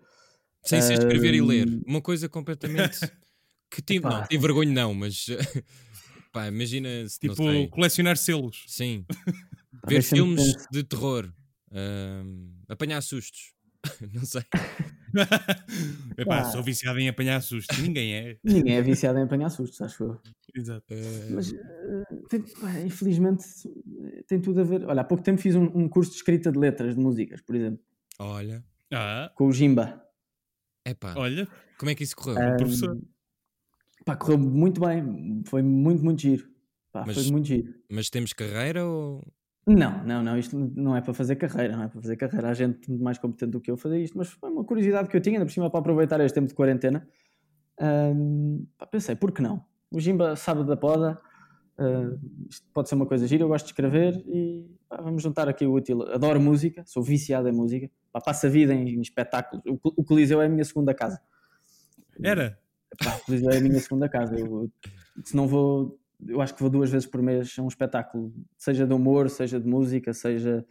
Sem 0.63 0.81
ser 0.81 0.93
escrever 0.93 1.33
e 1.33 1.41
ler. 1.41 1.67
Uma 1.85 2.01
coisa 2.01 2.27
completamente 2.27 2.99
que 3.69 3.81
tive, 3.81 4.05
não, 4.05 4.23
tive 4.23 4.41
vergonha 4.41 4.71
não, 4.71 4.93
mas 4.93 5.27
pá, 6.31 6.47
imagina 6.47 6.89
se 7.07 7.19
tipo 7.19 7.35
colecionar 7.69 8.17
selos. 8.17 8.63
Sim. 8.67 9.05
Ver 9.87 10.01
filmes 10.01 10.55
de 10.71 10.83
terror. 10.83 11.31
Uh, 11.71 12.49
apanhar 12.69 13.01
sustos. 13.01 13.53
não 14.13 14.25
sei. 14.25 14.41
Epá, 16.17 16.45
sou 16.45 16.63
viciado 16.63 16.99
em 16.99 17.09
apanhar 17.09 17.41
sustos. 17.41 17.77
Ninguém 17.77 18.13
é. 18.13 18.37
Ninguém 18.43 18.75
é 18.75 18.81
viciado 18.81 19.19
em 19.19 19.23
apanhar 19.23 19.49
sustos, 19.49 19.81
acho 19.81 20.03
eu. 20.03 20.21
Exato. 20.55 20.93
Uh... 20.93 21.35
Mas, 21.35 21.51
uh, 21.51 22.27
tem, 22.29 22.41
pá, 22.41 22.79
infelizmente, 22.79 23.45
tem 24.27 24.41
tudo 24.41 24.61
a 24.61 24.63
ver. 24.63 24.85
Olha, 24.85 25.01
há 25.01 25.05
pouco 25.05 25.23
tempo 25.23 25.41
fiz 25.41 25.55
um, 25.55 25.65
um, 25.65 25.87
curso 25.87 26.11
de 26.11 26.17
escrita 26.17 26.51
de 26.51 26.57
letras 26.57 26.95
de 26.95 27.01
músicas, 27.01 27.41
por 27.41 27.55
exemplo. 27.55 27.79
Olha. 28.19 28.63
Ah. 28.91 29.31
Com 29.35 29.47
o 29.47 29.51
Jimba. 29.51 30.03
Epá. 30.85 31.13
Olha. 31.17 31.47
Como 31.77 31.91
é 31.91 31.95
que 31.95 32.03
isso 32.03 32.15
correu? 32.15 32.53
Um, 32.53 32.57
professor. 32.57 32.97
Pá, 34.07 34.15
correu 34.15 34.37
muito 34.37 34.79
bem, 34.79 35.43
foi 35.45 35.61
muito, 35.61 36.01
muito 36.01 36.21
giro. 36.21 36.47
Pá, 36.93 37.03
mas, 37.05 37.13
foi 37.13 37.29
muito 37.29 37.45
giro. 37.45 37.73
Mas 37.91 38.09
temos 38.09 38.31
carreira 38.31 38.85
ou. 38.85 39.21
Não, 39.67 40.01
não, 40.05 40.23
não, 40.23 40.37
isto 40.37 40.57
não 40.57 40.95
é 40.95 41.01
para 41.01 41.13
fazer 41.13 41.35
carreira, 41.35 41.75
não 41.75 41.83
é 41.83 41.87
para 41.89 41.99
fazer 41.99 42.15
carreira. 42.15 42.49
Há 42.49 42.53
gente 42.53 42.89
muito 42.89 43.03
mais 43.03 43.17
competente 43.17 43.51
do 43.51 43.59
que 43.59 43.69
eu 43.69 43.75
fazer 43.75 44.01
isto, 44.01 44.17
mas 44.17 44.29
foi 44.29 44.49
uma 44.49 44.63
curiosidade 44.63 45.09
que 45.09 45.17
eu 45.17 45.19
tinha, 45.19 45.35
ainda 45.35 45.45
por 45.45 45.51
cima 45.51 45.69
para 45.69 45.81
aproveitar 45.81 46.21
este 46.21 46.35
tempo 46.35 46.47
de 46.47 46.53
quarentena. 46.53 47.05
Um, 47.81 48.65
pá, 48.77 48.87
pensei, 48.87 49.13
por 49.13 49.33
que 49.33 49.41
não? 49.41 49.61
O 49.91 49.99
Jimba 49.99 50.37
sabe 50.37 50.63
da 50.63 50.77
poda, 50.77 51.19
uh, 51.77 52.47
isto 52.49 52.65
pode 52.73 52.87
ser 52.87 52.95
uma 52.95 53.05
coisa 53.05 53.27
gira, 53.27 53.43
eu 53.43 53.49
gosto 53.49 53.65
de 53.65 53.71
escrever 53.71 54.23
e 54.25 54.73
pá, 54.87 55.01
vamos 55.01 55.21
juntar 55.21 55.49
aqui 55.49 55.65
o 55.65 55.73
útil. 55.73 56.01
Adoro 56.13 56.39
música, 56.39 56.81
sou 56.85 57.03
viciado 57.03 57.49
em 57.49 57.51
música, 57.51 57.91
pá, 58.13 58.21
passo 58.21 58.47
a 58.47 58.49
vida 58.49 58.73
em, 58.73 58.87
em 58.87 59.01
espetáculos. 59.01 59.61
O, 59.67 59.77
o 59.97 60.03
Coliseu 60.05 60.41
é 60.41 60.45
a 60.45 60.49
minha 60.49 60.63
segunda 60.63 60.93
casa. 60.93 61.19
Era? 62.23 62.57
Pá, 63.03 63.19
é 63.29 63.57
a 63.57 63.61
minha 63.61 63.79
segunda 63.79 64.07
casa. 64.09 64.37
Eu, 64.39 64.71
se 65.23 65.35
não 65.35 65.47
vou, 65.47 65.99
eu 66.25 66.41
acho 66.41 66.53
que 66.53 66.61
vou 66.61 66.69
duas 66.69 66.89
vezes 66.89 67.07
por 67.07 67.21
mês 67.21 67.55
a 67.57 67.61
um 67.61 67.67
espetáculo, 67.67 68.33
seja 68.57 68.87
de 68.87 68.93
humor, 68.93 69.29
seja 69.29 69.59
de 69.59 69.67
música, 69.67 70.13
seja 70.13 70.65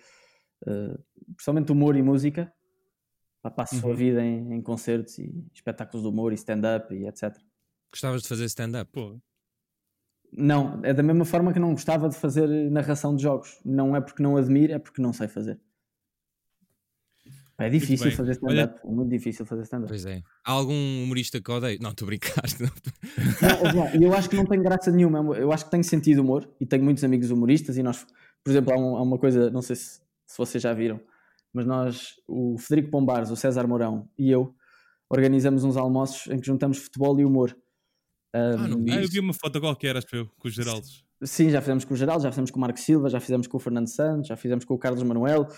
uh, 0.67 1.05
principalmente 1.35 1.73
humor 1.73 1.97
e 1.97 2.03
música. 2.03 2.53
Pá, 3.43 3.51
passo 3.51 3.85
uhum. 3.85 3.93
a 3.93 3.95
vida 3.95 4.25
em, 4.25 4.55
em, 4.55 4.63
concertos 4.63 5.19
e 5.19 5.47
espetáculos 5.55 6.03
de 6.03 6.09
humor 6.09 6.33
e 6.33 6.35
stand-up 6.35 6.95
e 6.95 7.07
etc. 7.07 7.37
Gostavas 7.93 8.23
de 8.23 8.29
fazer 8.29 8.45
stand-up? 8.47 9.21
Não, 10.33 10.81
é 10.83 10.93
da 10.93 11.03
mesma 11.03 11.25
forma 11.25 11.53
que 11.53 11.59
não 11.59 11.73
gostava 11.73 12.09
de 12.09 12.17
fazer 12.17 12.49
narração 12.71 13.15
de 13.15 13.23
jogos. 13.23 13.61
Não 13.65 13.95
é 13.95 14.01
porque 14.01 14.23
não 14.23 14.37
admiro, 14.37 14.73
é 14.73 14.79
porque 14.79 15.01
não 15.01 15.13
sei 15.13 15.29
fazer. 15.29 15.61
É 17.59 17.71
difícil 17.71 18.11
fazer 18.13 18.33
stand-up, 18.33 18.81
é 18.85 18.91
muito 18.91 19.09
difícil 19.09 19.47
fazer 19.47 19.63
stand-up. 19.63 19.89
Pois 19.89 20.05
é. 20.05 20.23
Há 20.45 20.53
algum 20.53 20.75
humorista 21.05 21.41
que 21.41 21.51
odeio? 21.51 21.79
Não, 21.81 21.91
estou 21.91 22.05
a 22.05 22.09
brincar. 22.09 22.43
Não, 23.75 24.03
eu 24.03 24.13
acho 24.13 24.29
que 24.29 24.37
não 24.37 24.45
tem 24.45 24.61
graça 24.61 24.91
nenhuma. 24.91 25.19
Eu 25.37 25.51
acho 25.53 25.65
que 25.65 25.71
tenho 25.71 25.83
sentido 25.83 26.21
humor 26.21 26.47
e 26.61 26.67
tenho 26.67 26.85
muitos 26.85 27.03
amigos 27.03 27.31
humoristas 27.31 27.79
e 27.79 27.83
nós, 27.83 28.07
por 28.45 28.51
exemplo, 28.51 28.75
há, 28.75 28.77
um, 28.77 28.97
há 28.97 29.03
uma 29.03 29.19
coisa, 29.19 29.51
não 29.51 29.63
sei 29.63 29.75
se, 29.75 30.01
se, 30.27 30.37
vocês 30.37 30.63
já 30.63 30.75
viram, 30.75 31.01
mas 31.53 31.65
nós, 31.65 32.15
o 32.29 32.59
Federico 32.59 32.91
Pombares, 32.91 33.31
o 33.31 33.37
César 33.37 33.67
Mourão 33.67 34.07
e 34.19 34.31
eu, 34.31 34.55
organizamos 35.09 35.65
uns 35.65 35.79
almoços 35.79 36.31
em 36.31 36.39
que 36.39 36.47
juntamos 36.47 36.77
futebol 36.79 37.19
e 37.19 37.25
humor. 37.25 37.57
Um, 38.35 38.39
ah, 38.39 38.69
não 38.69 38.85
vi. 38.85 38.93
Ah, 38.93 39.03
eu 39.03 39.09
vi 39.09 39.19
uma 39.19 39.33
foto 39.33 39.61
qualquer, 39.61 39.97
acho 39.97 40.15
eu, 40.15 40.27
com 40.39 40.49
os 40.49 40.55
Geraldos. 40.55 41.05
Sim, 41.23 41.49
já 41.49 41.63
fizemos 41.63 41.87
com 41.87 41.95
o 41.95 41.97
Geraldo, 41.97 42.23
já 42.23 42.31
fizemos 42.31 42.51
com 42.51 42.59
o 42.59 42.61
Marco 42.61 42.79
Silva, 42.79 43.09
já 43.09 43.19
fizemos 43.19 43.47
com 43.47 43.57
o 43.57 43.61
Fernando 43.61 43.89
Santos, 43.89 44.29
já 44.29 44.37
fizemos 44.37 44.67
com 44.67 44.75
o 44.75 44.79
Carlos 44.79 45.03
Manuel. 45.03 45.49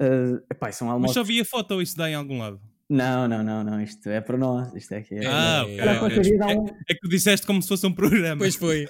Uh, 0.00 0.40
epá, 0.50 0.70
são 0.70 0.88
almoços... 0.88 1.16
Mas 1.16 1.26
só 1.26 1.28
vi 1.28 1.40
a 1.40 1.44
foto 1.44 1.74
ou 1.74 1.82
isso 1.82 1.96
dá 1.96 2.08
em 2.08 2.14
algum 2.14 2.38
lado? 2.38 2.60
Não, 2.88 3.28
não, 3.28 3.42
não, 3.44 3.62
não, 3.62 3.82
isto 3.82 4.08
é 4.08 4.20
para 4.20 4.38
nós, 4.38 4.74
isto 4.74 4.92
é 4.92 5.02
que 5.02 5.16
é. 5.16 5.26
Ah, 5.26 5.62
é, 5.66 5.76
é, 5.76 5.96
é, 5.96 6.58
um... 6.58 6.66
é, 6.66 6.94
que 6.94 7.00
tu 7.00 7.08
disseste 7.08 7.46
como 7.46 7.60
se 7.60 7.68
fosse 7.68 7.86
um 7.86 7.92
programa. 7.92 8.38
Pois 8.38 8.54
foi. 8.54 8.86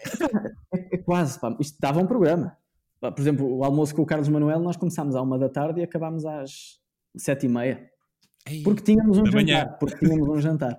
é, 0.73 0.95
é, 0.95 0.99
quase, 0.99 1.41
pá, 1.41 1.57
isto 1.59 1.77
dava 1.81 1.99
um 2.01 2.07
programa. 2.07 2.57
Por 3.01 3.19
exemplo, 3.19 3.57
o 3.57 3.65
almoço 3.65 3.95
com 3.95 4.03
o 4.03 4.07
Carlos 4.07 4.29
Manuel, 4.29 4.61
nós 4.61 4.77
começámos 4.77 5.17
à 5.17 5.23
uma 5.23 5.39
da 5.39 5.49
tarde 5.49 5.81
e 5.81 5.85
acabámos 5.85 6.25
às 6.25 6.79
sete 7.17 7.47
e 7.47 7.49
meia. 7.49 7.91
Ei, 8.47 8.63
porque 8.63 8.83
tínhamos 8.83 9.19
um 9.19 9.27
jantar, 9.27 9.35
manhã. 9.35 9.77
porque 9.81 9.99
tínhamos 9.99 10.29
um 10.29 10.41
jantar. 10.41 10.79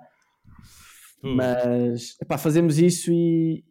Mas, 1.22 2.16
epá, 2.22 2.38
fazemos 2.38 2.78
isso 2.78 3.12
e, 3.12 3.66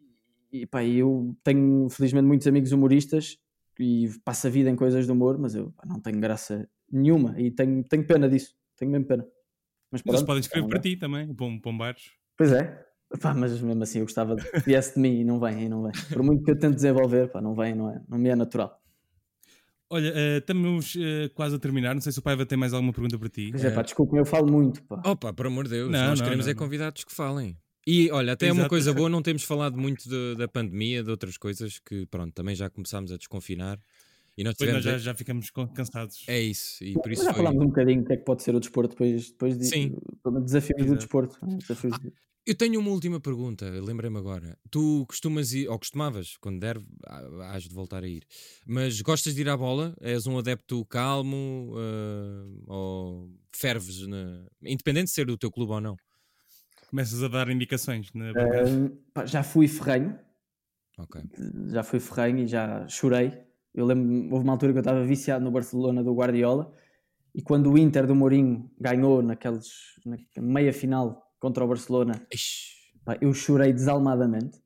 e 0.51 0.63
epá, 0.63 0.83
eu 0.83 1.35
tenho 1.43 1.89
felizmente 1.89 2.27
muitos 2.27 2.45
amigos 2.45 2.71
humoristas 2.71 3.37
e 3.79 4.09
passo 4.23 4.47
a 4.47 4.49
vida 4.49 4.69
em 4.69 4.75
coisas 4.75 5.05
de 5.05 5.11
humor, 5.11 5.37
mas 5.37 5.55
eu 5.55 5.71
pá, 5.71 5.83
não 5.87 5.99
tenho 5.99 6.19
graça 6.19 6.69
nenhuma 6.91 7.39
e 7.39 7.49
tenho, 7.49 7.83
tenho 7.83 8.05
pena 8.05 8.29
disso, 8.29 8.53
tenho 8.75 8.91
mesmo 8.91 9.07
pena. 9.07 9.25
Mas 9.91 10.01
pronto, 10.01 10.15
Eles 10.15 10.25
podem 10.25 10.41
escrever 10.41 10.67
para 10.67 10.79
ti 10.79 10.95
também, 10.97 11.33
Pombares. 11.33 12.11
Pois 12.37 12.51
é, 12.51 12.85
pá, 13.21 13.33
mas 13.33 13.59
mesmo 13.61 13.81
assim 13.81 13.99
eu 13.99 14.05
gostava 14.05 14.35
de 14.35 14.43
que 14.43 14.59
viesse 14.59 14.95
de 14.95 14.99
mim 14.99 15.21
e 15.21 15.23
não 15.23 15.39
vem, 15.39 15.63
e 15.63 15.69
não 15.69 15.83
vem. 15.83 15.91
Por 16.11 16.21
muito 16.21 16.43
que 16.43 16.51
eu 16.51 16.59
tente 16.59 16.75
desenvolver, 16.75 17.31
pá, 17.31 17.41
não 17.41 17.55
vem, 17.55 17.73
não, 17.73 17.89
é, 17.89 18.01
não 18.07 18.17
me 18.17 18.29
é 18.29 18.35
natural. 18.35 18.79
Olha, 19.91 20.11
uh, 20.11 20.37
estamos 20.37 20.93
uh, 20.95 21.29
quase 21.33 21.55
a 21.55 21.59
terminar. 21.59 21.95
Não 21.95 22.01
sei 22.01 22.11
se 22.11 22.19
o 22.19 22.21
Paiva 22.21 22.45
tem 22.45 22.55
mais 22.55 22.73
alguma 22.73 22.93
pergunta 22.93 23.17
para 23.17 23.27
ti. 23.27 23.49
Pois 23.49 23.65
é, 23.65 23.71
pá, 23.71 23.81
desculpa, 23.81 24.15
eu 24.15 24.25
falo 24.25 24.51
muito. 24.51 24.83
Pá. 24.83 25.01
Opa, 25.03 25.33
por 25.33 25.47
amor 25.47 25.63
de 25.63 25.71
Deus, 25.71 25.91
não, 25.91 26.09
nós 26.09 26.19
não, 26.19 26.25
queremos 26.25 26.45
não, 26.45 26.51
é 26.51 26.55
convidados 26.55 27.03
que 27.03 27.11
falem. 27.11 27.57
E 27.85 28.11
olha, 28.11 28.33
até 28.33 28.47
Exato. 28.47 28.59
é 28.59 28.63
uma 28.63 28.69
coisa 28.69 28.93
boa, 28.93 29.07
não 29.09 29.21
temos 29.21 29.43
falado 29.43 29.77
muito 29.77 30.07
de, 30.07 30.35
da 30.35 30.47
pandemia, 30.47 31.03
de 31.03 31.09
outras 31.09 31.37
coisas 31.37 31.79
que, 31.79 32.05
pronto, 32.05 32.33
também 32.33 32.55
já 32.55 32.69
começámos 32.69 33.11
a 33.11 33.17
desconfinar. 33.17 33.79
E 34.37 34.43
nós, 34.43 34.55
nós 34.57 34.83
já, 34.83 34.97
já, 34.97 35.13
ficamos 35.13 35.51
cansados. 35.73 36.23
É 36.25 36.39
isso. 36.39 36.81
E 36.81 36.93
por 36.93 37.11
isso 37.11 37.25
já 37.25 37.33
foi... 37.33 37.43
falámos 37.43 37.61
um 37.61 37.67
bocadinho 37.67 38.01
do 38.01 38.07
que 38.07 38.13
é 38.13 38.17
que 38.17 38.23
pode 38.23 38.41
ser 38.41 38.55
o 38.55 38.59
desporto 38.59 38.91
depois, 38.91 39.31
depois 39.31 39.57
de, 39.57 39.65
Sim. 39.65 39.95
desafios 40.43 40.85
do 40.85 40.95
desporto. 40.95 41.37
É? 41.43 41.55
Desafios 41.57 41.93
ah, 41.93 42.09
eu 42.49 42.55
tenho 42.55 42.79
uma 42.79 42.89
última 42.89 43.19
pergunta, 43.19 43.69
lembrei-me 43.69 44.17
agora. 44.17 44.57
Tu 44.71 45.05
costumas 45.07 45.53
ir, 45.53 45.69
ou 45.69 45.77
costumavas, 45.77 46.35
quando 46.37 46.59
der, 46.59 46.77
hás 47.51 47.63
de 47.63 47.75
voltar 47.75 48.03
a 48.03 48.07
ir, 48.07 48.23
mas 48.65 49.01
gostas 49.01 49.35
de 49.35 49.41
ir 49.41 49.49
à 49.49 49.55
bola? 49.55 49.93
És 50.01 50.25
um 50.25 50.35
adepto 50.35 50.83
calmo 50.85 51.75
uh, 51.75 52.63
ou 52.65 53.29
ferves, 53.53 54.07
na... 54.07 54.47
independente 54.63 55.05
de 55.05 55.11
ser 55.11 55.29
o 55.29 55.37
teu 55.37 55.51
clube 55.51 55.73
ou 55.73 55.81
não? 55.81 55.95
Começas 56.89 57.23
a 57.23 57.27
dar 57.27 57.49
indicações, 57.49 58.11
né? 58.13 58.31
Uh, 58.31 59.27
já 59.27 59.43
fui 59.43 59.67
ferrenho. 59.67 60.17
Okay. 60.97 61.21
Já 61.67 61.83
fui 61.83 61.99
ferrenho 61.99 62.39
e 62.39 62.47
já 62.47 62.87
chorei 62.87 63.49
eu 63.73 63.85
lembro, 63.85 64.33
houve 64.33 64.43
uma 64.43 64.53
altura 64.53 64.71
que 64.71 64.79
eu 64.79 64.81
estava 64.81 65.03
viciado 65.05 65.43
no 65.43 65.51
Barcelona 65.51 66.03
do 66.03 66.13
Guardiola 66.13 66.73
e 67.33 67.41
quando 67.41 67.71
o 67.71 67.77
Inter 67.77 68.07
do 68.07 68.15
Mourinho 68.15 68.69
ganhou 68.79 69.21
naqueles, 69.21 69.69
na 70.05 70.17
meia 70.41 70.73
final 70.73 71.23
contra 71.39 71.63
o 71.63 71.67
Barcelona, 71.67 72.19
pá, 73.05 73.17
eu 73.21 73.33
chorei 73.33 73.71
desalmadamente. 73.71 74.57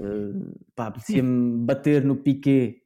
uh, 0.00 0.58
pá, 0.74 0.92
me 1.08 1.64
bater 1.64 2.04
no 2.04 2.16
Piquet 2.16 2.82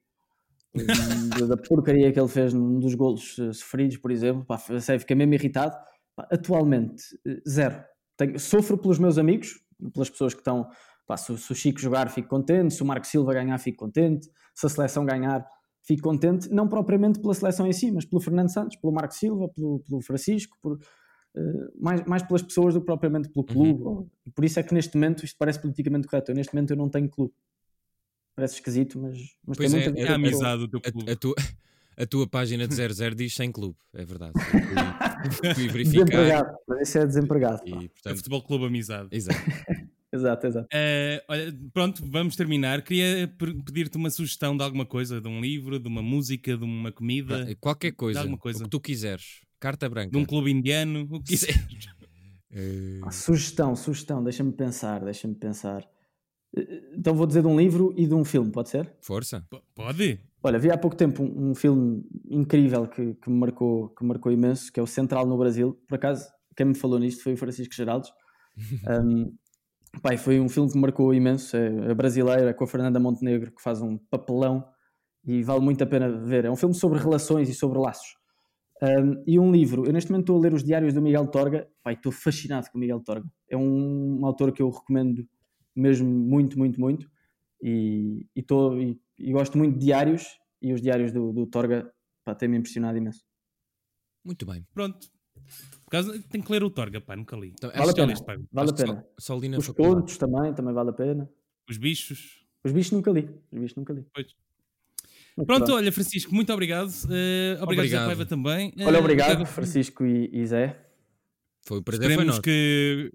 uh, 0.76 1.46
da 1.46 1.56
porcaria 1.56 2.12
que 2.12 2.20
ele 2.20 2.28
fez 2.28 2.52
num 2.52 2.78
dos 2.78 2.94
golos 2.94 3.36
sofridos, 3.54 3.96
por 3.96 4.10
exemplo. 4.10 4.44
Pá, 4.44 4.58
sei, 4.58 4.98
fiquei 4.98 5.16
mesmo 5.16 5.34
irritado. 5.34 5.74
Pá, 6.14 6.28
atualmente, 6.30 7.02
zero. 7.48 7.82
Tenho, 8.20 8.38
sofro 8.38 8.76
pelos 8.76 8.98
meus 8.98 9.16
amigos, 9.16 9.58
pelas 9.94 10.10
pessoas 10.10 10.34
que 10.34 10.40
estão 10.40 10.68
Pá, 11.06 11.16
se, 11.16 11.36
se, 11.38 11.50
o 11.50 11.56
Chico 11.56 11.80
jogar, 11.80 12.08
fico 12.08 12.28
contente. 12.28 12.74
Se 12.74 12.82
o 12.84 12.86
Marco 12.86 13.04
Silva 13.04 13.34
ganhar, 13.34 13.58
fico 13.58 13.78
contente. 13.78 14.28
Se 14.54 14.66
a 14.66 14.68
seleção 14.68 15.04
ganhar, 15.04 15.44
fico 15.82 16.02
contente. 16.02 16.48
Não 16.50 16.68
propriamente 16.68 17.18
pela 17.18 17.34
seleção 17.34 17.66
em 17.66 17.72
si, 17.72 17.90
mas 17.90 18.04
pelo 18.04 18.20
Fernando 18.20 18.52
Santos, 18.52 18.76
pelo 18.76 18.92
Marco 18.92 19.12
Silva, 19.12 19.48
pelo, 19.48 19.80
pelo 19.80 20.00
Francisco. 20.02 20.56
Por... 20.62 20.74
uh, 20.74 20.80
mais, 21.80 22.04
mais 22.04 22.22
pelas 22.22 22.42
pessoas 22.42 22.74
do 22.74 22.80
que 22.80 22.86
propriamente 22.86 23.28
pelo 23.28 23.44
uhum. 23.44 23.52
clube. 23.52 23.82
Uhum. 23.82 24.08
Por 24.32 24.44
isso 24.44 24.60
é 24.60 24.62
que 24.62 24.72
neste 24.72 24.94
momento 24.94 25.24
isto 25.24 25.36
parece 25.36 25.60
politicamente 25.60 26.06
correto. 26.06 26.30
Eu, 26.30 26.36
neste 26.36 26.54
momento 26.54 26.70
eu 26.70 26.76
não 26.76 26.88
tenho 26.88 27.08
clube. 27.08 27.34
Parece 28.36 28.54
esquisito, 28.54 29.00
mas, 29.00 29.16
mas 29.44 29.56
pois 29.56 29.72
tem 29.72 29.82
é, 29.82 29.86
muita 29.86 30.00
é 30.00 30.12
a 30.12 30.14
amizade 30.14 30.60
do 30.60 30.68
teu 30.68 30.92
clube. 30.92 31.10
A, 31.10 31.14
a, 31.14 31.16
tua, 31.16 31.34
a 31.96 32.06
tua 32.06 32.26
página 32.26 32.66
de 32.66 32.74
00 32.74 33.14
diz 33.14 33.34
sem 33.34 33.52
clube, 33.52 33.76
é 33.92 34.04
verdade. 34.04 34.32
Fui, 35.32 35.54
fui 35.54 35.68
verificar. 35.68 36.04
Desempregado, 36.04 36.56
mas 36.66 36.88
isso 36.88 36.98
é 36.98 37.06
desempregado. 37.06 37.62
E, 37.66 37.88
portanto, 37.88 38.12
é 38.12 38.16
futebol 38.16 38.42
Clube 38.42 38.66
Amizade. 38.66 39.08
Exato. 39.10 39.38
exato, 40.12 40.46
exato. 40.46 40.66
Uh, 40.66 41.24
olha, 41.28 41.58
pronto, 41.72 42.02
vamos 42.06 42.36
terminar. 42.36 42.82
Queria 42.82 43.28
pedir-te 43.38 43.96
uma 43.96 44.10
sugestão 44.10 44.56
de 44.56 44.62
alguma 44.62 44.86
coisa, 44.86 45.20
de 45.20 45.28
um 45.28 45.40
livro, 45.40 45.78
de 45.78 45.88
uma 45.88 46.02
música, 46.02 46.56
de 46.56 46.64
uma 46.64 46.90
comida. 46.90 47.54
Qualquer 47.60 47.92
coisa, 47.92 48.20
alguma 48.20 48.38
coisa. 48.38 48.60
o 48.60 48.64
que 48.64 48.70
tu 48.70 48.80
quiseres. 48.80 49.40
Carta 49.58 49.88
branca. 49.88 50.10
De 50.10 50.16
um 50.16 50.24
clube 50.24 50.50
indiano, 50.50 51.06
o 51.10 51.20
que 51.22 51.32
quiseres. 51.36 51.90
Uh... 52.50 53.12
sugestão, 53.12 53.76
sugestão, 53.76 54.24
deixa-me 54.24 54.52
pensar, 54.52 55.04
deixa-me 55.04 55.34
pensar. 55.34 55.86
Então 56.96 57.14
vou 57.14 57.26
dizer 57.26 57.42
de 57.42 57.46
um 57.46 57.58
livro 57.58 57.94
e 57.96 58.06
de 58.06 58.14
um 58.14 58.24
filme, 58.24 58.50
pode 58.50 58.70
ser? 58.70 58.92
Força. 59.00 59.46
P 59.48 59.60
pode. 59.74 60.20
Olha, 60.42 60.58
vi 60.58 60.70
há 60.70 60.78
pouco 60.78 60.96
tempo 60.96 61.22
um, 61.22 61.50
um 61.50 61.54
filme 61.54 62.02
incrível 62.28 62.86
que, 62.86 63.14
que, 63.14 63.30
me 63.30 63.38
marcou, 63.38 63.90
que 63.90 64.02
me 64.02 64.08
marcou 64.08 64.32
imenso, 64.32 64.72
que 64.72 64.80
é 64.80 64.82
o 64.82 64.86
Central 64.86 65.26
no 65.26 65.36
Brasil. 65.36 65.78
Por 65.86 65.96
acaso, 65.96 66.26
quem 66.56 66.66
me 66.66 66.74
falou 66.74 66.98
nisto 66.98 67.22
foi 67.22 67.34
o 67.34 67.36
Francisco 67.36 67.74
Geraldes. 67.74 68.10
um, 69.04 69.36
pai, 70.00 70.16
foi 70.16 70.40
um 70.40 70.48
filme 70.48 70.70
que 70.70 70.76
me 70.76 70.82
marcou 70.82 71.12
imenso. 71.12 71.56
É, 71.56 71.90
é 71.90 71.94
brasileira, 71.94 72.54
com 72.54 72.64
a 72.64 72.66
Fernanda 72.66 72.98
Montenegro, 72.98 73.52
que 73.52 73.62
faz 73.62 73.82
um 73.82 73.98
papelão 73.98 74.64
e 75.24 75.42
vale 75.42 75.60
muito 75.60 75.84
a 75.84 75.86
pena 75.86 76.08
ver. 76.08 76.46
É 76.46 76.50
um 76.50 76.56
filme 76.56 76.74
sobre 76.74 76.98
relações 76.98 77.48
e 77.48 77.54
sobre 77.54 77.78
laços. 77.78 78.18
Um, 78.82 79.22
e 79.26 79.38
um 79.38 79.52
livro, 79.52 79.84
eu 79.84 79.92
neste 79.92 80.10
momento 80.10 80.24
estou 80.24 80.38
a 80.38 80.40
ler 80.40 80.54
os 80.54 80.64
diários 80.64 80.94
do 80.94 81.02
Miguel 81.02 81.26
Torga. 81.26 81.68
Pai, 81.82 81.94
estou 81.94 82.10
fascinado 82.10 82.66
com 82.70 82.78
o 82.78 82.80
Miguel 82.80 83.00
Torga. 83.00 83.28
É 83.48 83.56
um, 83.56 84.20
um 84.20 84.26
autor 84.26 84.52
que 84.52 84.62
eu 84.62 84.70
recomendo 84.70 85.26
mesmo 85.76 86.08
muito, 86.08 86.58
muito, 86.58 86.80
muito. 86.80 87.06
E, 87.62 88.26
e, 88.34 88.42
tô, 88.42 88.74
e, 89.20 89.32
gosto 89.32 89.58
muito 89.58 89.78
de 89.78 89.86
diários 89.86 90.24
e 90.60 90.72
os 90.72 90.80
diários 90.80 91.12
do, 91.12 91.32
do 91.32 91.46
Torga 91.46 91.92
têm-me 92.38 92.58
impressionado 92.58 92.96
imenso. 92.96 93.24
Muito 94.24 94.46
bem. 94.46 94.64
Pronto. 94.72 95.08
Por 95.84 95.90
causa, 95.90 96.22
tenho 96.30 96.44
que 96.44 96.52
ler 96.52 96.62
o 96.62 96.70
Torga, 96.70 97.00
pá, 97.00 97.16
nunca 97.16 97.36
li. 97.36 97.48
Então, 97.48 97.70
vale 97.70 97.90
a 97.90 97.94
pena. 97.94 98.14
Vale 98.52 98.70
a 98.70 98.74
pena. 98.74 99.06
Só, 99.18 99.38
só 99.40 99.58
os 99.58 99.68
contos 99.68 100.16
também, 100.18 100.54
também 100.54 100.72
vale 100.72 100.90
a 100.90 100.92
pena. 100.92 101.28
Os 101.68 101.76
bichos. 101.76 102.46
Os 102.64 102.72
bichos 102.72 102.92
nunca 102.92 103.10
li. 103.10 103.28
Os 103.50 103.58
bichos 103.58 103.76
nunca 103.76 103.92
li. 103.92 104.06
Pois. 104.14 104.26
Pronto, 105.34 105.46
pronto, 105.46 105.72
olha, 105.72 105.90
Francisco, 105.90 106.34
muito 106.34 106.52
obrigado. 106.52 106.88
Uh, 106.88 107.62
obrigado, 107.62 107.62
obrigado. 107.62 107.88
Zé 107.88 108.06
Paiva 108.06 108.26
também. 108.26 108.74
Olha, 108.78 108.98
uh, 108.98 109.00
obrigado, 109.00 109.46
Francisco 109.46 110.04
e, 110.04 110.28
e 110.32 110.46
Zé. 110.46 110.78
Foi 111.62 111.78
um 111.78 111.82
prazer, 111.82 112.10
Esperemos 112.10 112.36
foi 112.36 112.42
que 112.42 113.12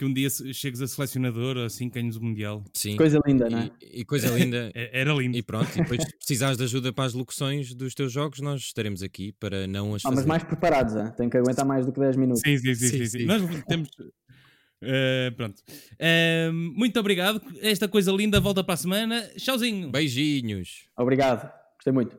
que 0.00 0.04
um 0.06 0.12
dia 0.14 0.30
chegues 0.30 0.80
a 0.80 0.88
selecionador 0.88 1.58
assim 1.58 1.90
ganhas 1.90 2.16
o 2.16 2.24
Mundial. 2.24 2.64
Sim. 2.72 2.96
Coisa 2.96 3.20
linda, 3.26 3.50
não 3.50 3.58
é? 3.58 3.70
E, 3.82 4.00
e 4.00 4.04
coisa 4.04 4.28
linda. 4.28 4.70
É, 4.72 5.00
era 5.00 5.12
lindo. 5.12 5.36
E 5.36 5.42
pronto, 5.42 5.68
e 5.74 5.82
depois 5.82 6.00
se 6.02 6.16
precisares 6.16 6.56
de 6.56 6.64
ajuda 6.64 6.92
para 6.92 7.04
as 7.04 7.12
locuções 7.12 7.74
dos 7.74 7.94
teus 7.94 8.12
jogos, 8.12 8.40
nós 8.40 8.60
estaremos 8.62 9.02
aqui 9.02 9.32
para 9.32 9.66
não 9.66 9.94
as 9.94 10.04
ah, 10.04 10.10
Mas 10.10 10.24
mais 10.24 10.44
preparados, 10.44 10.94
hein? 10.94 11.12
tem 11.16 11.28
que 11.28 11.36
aguentar 11.36 11.66
mais 11.66 11.84
do 11.84 11.92
que 11.92 11.98
10 11.98 12.16
minutos. 12.16 12.42
Sim, 12.42 12.56
sim, 12.56 12.74
sim. 12.74 12.88
sim, 12.88 12.98
sim, 12.98 13.06
sim. 13.06 13.24
Nós 13.24 13.42
temos. 13.66 13.88
Uh, 13.98 15.34
pronto. 15.36 15.60
Uh, 15.60 16.52
muito 16.52 16.98
obrigado. 16.98 17.42
Esta 17.60 17.88
coisa 17.88 18.12
linda 18.12 18.40
volta 18.40 18.62
para 18.62 18.74
a 18.74 18.78
semana. 18.78 19.22
Tchauzinho. 19.36 19.90
Beijinhos. 19.90 20.86
Obrigado. 20.96 21.50
Gostei 21.76 21.92
muito. 21.92 22.18